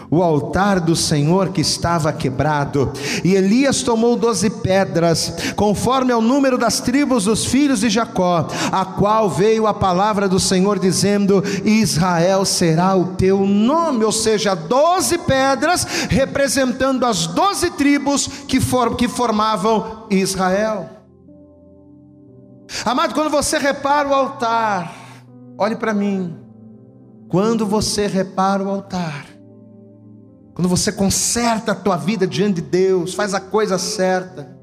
o 0.09 0.21
altar 0.21 0.79
do 0.79 0.95
Senhor 0.95 1.49
que 1.49 1.61
estava 1.61 2.11
quebrado. 2.13 2.91
E 3.23 3.35
Elias 3.35 3.83
tomou 3.83 4.15
doze 4.15 4.49
pedras, 4.49 5.33
conforme 5.55 6.11
ao 6.11 6.21
número 6.21 6.57
das 6.57 6.79
tribos 6.79 7.25
dos 7.25 7.45
filhos 7.45 7.81
de 7.81 7.89
Jacó, 7.89 8.47
a 8.71 8.85
qual 8.85 9.29
veio 9.29 9.67
a 9.67 9.73
palavra 9.73 10.27
do 10.27 10.39
Senhor 10.39 10.79
dizendo: 10.79 11.43
Israel 11.65 12.45
será 12.45 12.95
o 12.95 13.15
teu 13.15 13.45
nome. 13.45 14.05
Ou 14.05 14.11
seja, 14.11 14.55
doze 14.55 15.17
pedras 15.17 15.85
representando 16.09 17.05
as 17.05 17.27
doze 17.27 17.71
tribos 17.71 18.27
que, 18.47 18.59
for, 18.59 18.95
que 18.95 19.07
formavam 19.07 20.05
Israel. 20.09 20.89
Amado, 22.85 23.13
quando 23.13 23.29
você 23.29 23.57
repara 23.57 24.07
o 24.09 24.13
altar, 24.13 24.93
olhe 25.57 25.75
para 25.75 25.93
mim. 25.93 26.37
Quando 27.29 27.65
você 27.65 28.07
repara 28.07 28.63
o 28.63 28.69
altar, 28.69 29.36
quando 30.57 30.69
você 30.69 30.91
conserta 30.91 31.73
a 31.73 31.75
tua 31.75 31.95
vida 31.97 32.25
diante 32.25 32.55
de 32.55 32.61
Deus, 32.61 33.13
faz 33.13 33.35
a 33.35 33.39
coisa 33.39 33.77
certa, 33.77 34.57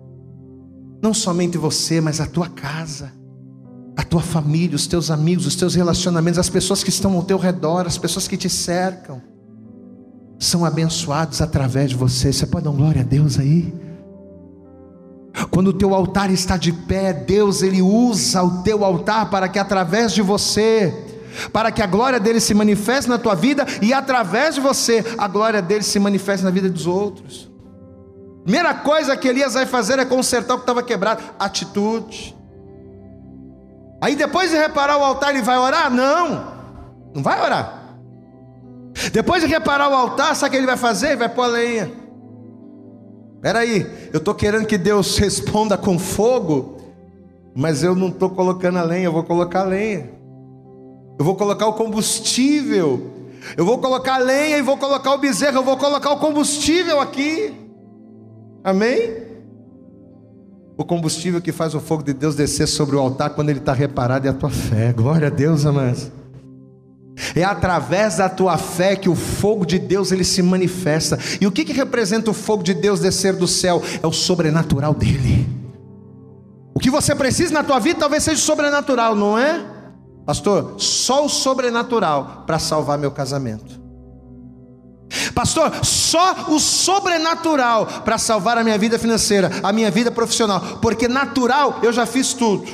não 1.01 1.14
somente 1.14 1.57
você, 1.57 2.01
mas 2.01 2.20
a 2.20 2.26
tua 2.26 2.49
casa, 2.49 3.12
a 3.97 4.03
tua 4.03 4.20
família, 4.20 4.74
os 4.74 4.88
teus 4.88 5.09
amigos, 5.09 5.47
os 5.47 5.55
teus 5.55 5.76
relacionamentos, 5.76 6.40
as 6.40 6.51
pessoas 6.51 6.82
que 6.82 6.90
estão 6.90 7.14
ao 7.14 7.22
teu 7.22 7.38
redor, 7.38 7.86
as 7.86 7.97
pessoas 7.97 8.26
que 8.26 8.36
te 8.36 8.51
cercam, 8.51 9.22
são 10.36 10.64
abençoados 10.64 11.40
através 11.40 11.90
de 11.90 11.97
você. 11.97 12.32
Você 12.32 12.45
pode 12.45 12.64
dar 12.64 12.72
glória 12.72 13.03
a 13.03 13.05
Deus 13.05 13.38
aí? 13.38 13.72
Quando 15.53 15.68
o 15.68 15.72
teu 15.72 15.95
altar 15.95 16.28
está 16.28 16.57
de 16.57 16.72
pé, 16.72 17.12
Deus 17.12 17.62
ele 17.62 17.80
usa 17.80 18.42
o 18.42 18.64
teu 18.64 18.84
altar 18.84 19.30
para 19.30 19.49
que 19.49 19.61
através 19.61 20.12
de 20.12 20.22
você, 20.22 21.14
para 21.53 21.70
que 21.70 21.82
a 21.82 21.87
glória 21.87 22.20
dele 22.20 22.41
se 22.41 22.55
manifeste 22.55 23.09
na 23.09 23.18
tua 23.18 23.35
vida 23.35 23.66
e 23.80 23.93
através 23.93 24.55
de 24.55 24.61
você 24.61 25.05
a 25.18 25.28
glória 25.28 25.61
dele 25.61 25.82
se 25.82 25.99
manifeste 25.99 26.45
na 26.45 26.51
vida 26.51 26.68
dos 26.68 26.87
outros. 26.87 27.51
Primeira 28.45 28.74
coisa 28.74 29.16
que 29.16 29.26
Elias 29.26 29.55
vai 29.55 29.64
fazer 29.64 29.99
é 29.99 30.05
consertar 30.05 30.55
o 30.55 30.59
que 30.59 30.62
estava 30.62 30.82
quebrado, 30.82 31.22
atitude. 31.39 32.37
Aí 34.01 34.14
depois 34.14 34.51
de 34.51 34.57
reparar 34.57 34.99
o 34.99 35.03
altar, 35.03 35.30
ele 35.30 35.43
vai 35.43 35.57
orar? 35.57 35.91
Não, 35.91 36.53
não 37.14 37.22
vai 37.22 37.41
orar. 37.41 37.85
Depois 39.12 39.43
de 39.43 39.49
reparar 39.49 39.89
o 39.89 39.95
altar, 39.95 40.37
sabe 40.37 40.49
o 40.49 40.51
que 40.53 40.57
ele 40.59 40.66
vai 40.66 40.76
fazer? 40.76 41.09
Ele 41.09 41.16
vai 41.16 41.28
pôr 41.28 41.43
a 41.43 41.49
lenha. 41.49 41.91
Espera 43.37 43.59
aí, 43.59 43.87
eu 44.12 44.18
estou 44.18 44.35
querendo 44.35 44.66
que 44.66 44.78
Deus 44.78 45.16
responda 45.18 45.76
com 45.76 45.99
fogo, 45.99 46.78
mas 47.55 47.82
eu 47.82 47.95
não 47.95 48.09
estou 48.09 48.30
colocando 48.30 48.78
a 48.78 48.82
lenha, 48.82 49.05
eu 49.05 49.12
vou 49.12 49.24
colocar 49.24 49.61
a 49.61 49.64
lenha. 49.64 50.14
Eu 51.19 51.25
vou 51.25 51.37
colocar 51.37 51.67
o 51.67 51.75
combustível. 51.75 53.12
Eu 53.57 53.65
vou 53.65 53.79
colocar 53.79 54.15
a 54.15 54.19
lenha 54.19 54.59
e 54.59 54.62
vou 54.62 54.77
colocar 54.77 55.12
o 55.12 55.19
bezerro, 55.19 55.59
eu 55.59 55.65
vou 55.65 55.77
colocar 55.77 56.11
o 56.11 56.19
combustível 56.19 57.01
aqui. 57.01 57.53
Amém? 58.62 59.23
O 60.77 60.85
combustível 60.85 61.41
que 61.41 61.53
faz 61.53 61.75
o 61.75 61.81
fogo 61.81 62.03
de 62.03 62.12
Deus 62.12 62.35
descer 62.35 62.67
sobre 62.67 62.97
o 62.97 62.99
altar 62.99 63.31
quando 63.31 63.51
ele 63.51 63.59
está 63.59 63.73
reparado 63.73 64.27
é 64.27 64.31
a 64.31 64.33
tua 64.33 64.51
fé. 64.51 64.93
Glória 64.93 65.29
a 65.29 65.31
Deus, 65.31 65.67
amados. 65.67 66.11
É 67.37 67.45
através 67.45 68.17
da 68.17 68.29
tua 68.29 68.59
fé 68.59 68.97
que 68.97 69.09
o 69.09 69.15
fogo 69.15 69.65
de 69.65 69.79
Deus 69.79 70.11
ele 70.11 70.25
se 70.25 70.43
manifesta. 70.43 71.19
E 71.41 71.47
o 71.47 71.53
que, 71.53 71.65
que 71.65 71.73
representa 71.73 72.31
o 72.31 72.35
fogo 72.35 72.62
de 72.62 72.75
Deus 72.75 72.99
descer 72.99 73.35
do 73.35 73.47
céu? 73.47 73.83
É 74.03 74.07
o 74.07 74.12
sobrenatural 74.12 74.95
dele. 74.95 75.47
O 76.75 76.81
que 76.81 76.91
você 76.91 77.15
precisa 77.15 77.53
na 77.53 77.62
tua 77.62 77.79
vida 77.79 78.01
talvez 78.01 78.25
seja 78.25 78.41
sobrenatural, 78.41 79.15
não 79.15 79.39
é? 79.39 79.74
Pastor, 80.27 80.75
só 80.79 81.27
o 81.27 81.29
sobrenatural 81.29 82.45
para 82.47 82.59
salvar 82.59 82.99
meu 82.99 83.11
casamento. 83.11 83.83
Pastor, 85.35 85.85
só 85.85 86.51
o 86.51 86.59
sobrenatural 86.59 87.87
para 88.05 88.18
salvar 88.18 88.59
a 88.59 88.64
minha 88.64 88.79
vida 88.79 88.99
financeira, 88.99 89.51
a 89.62 89.72
minha 89.72 89.91
vida 89.91 90.11
profissional, 90.11 90.79
porque 90.81 91.07
natural 91.07 91.79
eu 91.83 91.93
já 91.93 92.07
fiz 92.07 92.33
tudo. 92.33 92.64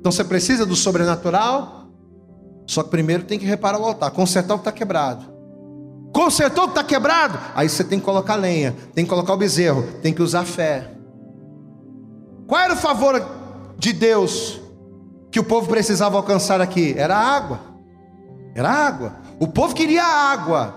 Então 0.00 0.10
você 0.10 0.24
precisa 0.24 0.64
do 0.64 0.74
sobrenatural, 0.74 1.88
só 2.66 2.82
que 2.82 2.90
primeiro 2.90 3.24
tem 3.24 3.38
que 3.38 3.44
reparar 3.44 3.78
o 3.78 3.84
altar, 3.84 4.10
consertar 4.10 4.54
o 4.54 4.58
que 4.58 4.62
está 4.62 4.72
quebrado. 4.72 5.38
Consertou 6.12 6.64
o 6.64 6.68
que 6.68 6.72
está 6.72 6.84
quebrado, 6.84 7.38
aí 7.54 7.68
você 7.68 7.84
tem 7.84 7.98
que 7.98 8.04
colocar 8.04 8.34
lenha, 8.34 8.74
tem 8.94 9.04
que 9.04 9.10
colocar 9.10 9.34
o 9.34 9.36
bezerro, 9.36 9.82
tem 10.02 10.12
que 10.12 10.22
usar 10.22 10.44
fé. 10.44 10.94
Qual 12.46 12.60
era 12.60 12.72
o 12.72 12.78
favor 12.78 13.22
de 13.78 13.92
Deus 13.92 14.58
que 15.30 15.40
o 15.40 15.44
povo 15.44 15.68
precisava 15.68 16.16
alcançar 16.16 16.60
aqui? 16.60 16.94
Era 16.96 17.16
água. 17.16 17.60
Era 18.54 18.70
água. 18.70 19.16
O 19.38 19.46
povo 19.46 19.74
queria 19.74 20.04
água, 20.04 20.74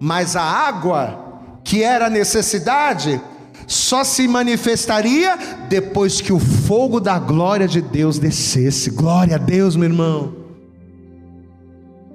mas 0.00 0.34
a 0.34 0.42
água 0.42 1.30
que 1.62 1.82
era 1.82 2.10
necessidade 2.10 3.20
só 3.66 4.02
se 4.02 4.26
manifestaria 4.26 5.36
depois 5.68 6.20
que 6.20 6.32
o 6.32 6.40
fogo 6.40 6.98
da 6.98 7.18
glória 7.18 7.68
de 7.68 7.80
Deus 7.80 8.18
descesse. 8.18 8.90
Glória 8.90 9.36
a 9.36 9.38
Deus, 9.38 9.76
meu 9.76 9.88
irmão. 9.88 10.34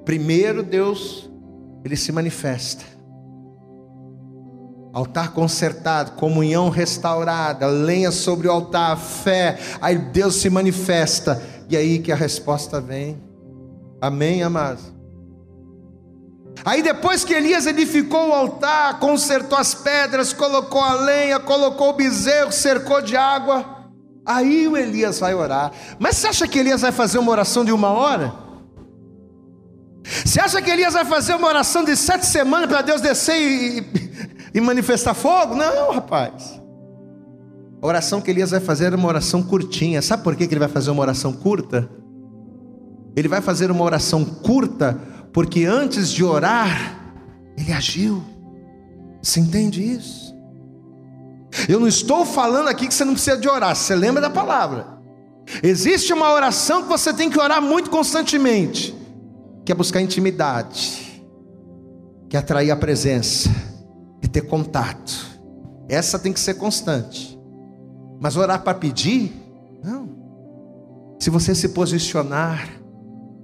Primeiro 0.04 0.62
Deus, 0.62 1.30
ele 1.84 1.96
se 1.96 2.12
manifesta. 2.12 2.95
Altar 4.96 5.34
consertado, 5.34 6.14
comunhão 6.14 6.70
restaurada, 6.70 7.68
lenha 7.68 8.12
sobre 8.12 8.48
o 8.48 8.52
altar, 8.52 8.98
fé. 8.98 9.60
Aí 9.82 9.98
Deus 9.98 10.36
se 10.38 10.50
manifesta. 10.50 11.44
E 11.70 11.76
aí 11.76 12.00
que 12.00 12.14
a 12.14 12.16
resposta 12.16 12.80
vem. 12.80 13.22
Amém, 14.02 14.42
amados? 14.42 14.94
Aí 16.64 16.82
depois 16.82 17.26
que 17.26 17.34
Elias 17.34 17.66
edificou 17.66 18.30
o 18.30 18.34
altar, 18.34 18.98
consertou 19.02 19.58
as 19.58 19.76
pedras, 19.76 20.32
colocou 20.32 20.80
a 20.80 20.94
lenha, 20.94 21.42
colocou 21.42 21.90
o 21.90 21.94
bezerro, 21.94 22.54
cercou 22.54 23.02
de 23.02 23.18
água, 23.18 23.90
aí 24.26 24.66
o 24.66 24.78
Elias 24.78 25.20
vai 25.20 25.36
orar. 25.36 25.74
Mas 26.00 26.16
você 26.16 26.28
acha 26.28 26.48
que 26.48 26.58
Elias 26.58 26.80
vai 26.82 26.94
fazer 26.94 27.18
uma 27.18 27.32
oração 27.34 27.66
de 27.66 27.74
uma 27.74 27.90
hora? 27.90 28.34
Você 30.24 30.40
acha 30.40 30.62
que 30.62 30.72
Elias 30.72 30.94
vai 30.94 31.04
fazer 31.04 31.36
uma 31.36 31.50
oração 31.50 31.84
de 31.84 31.98
sete 31.98 32.26
semanas 32.26 32.70
para 32.70 32.82
Deus 32.82 33.02
descer 33.02 33.36
e, 33.36 34.35
e, 34.56 34.62
manifestar 34.62 35.14
fogo? 35.14 35.54
Não, 35.54 35.92
rapaz. 35.92 36.62
A 37.82 37.86
oração 37.86 38.22
que 38.22 38.32
Elias 38.32 38.52
vai 38.52 38.60
fazer 38.60 38.94
é 38.94 38.96
uma 38.96 39.08
oração 39.08 39.44
curtinha. 39.44 40.02
Sabe 40.02 40.24
por 40.24 40.36
que 40.36 40.46
ele 40.46 40.58
vai 40.58 40.70
fazer 40.70 40.90
uma 40.90 41.02
oração 41.02 41.34
curta? 41.34 41.90
Ele 43.16 43.28
vai 43.28 43.42
fazer 43.42 43.70
uma 43.70 43.84
oração 43.84 44.26
curta 44.26 45.00
porque 45.32 45.66
antes 45.66 46.10
de 46.10 46.24
orar, 46.24 46.98
ele 47.58 47.74
agiu. 47.74 48.24
Você 49.22 49.40
entende 49.40 49.84
isso? 49.84 50.34
Eu 51.68 51.80
não 51.80 51.88
estou 51.88 52.26
falando 52.26 52.68
aqui 52.68 52.88
que 52.88 52.94
você 52.94 53.04
não 53.06 53.14
precisa 53.14 53.38
de 53.38 53.48
orar, 53.48 53.76
você 53.76 53.96
lembra 53.96 54.22
da 54.22 54.30
palavra. 54.30 54.96
Existe 55.62 56.14
uma 56.14 56.32
oração 56.32 56.84
que 56.84 56.90
você 56.90 57.14
tem 57.14 57.30
que 57.30 57.40
orar 57.40 57.62
muito 57.62 57.90
constantemente, 57.90 58.96
que 59.66 59.72
é 59.72 59.76
buscar 59.76 60.02
intimidade, 60.02 61.24
que 62.30 62.36
é 62.36 62.40
atrair 62.40 62.72
a 62.72 62.76
presença, 62.76 63.50
e 64.26 64.28
ter 64.28 64.42
contato. 64.42 65.40
Essa 65.88 66.18
tem 66.18 66.34
que 66.34 66.40
ser 66.40 66.56
constante. 66.56 67.40
Mas 68.20 68.36
orar 68.36 68.64
para 68.64 68.74
pedir? 68.74 69.32
Não. 69.84 70.10
Se 71.20 71.30
você 71.30 71.54
se 71.54 71.70
posicionar, 71.70 72.68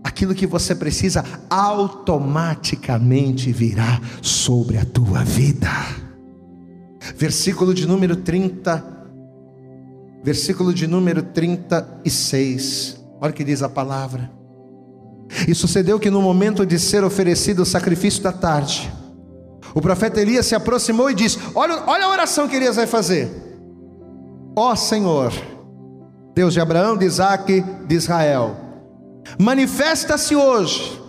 aquilo 0.03 0.33
que 0.33 0.47
você 0.47 0.73
precisa 0.73 1.23
automaticamente 1.47 3.51
virá 3.51 4.01
sobre 4.23 4.79
a 4.79 4.85
tua 4.85 5.23
vida. 5.23 5.69
Versículo 7.15 7.75
de 7.75 7.87
número 7.87 8.15
30, 8.15 8.83
versículo 10.23 10.73
de 10.73 10.87
número 10.87 11.21
36. 11.21 12.99
Olha 13.21 13.29
o 13.29 13.33
que 13.35 13.43
diz 13.43 13.61
a 13.61 13.69
palavra. 13.69 14.31
E 15.47 15.53
sucedeu 15.53 15.99
que 15.99 16.09
no 16.09 16.23
momento 16.23 16.65
de 16.65 16.79
ser 16.79 17.03
oferecido 17.03 17.61
o 17.61 17.65
sacrifício 17.65 18.23
da 18.23 18.31
tarde, 18.31 18.91
o 19.73 19.81
profeta 19.81 20.21
Elias 20.21 20.45
se 20.45 20.55
aproximou 20.55 21.09
e 21.09 21.15
disse: 21.15 21.39
Olha, 21.55 21.83
olha 21.87 22.05
a 22.05 22.09
oração 22.09 22.47
que 22.47 22.55
Elias 22.55 22.75
vai 22.75 22.87
fazer. 22.87 23.29
Ó 24.55 24.75
Senhor, 24.75 25.31
Deus 26.35 26.53
de 26.53 26.59
Abraão, 26.59 26.97
de 26.97 27.05
Isaac, 27.05 27.63
de 27.87 27.95
Israel, 27.95 28.71
Manifesta-se 29.39 30.35
hoje 30.35 30.99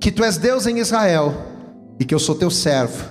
que 0.00 0.10
tu 0.10 0.22
és 0.22 0.36
Deus 0.36 0.66
em 0.66 0.78
Israel 0.78 1.34
e 1.98 2.04
que 2.04 2.14
eu 2.14 2.18
sou 2.18 2.34
teu 2.34 2.50
servo, 2.50 3.04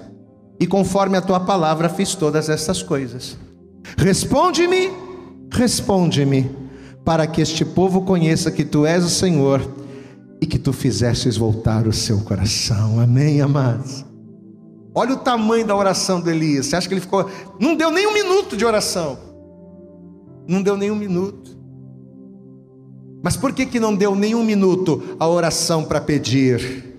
e 0.59 0.65
conforme 0.65 1.17
a 1.17 1.21
tua 1.21 1.39
palavra 1.39 1.89
fiz 1.89 2.15
todas 2.15 2.49
essas 2.49 2.81
coisas. 2.81 3.37
Responde-me, 3.97 4.89
responde-me, 5.51 6.49
para 7.03 7.27
que 7.27 7.41
este 7.41 7.63
povo 7.63 8.01
conheça 8.01 8.51
que 8.51 8.65
tu 8.65 8.85
és 8.85 9.03
o 9.03 9.09
Senhor 9.09 9.61
e 10.41 10.45
que 10.45 10.59
tu 10.59 10.71
fizestes 10.73 11.37
voltar 11.37 11.87
o 11.87 11.93
seu 11.93 12.19
coração. 12.21 12.99
Amém, 12.99 13.41
amados. 13.41 14.06
Olha 14.97 15.13
o 15.13 15.17
tamanho 15.17 15.63
da 15.63 15.75
oração 15.75 16.19
de 16.19 16.31
Elias. 16.31 16.65
Você 16.65 16.75
acha 16.75 16.87
que 16.87 16.93
ele 16.95 17.01
ficou. 17.01 17.29
Não 17.59 17.75
deu 17.75 17.91
nem 17.91 18.07
um 18.07 18.13
minuto 18.13 18.57
de 18.57 18.65
oração. 18.65 19.19
Não 20.47 20.59
deu 20.59 20.75
nem 20.75 20.89
um 20.89 20.95
minuto. 20.95 21.55
Mas 23.21 23.37
por 23.37 23.53
que, 23.53 23.67
que 23.67 23.79
não 23.79 23.95
deu 23.95 24.15
nenhum 24.15 24.43
minuto 24.43 25.15
a 25.19 25.27
oração 25.27 25.83
para 25.83 26.01
pedir? 26.01 26.97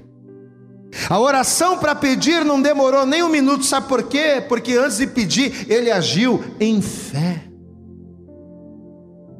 A 1.10 1.18
oração 1.18 1.76
para 1.76 1.92
pedir 1.92 2.44
não 2.44 2.62
demorou 2.62 3.04
nem 3.04 3.24
um 3.24 3.28
minuto, 3.28 3.64
sabe 3.64 3.88
por 3.88 4.04
quê? 4.04 4.44
Porque 4.48 4.74
antes 4.74 4.98
de 4.98 5.08
pedir, 5.08 5.66
ele 5.68 5.90
agiu 5.90 6.40
em 6.60 6.80
fé. 6.80 7.42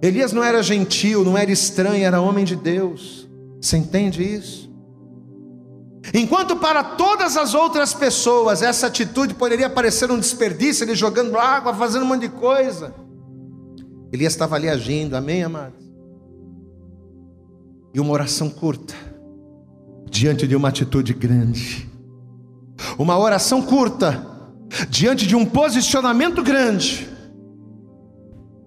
Elias 0.02 0.32
não 0.32 0.42
era 0.42 0.64
gentil, 0.64 1.24
não 1.24 1.38
era 1.38 1.52
estranho, 1.52 2.04
era 2.04 2.20
homem 2.20 2.44
de 2.44 2.56
Deus. 2.56 3.28
Você 3.60 3.76
entende 3.76 4.20
isso? 4.20 4.68
Enquanto 6.14 6.56
para 6.56 6.82
todas 6.82 7.36
as 7.36 7.54
outras 7.54 7.92
pessoas 7.92 8.62
essa 8.62 8.86
atitude 8.86 9.34
poderia 9.34 9.68
parecer 9.68 10.10
um 10.10 10.18
desperdício, 10.18 10.84
ele 10.84 10.94
jogando 10.94 11.36
água, 11.36 11.74
fazendo 11.74 12.04
um 12.04 12.08
monte 12.08 12.22
de 12.22 12.28
coisa. 12.30 12.94
Elias 14.12 14.32
estava 14.32 14.56
ali 14.56 14.68
agindo, 14.68 15.14
amém, 15.14 15.42
amados? 15.42 15.88
e 17.92 18.00
uma 18.00 18.12
oração 18.12 18.48
curta 18.50 18.94
diante 20.10 20.46
de 20.46 20.56
uma 20.56 20.68
atitude 20.68 21.12
grande. 21.12 21.88
Uma 22.98 23.18
oração 23.18 23.62
curta 23.62 24.24
diante 24.88 25.26
de 25.26 25.34
um 25.34 25.44
posicionamento 25.44 26.42
grande 26.42 27.08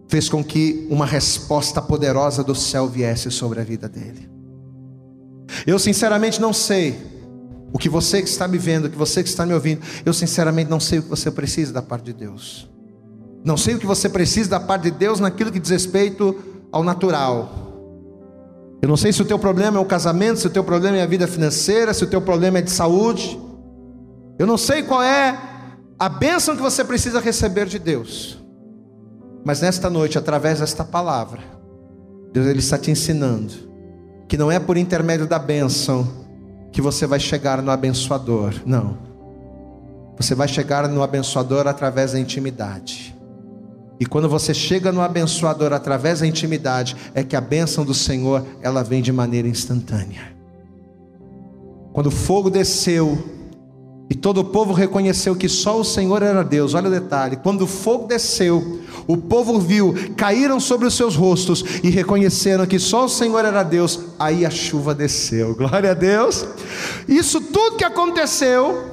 fez 0.10 0.28
com 0.28 0.44
que 0.44 0.86
uma 0.90 1.06
resposta 1.06 1.82
poderosa 1.82 2.44
do 2.44 2.54
céu 2.54 2.88
viesse 2.88 3.32
sobre 3.32 3.62
a 3.62 3.64
vida 3.64 3.88
dele. 3.88 4.30
Eu 5.66 5.80
sinceramente 5.80 6.42
não 6.42 6.52
sei 6.52 7.00
o 7.74 7.78
que 7.78 7.90
você 7.90 8.22
que 8.22 8.30
está 8.30 8.48
me 8.48 8.58
vendo, 8.58 8.86
o 8.86 8.90
que 8.90 8.98
você 8.98 9.24
que 9.24 9.30
está 9.30 9.46
me 9.46 9.54
ouvindo, 9.54 9.82
eu 10.06 10.14
sinceramente 10.14 10.70
não 10.70 10.80
sei 10.80 11.00
o 11.00 11.04
que 11.04 11.10
você 11.10 11.32
precisa 11.32 11.72
da 11.74 11.82
parte 11.82 12.06
de 12.06 12.14
Deus. 12.14 12.70
Não 13.44 13.58
sei 13.58 13.76
o 13.76 13.80
que 13.80 13.86
você 13.86 14.08
precisa 14.08 14.50
da 14.50 14.60
parte 14.60 14.84
de 14.84 14.92
Deus 14.92 15.20
naquilo 15.20 15.52
que 15.52 15.60
diz 15.60 15.70
respeito 15.72 16.36
ao 16.72 16.84
natural 16.84 17.62
eu 18.82 18.90
não 18.90 18.98
sei 18.98 19.14
se 19.14 19.22
o 19.22 19.26
teu 19.26 19.38
problema 19.38 19.78
é 19.78 19.82
o 19.82 19.86
casamento, 19.86 20.40
se 20.40 20.48
o 20.48 20.50
teu 20.50 20.64
problema 20.64 20.98
é 20.98 21.04
a 21.04 21.06
vida 21.06 21.28
financeira, 21.28 21.94
se 21.94 22.04
o 22.04 22.08
teu 22.08 22.20
problema 22.20 22.58
é 22.58 22.62
de 22.62 22.72
saúde. 22.72 23.40
Eu 24.40 24.48
não 24.48 24.58
sei 24.58 24.82
qual 24.82 25.04
é 25.04 25.40
a 26.00 26.10
bênção 26.10 26.56
que 26.56 26.62
você 26.64 26.84
precisa 26.84 27.20
receber 27.20 27.68
de 27.68 27.78
Deus. 27.78 28.44
Mas 29.46 29.62
nesta 29.62 29.88
noite, 29.88 30.18
através 30.18 30.60
desta 30.60 30.84
palavra, 30.84 31.42
Deus 32.34 32.48
ele 32.48 32.58
está 32.58 32.78
te 32.78 32.90
ensinando 32.90 33.54
que 34.28 34.36
não 34.36 34.52
é 34.52 34.60
por 34.60 34.78
intermédio 34.78 35.28
da 35.28 35.38
bênção 35.38 36.21
que 36.72 36.82
você 36.82 37.06
vai 37.06 37.20
chegar 37.20 37.62
no 37.62 37.72
abençoador. 37.72 38.54
Não. 38.66 38.98
Você 40.18 40.36
vai 40.36 40.48
chegar 40.48 40.88
no 40.88 41.04
abençoador 41.04 41.68
através 41.68 42.14
da 42.14 42.20
intimidade. 42.20 43.16
E 44.00 44.06
quando 44.06 44.28
você 44.28 44.54
chega 44.54 44.92
no 44.92 45.02
abençoador 45.02 45.74
através 45.74 46.22
da 46.22 46.28
intimidade, 46.28 46.96
é 47.14 47.24
que 47.24 47.36
a 47.36 47.42
bênção 47.42 47.86
do 47.86 47.94
Senhor, 47.94 48.44
ela 48.62 48.84
vem 48.84 49.02
de 49.02 49.12
maneira 49.12 49.48
instantânea. 49.48 50.36
Quando 51.94 52.08
o 52.08 52.12
fogo 52.12 52.50
desceu 52.50 53.41
e 54.12 54.14
todo 54.14 54.42
o 54.42 54.44
povo 54.44 54.74
reconheceu 54.74 55.34
que 55.34 55.48
só 55.48 55.80
o 55.80 55.86
Senhor 55.86 56.22
era 56.22 56.44
Deus, 56.44 56.74
olha 56.74 56.90
o 56.90 56.92
detalhe: 56.92 57.38
quando 57.38 57.62
o 57.62 57.68
fogo 57.68 58.08
desceu, 58.08 58.82
o 59.08 59.16
povo 59.16 59.58
viu, 59.58 59.96
caíram 60.18 60.60
sobre 60.60 60.86
os 60.86 60.96
seus 60.96 61.16
rostos 61.16 61.64
e 61.82 61.90
reconheceram 61.90 62.66
que 62.66 62.78
só 62.78 63.06
o 63.06 63.10
Senhor 63.10 63.46
era 63.46 63.64
Deus, 63.64 64.00
aí 64.20 64.46
a 64.46 64.50
chuva 64.50 64.94
desceu, 64.94 65.56
glória 65.56 65.92
a 65.92 65.94
Deus. 65.94 66.46
Isso 67.08 67.40
tudo 67.40 67.78
que 67.78 67.86
aconteceu 67.86 68.92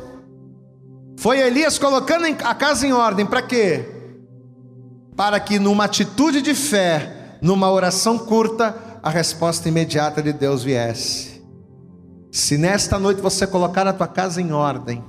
foi 1.16 1.40
Elias 1.40 1.76
colocando 1.76 2.24
a 2.44 2.54
casa 2.54 2.86
em 2.86 2.92
ordem, 2.92 3.26
para 3.26 3.42
quê? 3.42 3.96
para 5.18 5.40
que 5.40 5.58
numa 5.58 5.86
atitude 5.86 6.40
de 6.40 6.54
fé, 6.54 7.38
numa 7.42 7.68
oração 7.68 8.16
curta, 8.16 8.72
a 9.02 9.10
resposta 9.10 9.68
imediata 9.68 10.22
de 10.22 10.32
Deus 10.32 10.62
viesse. 10.62 11.27
Se 12.30 12.58
nesta 12.58 12.98
noite 12.98 13.20
você 13.20 13.46
colocar 13.46 13.86
a 13.86 13.92
tua 13.92 14.06
casa 14.06 14.40
em 14.40 14.52
ordem, 14.52 15.02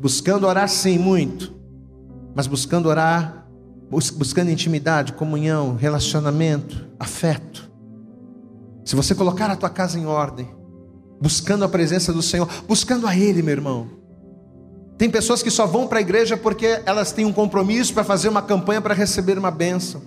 Buscando 0.00 0.46
orar 0.46 0.66
sim, 0.66 0.98
muito. 0.98 1.54
Mas 2.34 2.46
buscando 2.46 2.88
orar, 2.88 3.46
buscando 3.90 4.50
intimidade, 4.50 5.12
comunhão, 5.12 5.76
relacionamento, 5.76 6.88
afeto. 6.98 7.70
Se 8.82 8.96
você 8.96 9.14
colocar 9.14 9.50
a 9.50 9.56
tua 9.56 9.68
casa 9.68 9.98
em 9.98 10.06
ordem, 10.06 10.48
buscando 11.20 11.64
a 11.64 11.68
presença 11.68 12.14
do 12.14 12.22
Senhor, 12.22 12.48
buscando 12.66 13.06
a 13.06 13.14
Ele, 13.14 13.42
meu 13.42 13.52
irmão. 13.52 13.88
Tem 14.96 15.10
pessoas 15.10 15.42
que 15.42 15.50
só 15.50 15.66
vão 15.66 15.86
para 15.86 15.98
a 15.98 16.02
igreja 16.02 16.34
porque 16.34 16.80
elas 16.86 17.12
têm 17.12 17.26
um 17.26 17.32
compromisso 17.32 17.92
para 17.92 18.04
fazer 18.04 18.30
uma 18.30 18.40
campanha 18.40 18.80
para 18.80 18.94
receber 18.94 19.36
uma 19.36 19.50
bênção. 19.50 20.00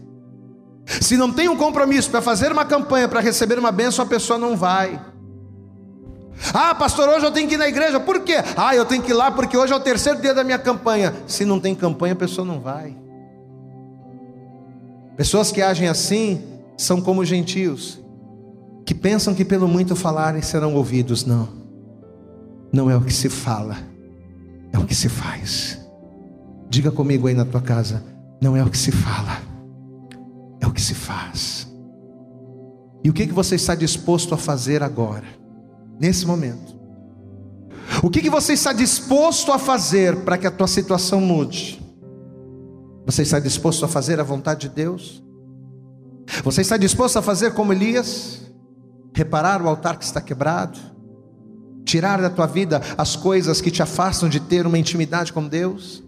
Se 0.88 1.16
não 1.16 1.32
tem 1.32 1.48
um 1.50 1.56
compromisso 1.56 2.10
para 2.10 2.22
fazer 2.22 2.52
uma 2.52 2.66
campanha 2.66 3.08
para 3.08 3.20
receber 3.20 3.60
uma 3.60 3.72
bênção, 3.72 4.04
a 4.04 4.08
pessoa 4.08 4.40
não 4.40 4.58
vai. 4.58 5.00
Ah, 6.54 6.76
pastor, 6.76 7.10
hoje 7.10 7.26
eu 7.26 7.32
tenho 7.32 7.48
que 7.48 7.56
ir 7.56 7.58
na 7.58 7.68
igreja. 7.68 8.00
Por 8.00 8.22
quê? 8.22 8.36
Ah, 8.58 8.76
eu 8.76 8.86
tenho 8.86 9.02
que 9.02 9.12
ir 9.12 9.14
lá 9.14 9.32
porque 9.32 9.58
hoje 9.58 9.74
é 9.74 9.76
o 9.76 9.80
terceiro 9.80 10.22
dia 10.22 10.34
da 10.34 10.44
minha 10.44 10.60
campanha. 10.60 11.14
Se 11.28 11.46
não 11.46 11.60
tem 11.60 11.74
campanha, 11.74 12.14
a 12.14 12.18
pessoa 12.18 12.46
não 12.46 12.60
vai. 12.60 12.96
Pessoas 15.16 15.52
que 15.52 15.62
agem 15.62 15.88
assim 15.88 16.42
são 16.76 17.00
como 17.00 17.24
gentios, 17.24 18.02
que 18.86 18.96
pensam 18.96 19.34
que 19.34 19.46
pelo 19.46 19.68
muito 19.68 19.96
falarem 19.96 20.42
serão 20.42 20.74
ouvidos. 20.74 21.24
Não, 21.24 21.50
não 22.72 22.90
é 22.90 22.98
o 22.98 23.02
que 23.02 23.14
se 23.14 23.30
fala, 23.30 23.78
é 24.72 24.80
o 24.80 24.86
que 24.86 24.96
se 24.96 25.08
faz. 25.10 25.80
Diga 26.68 26.92
comigo 26.92 27.28
aí 27.28 27.36
na 27.36 27.46
tua 27.46 27.62
casa: 27.62 28.04
não 28.42 28.58
é 28.58 28.64
o 28.64 28.70
que 28.70 28.78
se 28.78 28.92
fala, 28.92 29.38
é 30.60 30.66
o 30.66 30.72
que 30.72 30.82
se 30.82 30.96
faz. 30.96 31.72
E 33.04 33.10
o 33.10 33.14
que, 33.14 33.28
que 33.28 33.34
você 33.34 33.56
está 33.56 33.76
disposto 33.76 34.34
a 34.34 34.38
fazer 34.38 34.82
agora, 34.82 35.26
nesse 36.00 36.26
momento? 36.26 36.74
O 38.02 38.10
que, 38.10 38.22
que 38.22 38.30
você 38.30 38.54
está 38.54 38.74
disposto 38.74 39.52
a 39.52 39.60
fazer 39.60 40.18
para 40.24 40.38
que 40.38 40.48
a 40.48 40.52
tua 40.52 40.68
situação 40.68 41.22
mude? 41.22 41.82
Você 43.06 43.22
está 43.22 43.40
disposto 43.40 43.86
a 43.86 43.88
fazer 43.88 44.20
a 44.20 44.24
vontade 44.24 44.68
de 44.68 44.76
Deus? 44.76 45.24
Você 46.44 46.62
está 46.62 46.78
disposto 46.78 47.18
a 47.18 47.22
fazer 47.22 47.54
como 47.54 47.74
Elias? 47.74 48.42
Reparar 49.14 49.62
o 49.62 49.68
altar 49.68 49.98
que 49.98 50.06
está 50.06 50.22
quebrado? 50.22 50.80
Tirar 51.86 52.22
da 52.22 52.30
tua 52.30 52.48
vida 52.48 52.82
as 52.98 53.16
coisas 53.16 53.62
que 53.62 53.70
te 53.70 53.84
afastam 53.84 54.30
de 54.30 54.40
ter 54.40 54.66
uma 54.66 54.80
intimidade 54.80 55.34
com 55.34 55.48
Deus? 55.48 56.04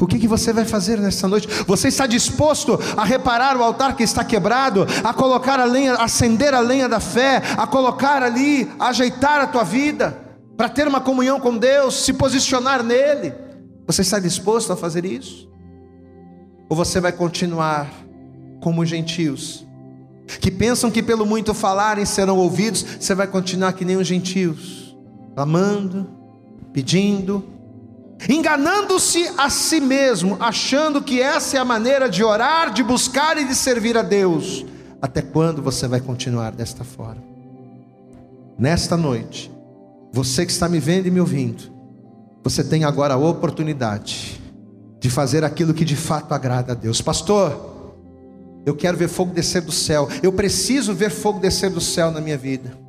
O 0.00 0.06
que, 0.06 0.18
que 0.18 0.28
você 0.28 0.52
vai 0.52 0.64
fazer 0.64 0.98
nessa 0.98 1.28
noite? 1.28 1.48
Você 1.66 1.88
está 1.88 2.06
disposto 2.06 2.78
a 2.96 3.04
reparar 3.04 3.56
o 3.56 3.62
altar 3.62 3.96
que 3.96 4.02
está 4.02 4.24
quebrado, 4.24 4.86
a 5.04 5.12
colocar 5.12 5.60
a 5.60 5.64
lenha, 5.64 5.94
acender 5.94 6.54
a 6.54 6.60
lenha 6.60 6.88
da 6.88 7.00
fé, 7.00 7.42
a 7.56 7.66
colocar 7.66 8.22
ali, 8.22 8.70
a 8.78 8.88
ajeitar 8.88 9.40
a 9.40 9.46
tua 9.46 9.64
vida, 9.64 10.18
para 10.56 10.68
ter 10.68 10.88
uma 10.88 11.00
comunhão 11.00 11.38
com 11.38 11.56
Deus, 11.56 12.04
se 12.04 12.12
posicionar 12.12 12.82
nele? 12.82 13.34
Você 13.86 14.02
está 14.02 14.18
disposto 14.18 14.72
a 14.72 14.76
fazer 14.76 15.04
isso? 15.04 15.48
Ou 16.68 16.76
você 16.76 17.00
vai 17.00 17.12
continuar 17.12 17.88
como 18.60 18.82
os 18.82 18.88
gentios, 18.88 19.64
que 20.40 20.50
pensam 20.50 20.90
que 20.90 21.02
pelo 21.02 21.24
muito 21.24 21.54
falarem 21.54 22.04
serão 22.04 22.38
ouvidos, 22.38 22.84
você 22.98 23.14
vai 23.14 23.26
continuar 23.26 23.74
que 23.74 23.84
nem 23.84 23.96
os 23.96 24.06
gentios, 24.06 24.96
clamando, 25.34 26.08
pedindo, 26.72 27.44
enganando-se 28.28 29.30
a 29.36 29.50
si 29.50 29.80
mesmo, 29.80 30.36
achando 30.40 31.02
que 31.02 31.20
essa 31.20 31.56
é 31.56 31.60
a 31.60 31.64
maneira 31.64 32.08
de 32.08 32.24
orar, 32.24 32.72
de 32.72 32.82
buscar 32.82 33.36
e 33.38 33.44
de 33.44 33.54
servir 33.54 33.96
a 33.96 34.02
Deus. 34.02 34.64
Até 35.00 35.20
quando 35.20 35.62
você 35.62 35.86
vai 35.86 36.00
continuar 36.00 36.52
desta 36.52 36.82
forma? 36.82 37.22
Nesta 38.58 38.96
noite, 38.96 39.52
você 40.12 40.46
que 40.46 40.52
está 40.52 40.68
me 40.68 40.80
vendo 40.80 41.06
e 41.06 41.10
me 41.10 41.20
ouvindo, 41.20 41.70
você 42.42 42.64
tem 42.64 42.84
agora 42.84 43.14
a 43.14 43.18
oportunidade 43.18 44.40
de 44.98 45.10
fazer 45.10 45.44
aquilo 45.44 45.74
que 45.74 45.84
de 45.84 45.96
fato 45.96 46.32
agrada 46.32 46.72
a 46.72 46.74
Deus. 46.74 47.02
Pastor, 47.02 47.74
eu 48.64 48.74
quero 48.74 48.96
ver 48.96 49.08
fogo 49.08 49.32
descer 49.34 49.62
do 49.62 49.70
céu. 49.70 50.08
Eu 50.22 50.32
preciso 50.32 50.94
ver 50.94 51.10
fogo 51.10 51.38
descer 51.38 51.70
do 51.70 51.80
céu 51.80 52.10
na 52.10 52.20
minha 52.20 52.38
vida. 52.38 52.85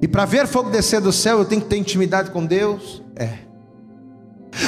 E 0.00 0.06
para 0.08 0.24
ver 0.24 0.46
fogo 0.46 0.70
descer 0.70 1.00
do 1.00 1.12
céu, 1.12 1.38
eu 1.38 1.44
tenho 1.44 1.60
que 1.60 1.68
ter 1.68 1.76
intimidade 1.76 2.30
com 2.30 2.44
Deus? 2.44 3.02
É. 3.16 3.48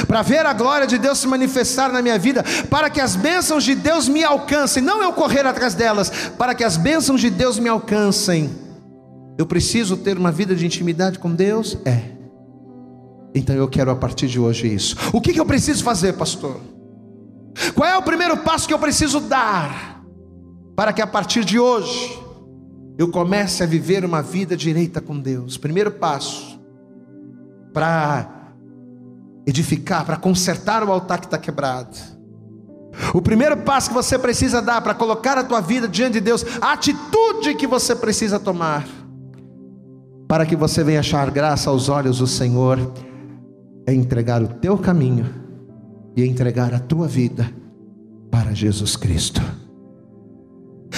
Para 0.07 0.23
ver 0.23 0.45
a 0.45 0.53
glória 0.53 0.87
de 0.87 0.99
Deus 0.99 1.19
se 1.19 1.27
manifestar 1.27 1.93
na 1.93 2.03
minha 2.03 2.19
vida, 2.19 2.45
para 2.69 2.91
que 2.91 3.01
as 3.01 3.17
bênçãos 3.17 3.65
de 3.65 3.75
Deus 3.75 4.09
me 4.09 4.23
alcancem, 4.23 4.83
não 4.83 5.03
eu 5.03 5.13
correr 5.13 5.47
atrás 5.47 5.75
delas, 5.75 6.11
para 6.37 6.55
que 6.55 6.65
as 6.65 6.77
bênçãos 6.77 7.21
de 7.21 7.31
Deus 7.31 7.59
me 7.59 7.69
alcancem. 7.69 8.51
Eu 9.39 9.47
preciso 9.47 9.97
ter 9.97 10.19
uma 10.19 10.31
vida 10.31 10.55
de 10.55 10.67
intimidade 10.67 11.19
com 11.19 11.35
Deus? 11.35 11.79
É. 11.85 12.03
Então 13.35 13.55
eu 13.55 13.69
quero 13.69 13.91
a 13.91 13.97
partir 13.97 14.27
de 14.27 14.39
hoje 14.39 14.73
isso. 14.73 14.97
O 15.13 15.21
que, 15.21 15.33
que 15.33 15.41
eu 15.41 15.47
preciso 15.47 15.83
fazer, 15.83 16.15
pastor? 16.15 16.61
Qual 17.75 17.89
é 17.89 17.97
o 17.97 18.03
primeiro 18.03 18.37
passo 18.39 18.67
que 18.67 18.75
eu 18.75 18.79
preciso 18.79 19.21
dar 19.21 20.03
para 20.77 20.93
que 20.93 21.03
a 21.03 21.07
partir 21.07 21.45
de 21.45 21.59
hoje 21.59 22.19
eu 23.01 23.09
comece 23.09 23.63
a 23.63 23.67
viver 23.67 24.05
uma 24.05 24.21
vida 24.21 24.55
direita 24.55 25.01
com 25.01 25.19
Deus? 25.19 25.57
Primeiro 25.57 25.91
passo 25.91 26.61
para 27.73 28.53
edificar, 29.47 30.05
para 30.05 30.19
consertar 30.19 30.85
o 30.85 30.93
altar 30.93 31.19
que 31.19 31.25
está 31.25 31.39
quebrado. 31.39 31.97
O 33.15 33.23
primeiro 33.23 33.57
passo 33.57 33.89
que 33.89 33.95
você 33.95 34.19
precisa 34.19 34.61
dar 34.61 34.83
para 34.83 34.93
colocar 34.93 35.39
a 35.39 35.45
tua 35.45 35.63
vida 35.63 35.89
diante 35.89 36.15
de 36.15 36.21
Deus, 36.21 36.45
a 36.61 36.75
atitude 36.75 37.55
que 37.55 37.67
você 37.67 37.97
precisa 37.97 38.39
tomar 38.39 38.87
para 40.29 40.45
que 40.45 40.55
você 40.55 40.85
venha 40.85 41.01
achar 41.01 41.31
graça 41.31 41.71
aos 41.71 41.89
olhos 41.89 42.19
do 42.19 42.27
Senhor, 42.27 42.79
é 43.87 43.95
entregar 43.95 44.43
o 44.43 44.49
teu 44.49 44.77
caminho 44.77 45.25
e 46.15 46.23
entregar 46.23 46.75
a 46.75 46.79
tua 46.79 47.09
vida 47.09 47.51
para 48.31 48.53
Jesus 48.53 48.95
Cristo. 48.95 49.41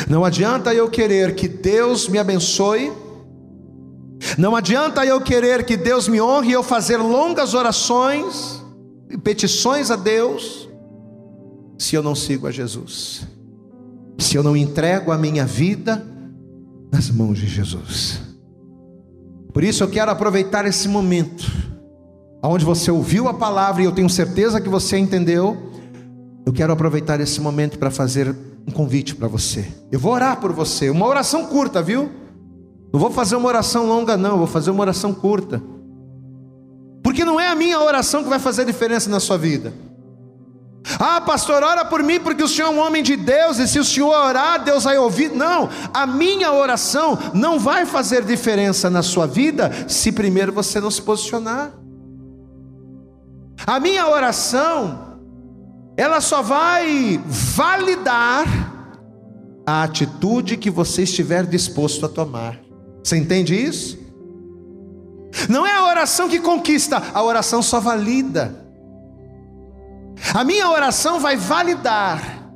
Não 0.09 0.25
adianta 0.25 0.75
eu 0.75 0.89
querer 0.89 1.35
que 1.35 1.47
Deus 1.49 2.09
me 2.09 2.19
abençoe, 2.19 2.93
não 4.39 4.57
adianta 4.57 5.05
eu 5.05 5.21
querer 5.21 5.65
que 5.65 5.77
Deus 5.77 6.09
me 6.09 6.21
honre 6.21 6.51
e 6.51 6.53
eu 6.53 6.63
fazer 6.63 6.97
longas 6.97 7.55
orações 7.55 8.63
e 9.11 9.19
petições 9.19 9.91
a 9.91 9.97
Deus, 9.97 10.69
se 11.79 11.95
eu 11.95 12.03
não 12.03 12.15
sigo 12.15 12.47
a 12.47 12.51
Jesus, 12.51 13.27
se 14.19 14.37
eu 14.37 14.43
não 14.43 14.57
entrego 14.57 15.13
a 15.13 15.19
minha 15.19 15.45
vida 15.45 16.07
nas 16.91 17.11
mãos 17.11 17.39
de 17.39 17.47
Jesus. 17.47 18.21
Por 19.53 19.63
isso 19.63 19.83
eu 19.83 19.89
quero 19.89 20.11
aproveitar 20.11 20.65
esse 20.65 20.89
momento 20.89 21.45
onde 22.43 22.65
você 22.65 22.91
ouviu 22.91 23.29
a 23.29 23.35
palavra 23.35 23.83
e 23.83 23.85
eu 23.85 23.93
tenho 23.93 24.11
certeza 24.11 24.61
que 24.61 24.69
você 24.69 24.97
entendeu, 24.97 25.71
eu 26.45 26.53
quero 26.53 26.73
aproveitar 26.73 27.21
esse 27.21 27.41
momento 27.41 27.79
para 27.79 27.91
fazer 27.91 28.35
um 28.67 28.73
convite 28.73 29.15
para 29.15 29.29
você. 29.29 29.67
Eu 29.91 29.99
vou 29.99 30.13
orar 30.13 30.41
por 30.41 30.53
você, 30.53 30.91
uma 30.91 31.07
oração 31.07 31.47
curta, 31.47 31.83
viu? 31.83 32.11
Não 32.93 33.01
vou 33.01 33.11
fazer 33.11 33.37
uma 33.37 33.49
oração 33.49 33.87
longa, 33.87 34.17
não, 34.17 34.39
vou 34.39 34.47
fazer 34.47 34.71
uma 34.71 34.83
oração 34.83 35.15
curta. 35.15 35.63
Porque 37.03 37.25
não 37.25 37.41
é 37.41 37.49
a 37.49 37.55
minha 37.55 37.81
oração 37.81 38.23
que 38.23 38.29
vai 38.29 38.39
fazer 38.39 38.65
diferença 38.65 39.11
na 39.11 39.19
sua 39.19 39.37
vida. 39.37 39.73
Ah, 40.99 41.21
pastor, 41.21 41.63
ora 41.63 41.85
por 41.85 42.03
mim 42.03 42.21
porque 42.21 42.43
o 42.43 42.49
senhor 42.49 42.69
é 42.69 42.71
um 42.71 42.79
homem 42.79 43.03
de 43.03 43.17
Deus 43.17 43.59
e 43.59 43.69
se 43.69 43.79
o 43.79 43.85
senhor 43.85 44.13
orar, 44.13 44.63
Deus 44.63 44.85
vai 44.85 44.99
ouvir. 44.99 45.31
Não, 45.31 45.69
a 45.93 46.07
minha 46.07 46.53
oração 46.53 47.19
não 47.33 47.59
vai 47.59 47.87
fazer 47.87 48.25
diferença 48.25 48.91
na 48.91 49.03
sua 49.03 49.27
vida 49.27 49.71
se 49.89 50.13
primeiro 50.13 50.53
você 50.53 50.81
não 50.81 50.91
se 50.91 51.01
posicionar. 51.01 51.73
A 53.67 53.79
minha 53.79 54.09
oração, 54.09 55.12
ela 55.97 56.21
só 56.21 56.43
vai 56.43 57.21
validar 57.25 58.47
a 59.67 59.83
atitude 59.83 60.57
que 60.57 60.71
você 60.71 61.03
estiver 61.03 61.47
disposto 61.47 62.07
a 62.07 62.09
tomar. 62.09 62.59
Você 63.03 63.17
entende 63.17 63.55
isso? 63.55 63.99
Não 65.49 65.67
é 65.67 65.75
a 65.75 65.87
oração 65.87 66.29
que 66.29 66.41
conquista, 66.41 67.03
a 67.13 67.23
oração 67.23 67.63
só 67.63 67.81
valida. 67.81 68.63
A 70.35 70.45
minha 70.45 70.71
oração 70.71 71.21
vai 71.21 71.37
validar 71.37 72.51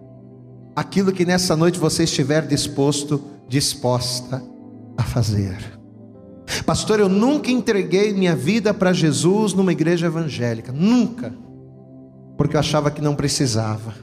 aquilo 0.75 1.13
que 1.13 1.25
nessa 1.25 1.57
noite 1.57 1.79
você 1.79 2.05
estiver 2.05 2.47
disposto, 2.47 3.23
disposta 3.49 4.43
a 4.97 5.03
fazer. 5.03 5.57
Pastor, 6.65 7.01
eu 7.01 7.09
nunca 7.09 7.51
entreguei 7.51 8.13
minha 8.13 8.37
vida 8.37 8.73
para 8.73 8.93
Jesus 8.93 9.53
numa 9.53 9.73
igreja 9.73 10.07
evangélica, 10.07 10.71
nunca, 10.73 11.35
porque 12.37 12.57
eu 12.57 12.61
achava 12.61 12.91
que 12.91 13.01
não 13.01 13.15
precisava. 13.15 13.95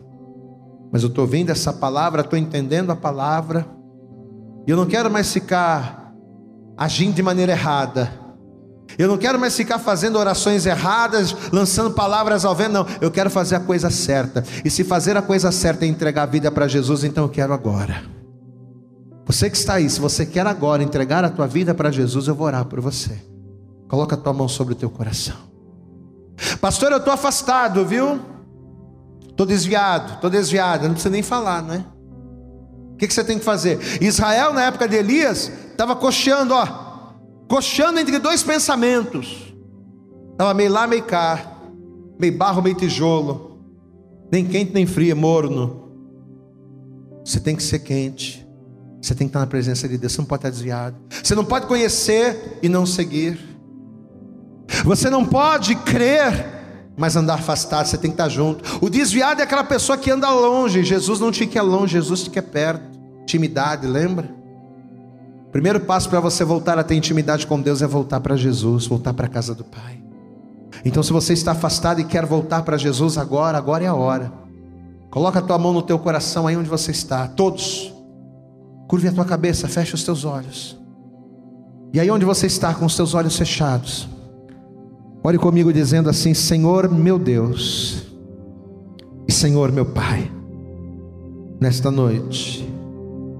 Mas 0.91 1.03
eu 1.03 1.09
estou 1.09 1.25
vendo 1.25 1.49
essa 1.49 1.73
palavra, 1.73 2.21
estou 2.21 2.37
entendendo 2.37 2.91
a 2.91 2.95
palavra, 2.95 3.65
e 4.67 4.71
eu 4.71 4.77
não 4.77 4.85
quero 4.85 5.11
mais 5.11 5.31
ficar 5.31 6.13
agindo 6.77 7.15
de 7.15 7.23
maneira 7.23 7.51
errada. 7.51 8.11
Eu 8.97 9.07
não 9.07 9.17
quero 9.17 9.39
mais 9.39 9.55
ficar 9.55 9.79
fazendo 9.79 10.17
orações 10.17 10.65
erradas, 10.65 11.35
lançando 11.51 11.91
palavras 11.91 12.45
ao 12.45 12.53
vento, 12.53 12.71
não. 12.71 12.87
Eu 13.01 13.09
quero 13.09 13.29
fazer 13.29 13.55
a 13.55 13.59
coisa 13.59 13.89
certa. 13.89 14.43
E 14.63 14.69
se 14.69 14.83
fazer 14.83 15.17
a 15.17 15.21
coisa 15.21 15.51
certa 15.51 15.85
é 15.85 15.87
entregar 15.87 16.23
a 16.23 16.27
vida 16.27 16.51
para 16.51 16.67
Jesus, 16.67 17.03
então 17.03 17.23
eu 17.23 17.29
quero 17.29 17.53
agora. 17.53 18.03
Você 19.25 19.49
que 19.49 19.57
está 19.57 19.75
aí, 19.75 19.89
se 19.89 19.99
você 19.99 20.25
quer 20.25 20.45
agora 20.45 20.83
entregar 20.83 21.23
a 21.23 21.29
tua 21.29 21.47
vida 21.47 21.73
para 21.73 21.91
Jesus, 21.91 22.27
eu 22.27 22.35
vou 22.35 22.45
orar 22.45 22.65
por 22.65 22.81
você. 22.81 23.17
Coloca 23.87 24.15
a 24.15 24.17
tua 24.17 24.33
mão 24.33 24.47
sobre 24.47 24.73
o 24.73 24.75
teu 24.75 24.89
coração. 24.89 25.52
Pastor, 26.59 26.91
eu 26.91 26.97
estou 26.97 27.13
afastado, 27.13 27.85
viu? 27.85 28.19
Estou 29.29 29.45
desviado, 29.45 30.13
estou 30.13 30.29
desviado. 30.29 30.83
Não 30.83 30.93
precisa 30.93 31.09
nem 31.09 31.23
falar, 31.23 31.61
né? 31.61 31.85
O 32.93 32.97
que, 32.97 33.07
que 33.07 33.13
você 33.13 33.23
tem 33.23 33.39
que 33.39 33.45
fazer? 33.45 33.79
Israel, 34.01 34.53
na 34.53 34.65
época 34.65 34.87
de 34.87 34.95
Elias, 34.95 35.51
estava 35.71 35.95
cocheando, 35.95 36.53
ó, 36.53 36.65
cocheando 37.47 37.99
entre 37.99 38.19
dois 38.19 38.43
pensamentos. 38.43 39.53
Estava 40.31 40.53
meio 40.53 40.71
lá, 40.71 40.87
meio 40.87 41.03
cá, 41.03 41.57
meio 42.19 42.37
barro, 42.37 42.61
meio 42.61 42.75
tijolo, 42.75 43.59
nem 44.31 44.45
quente 44.45 44.73
nem 44.73 44.85
frio, 44.85 45.11
é 45.11 45.15
morno. 45.15 45.83
Você 47.25 47.39
tem 47.39 47.55
que 47.55 47.63
ser 47.63 47.79
quente. 47.79 48.43
Você 49.01 49.13
tem 49.13 49.27
que 49.27 49.29
estar 49.29 49.39
na 49.39 49.47
presença 49.47 49.87
de 49.87 49.97
Deus. 49.97 50.13
Você 50.13 50.21
não 50.21 50.25
pode 50.25 50.39
estar 50.39 50.49
desviado. 50.49 50.95
Você 51.09 51.35
não 51.35 51.43
pode 51.43 51.67
conhecer 51.67 52.59
e 52.61 52.69
não 52.69 52.85
seguir. 52.85 53.52
Você 54.83 55.09
não 55.09 55.25
pode 55.25 55.75
crer, 55.75 56.93
mas 56.97 57.15
andar 57.15 57.35
afastado. 57.35 57.85
Você 57.85 57.97
tem 57.97 58.11
que 58.11 58.15
estar 58.15 58.29
junto. 58.29 58.63
O 58.83 58.89
desviado 58.89 59.41
é 59.41 59.43
aquela 59.43 59.63
pessoa 59.63 59.97
que 59.97 60.11
anda 60.11 60.29
longe. 60.29 60.83
Jesus 60.83 61.19
não 61.19 61.31
te 61.31 61.45
quer 61.45 61.61
longe, 61.61 61.93
Jesus 61.93 62.23
te 62.23 62.29
quer 62.29 62.43
perto. 62.43 62.83
Intimidade, 63.21 63.87
lembra? 63.87 64.29
O 65.47 65.51
primeiro 65.51 65.79
passo 65.79 66.09
para 66.09 66.19
você 66.19 66.43
voltar 66.43 66.79
a 66.79 66.83
ter 66.83 66.95
intimidade 66.95 67.45
com 67.45 67.61
Deus 67.61 67.81
é 67.81 67.87
voltar 67.87 68.19
para 68.19 68.35
Jesus, 68.35 68.87
voltar 68.87 69.13
para 69.13 69.27
a 69.27 69.29
casa 69.29 69.53
do 69.53 69.63
Pai. 69.63 70.01
Então, 70.85 71.01
se 71.01 71.13
você 71.13 71.33
está 71.33 71.51
afastado 71.51 72.01
e 72.01 72.03
quer 72.03 72.25
voltar 72.25 72.63
para 72.63 72.77
Jesus 72.77 73.17
agora, 73.17 73.57
agora 73.57 73.83
é 73.83 73.87
a 73.87 73.93
hora. 73.93 74.31
Coloca 75.09 75.39
a 75.39 75.41
tua 75.41 75.57
mão 75.59 75.71
no 75.71 75.81
teu 75.81 75.99
coração 75.99 76.47
aí 76.47 76.57
onde 76.57 76.67
você 76.67 76.91
está. 76.91 77.27
Todos. 77.27 77.93
Curve 78.87 79.07
a 79.07 79.11
tua 79.11 79.25
cabeça, 79.25 79.67
feche 79.67 79.93
os 79.93 80.03
teus 80.03 80.25
olhos. 80.25 80.77
E 81.93 81.99
aí 81.99 82.09
onde 82.09 82.25
você 82.25 82.47
está 82.47 82.73
com 82.73 82.85
os 82.85 82.95
teus 82.95 83.13
olhos 83.13 83.37
fechados, 83.37 84.09
ore 85.23 85.37
comigo 85.37 85.71
dizendo 85.71 86.09
assim: 86.09 86.33
Senhor 86.33 86.89
meu 86.89 87.17
Deus 87.17 88.03
e 89.27 89.31
Senhor 89.31 89.71
meu 89.71 89.85
Pai, 89.85 90.29
nesta 91.59 91.89
noite 91.89 92.67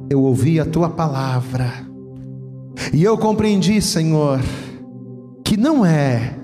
eu 0.10 0.22
ouvi 0.22 0.60
a 0.60 0.66
tua 0.66 0.90
palavra 0.90 1.72
e 2.94 3.04
eu 3.04 3.18
compreendi, 3.18 3.82
Senhor, 3.82 4.40
que 5.44 5.58
não 5.58 5.86
é 5.86 6.36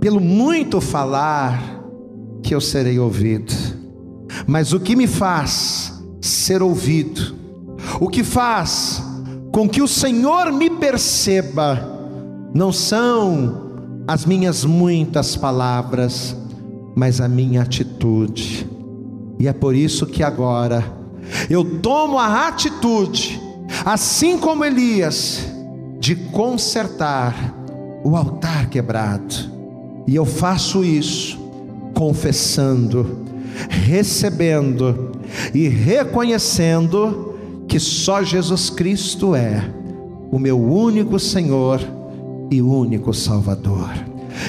pelo 0.00 0.20
muito 0.20 0.80
falar 0.80 1.80
que 2.42 2.54
eu 2.54 2.60
serei 2.60 2.98
ouvido 2.98 3.80
mas 4.46 4.72
o 4.72 4.80
que 4.80 4.96
me 4.96 5.06
faz 5.06 6.02
ser 6.20 6.62
ouvido, 6.62 7.34
o 8.00 8.08
que 8.08 8.22
faz 8.22 9.02
com 9.52 9.68
que 9.68 9.82
o 9.82 9.88
Senhor 9.88 10.52
me 10.52 10.70
perceba, 10.70 11.80
não 12.54 12.72
são 12.72 13.69
as 14.10 14.24
minhas 14.24 14.64
muitas 14.64 15.36
palavras, 15.36 16.36
mas 16.96 17.20
a 17.20 17.28
minha 17.28 17.62
atitude. 17.62 18.68
E 19.38 19.46
é 19.46 19.52
por 19.52 19.72
isso 19.72 20.04
que 20.04 20.24
agora 20.24 20.84
eu 21.48 21.78
tomo 21.78 22.18
a 22.18 22.48
atitude, 22.48 23.40
assim 23.84 24.36
como 24.36 24.64
Elias, 24.64 25.46
de 26.00 26.16
consertar 26.16 27.54
o 28.02 28.16
altar 28.16 28.68
quebrado. 28.68 29.32
E 30.08 30.16
eu 30.16 30.24
faço 30.24 30.84
isso 30.84 31.38
confessando 31.94 33.28
recebendo 33.68 35.12
e 35.54 35.68
reconhecendo 35.68 37.36
que 37.68 37.78
só 37.78 38.24
Jesus 38.24 38.70
Cristo 38.70 39.36
é 39.36 39.72
o 40.32 40.38
meu 40.38 40.60
único 40.60 41.16
Senhor 41.16 41.99
e 42.50 42.60
único 42.60 43.14
Salvador. 43.14 43.90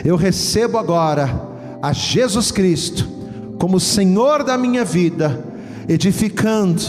Eu 0.03 0.15
recebo 0.15 0.77
agora 0.77 1.49
a 1.81 1.93
Jesus 1.93 2.51
Cristo 2.51 3.07
como 3.57 3.79
Senhor 3.79 4.43
da 4.43 4.57
minha 4.57 4.83
vida, 4.83 5.45
edificando 5.87 6.81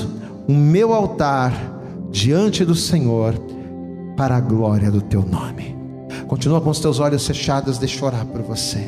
o 0.49 0.53
meu 0.53 0.93
altar 0.93 1.53
diante 2.11 2.65
do 2.65 2.75
Senhor 2.75 3.35
para 4.17 4.37
a 4.37 4.41
glória 4.41 4.91
do 4.91 5.01
teu 5.01 5.23
nome. 5.23 5.77
Continua 6.27 6.61
com 6.61 6.71
os 6.71 6.81
teus 6.81 6.99
olhos 6.99 7.27
fechados, 7.27 7.79
deixa 7.79 8.01
eu 8.01 8.07
orar 8.07 8.25
por 8.25 8.41
você. 8.43 8.83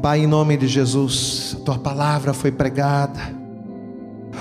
Pai, 0.00 0.20
em 0.20 0.26
nome 0.26 0.56
de 0.56 0.66
Jesus, 0.66 1.56
a 1.60 1.64
tua 1.64 1.78
palavra 1.78 2.32
foi 2.32 2.50
pregada. 2.50 3.20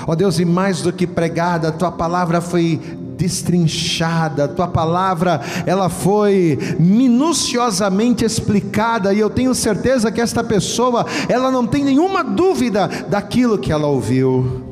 Ó 0.05 0.11
oh 0.11 0.15
Deus, 0.15 0.39
e 0.39 0.45
mais 0.45 0.81
do 0.81 0.93
que 0.93 1.07
pregada, 1.07 1.69
a 1.69 1.71
tua 1.71 1.91
palavra 1.91 2.39
foi 2.39 2.79
destrinchada, 3.17 4.47
tua 4.47 4.67
palavra 4.67 5.41
ela 5.65 5.89
foi 5.89 6.57
minuciosamente 6.79 8.23
explicada 8.23 9.13
e 9.13 9.19
eu 9.19 9.29
tenho 9.29 9.53
certeza 9.55 10.11
que 10.11 10.21
esta 10.21 10.43
pessoa, 10.43 11.05
ela 11.27 11.49
não 11.49 11.65
tem 11.65 11.83
nenhuma 11.83 12.23
dúvida 12.23 12.87
daquilo 13.09 13.57
que 13.57 13.71
ela 13.71 13.87
ouviu. 13.87 14.63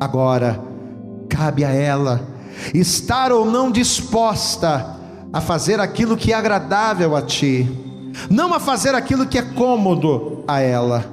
Agora 0.00 0.60
cabe 1.28 1.64
a 1.64 1.70
ela 1.70 2.20
estar 2.72 3.30
ou 3.30 3.44
não 3.44 3.70
disposta 3.70 4.96
a 5.32 5.40
fazer 5.40 5.78
aquilo 5.78 6.16
que 6.16 6.32
é 6.32 6.36
agradável 6.36 7.14
a 7.14 7.22
ti 7.22 7.86
não 8.30 8.52
a 8.54 8.60
fazer 8.60 8.94
aquilo 8.94 9.26
que 9.26 9.38
é 9.38 9.42
cômodo 9.42 10.42
a 10.46 10.60
ela. 10.60 11.04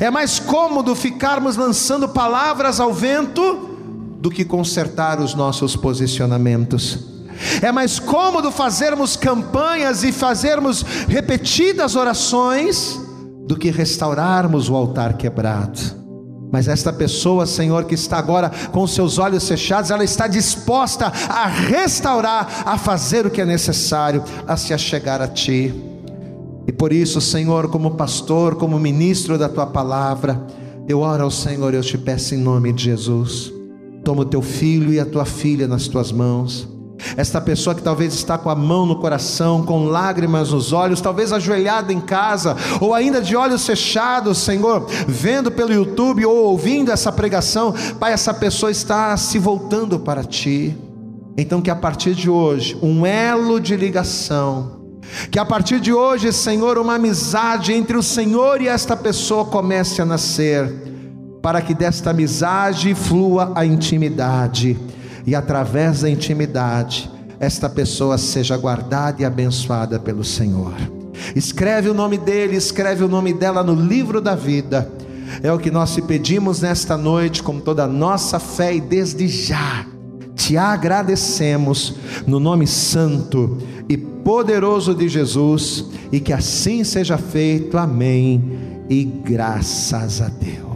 É 0.00 0.10
mais 0.10 0.38
cômodo 0.38 0.94
ficarmos 0.94 1.56
lançando 1.56 2.08
palavras 2.08 2.80
ao 2.80 2.92
vento 2.92 3.75
do 4.20 4.30
que 4.30 4.44
consertar 4.44 5.20
os 5.20 5.34
nossos 5.34 5.76
posicionamentos. 5.76 7.16
É 7.60 7.70
mais 7.70 7.98
cômodo 7.98 8.50
fazermos 8.50 9.16
campanhas 9.16 10.02
e 10.02 10.12
fazermos 10.12 10.82
repetidas 11.08 11.94
orações 11.94 13.00
do 13.46 13.56
que 13.56 13.70
restaurarmos 13.70 14.68
o 14.68 14.74
altar 14.74 15.16
quebrado. 15.16 16.06
Mas 16.50 16.68
esta 16.68 16.92
pessoa, 16.92 17.44
Senhor, 17.44 17.84
que 17.84 17.94
está 17.94 18.18
agora 18.18 18.50
com 18.72 18.86
seus 18.86 19.18
olhos 19.18 19.46
fechados, 19.46 19.90
ela 19.90 20.04
está 20.04 20.26
disposta 20.26 21.12
a 21.28 21.46
restaurar, 21.46 22.62
a 22.64 22.78
fazer 22.78 23.26
o 23.26 23.30
que 23.30 23.40
é 23.40 23.44
necessário, 23.44 24.22
a 24.46 24.56
se 24.56 24.72
achegar 24.72 25.20
a 25.20 25.28
Ti. 25.28 25.74
E 26.66 26.72
por 26.72 26.92
isso, 26.92 27.20
Senhor, 27.20 27.68
como 27.68 27.92
pastor, 27.92 28.56
como 28.56 28.78
ministro 28.78 29.36
da 29.36 29.48
tua 29.48 29.66
palavra, 29.66 30.40
eu 30.88 31.00
oro 31.00 31.24
ao 31.24 31.30
Senhor, 31.30 31.74
eu 31.74 31.82
te 31.82 31.98
peço 31.98 32.34
em 32.34 32.38
nome 32.38 32.72
de 32.72 32.84
Jesus. 32.84 33.55
Toma 34.06 34.22
o 34.22 34.24
teu 34.24 34.40
filho 34.40 34.92
e 34.92 35.00
a 35.00 35.04
tua 35.04 35.24
filha 35.24 35.66
nas 35.66 35.88
tuas 35.88 36.12
mãos. 36.12 36.68
Esta 37.16 37.40
pessoa 37.40 37.74
que 37.74 37.82
talvez 37.82 38.14
está 38.14 38.38
com 38.38 38.48
a 38.48 38.54
mão 38.54 38.86
no 38.86 39.00
coração, 39.00 39.64
com 39.64 39.86
lágrimas 39.86 40.52
nos 40.52 40.72
olhos, 40.72 41.00
talvez 41.00 41.32
ajoelhada 41.32 41.92
em 41.92 42.00
casa, 42.00 42.56
ou 42.80 42.94
ainda 42.94 43.20
de 43.20 43.34
olhos 43.34 43.66
fechados, 43.66 44.38
Senhor, 44.38 44.86
vendo 45.08 45.50
pelo 45.50 45.72
YouTube 45.72 46.24
ou 46.24 46.36
ouvindo 46.36 46.92
essa 46.92 47.10
pregação, 47.10 47.74
Pai, 47.98 48.12
essa 48.12 48.32
pessoa 48.32 48.70
está 48.70 49.16
se 49.16 49.40
voltando 49.40 49.98
para 49.98 50.22
Ti. 50.22 50.78
Então, 51.36 51.60
que 51.60 51.68
a 51.68 51.74
partir 51.74 52.14
de 52.14 52.30
hoje, 52.30 52.78
um 52.80 53.04
elo 53.04 53.58
de 53.58 53.76
ligação, 53.76 54.82
que 55.32 55.38
a 55.40 55.44
partir 55.44 55.80
de 55.80 55.92
hoje, 55.92 56.32
Senhor, 56.32 56.78
uma 56.78 56.94
amizade 56.94 57.72
entre 57.72 57.96
o 57.96 58.02
Senhor 58.04 58.62
e 58.62 58.68
esta 58.68 58.96
pessoa 58.96 59.44
comece 59.46 60.00
a 60.00 60.04
nascer, 60.04 60.85
para 61.46 61.62
que 61.62 61.74
desta 61.74 62.10
amizade 62.10 62.92
flua 62.92 63.52
a 63.54 63.64
intimidade, 63.64 64.76
e 65.24 65.32
através 65.32 66.00
da 66.00 66.10
intimidade, 66.10 67.08
esta 67.38 67.68
pessoa 67.68 68.18
seja 68.18 68.56
guardada 68.56 69.22
e 69.22 69.24
abençoada 69.24 69.96
pelo 70.00 70.24
Senhor. 70.24 70.74
Escreve 71.36 71.88
o 71.88 71.94
nome 71.94 72.18
dele, 72.18 72.56
escreve 72.56 73.04
o 73.04 73.08
nome 73.08 73.32
dela 73.32 73.62
no 73.62 73.76
livro 73.76 74.20
da 74.20 74.34
vida. 74.34 74.90
É 75.40 75.52
o 75.52 75.58
que 75.60 75.70
nós 75.70 75.94
te 75.94 76.02
pedimos 76.02 76.62
nesta 76.62 76.96
noite, 76.96 77.44
com 77.44 77.60
toda 77.60 77.84
a 77.84 77.88
nossa 77.88 78.40
fé 78.40 78.74
e 78.74 78.80
desde 78.80 79.28
já 79.28 79.86
te 80.34 80.56
agradecemos 80.56 81.94
no 82.26 82.40
nome 82.40 82.66
santo 82.66 83.56
e 83.88 83.96
poderoso 83.96 84.92
de 84.96 85.08
Jesus 85.08 85.84
e 86.10 86.18
que 86.18 86.32
assim 86.32 86.82
seja 86.82 87.16
feito. 87.16 87.78
Amém. 87.78 88.82
E 88.90 89.04
graças 89.04 90.20
a 90.20 90.26
Deus. 90.26 90.75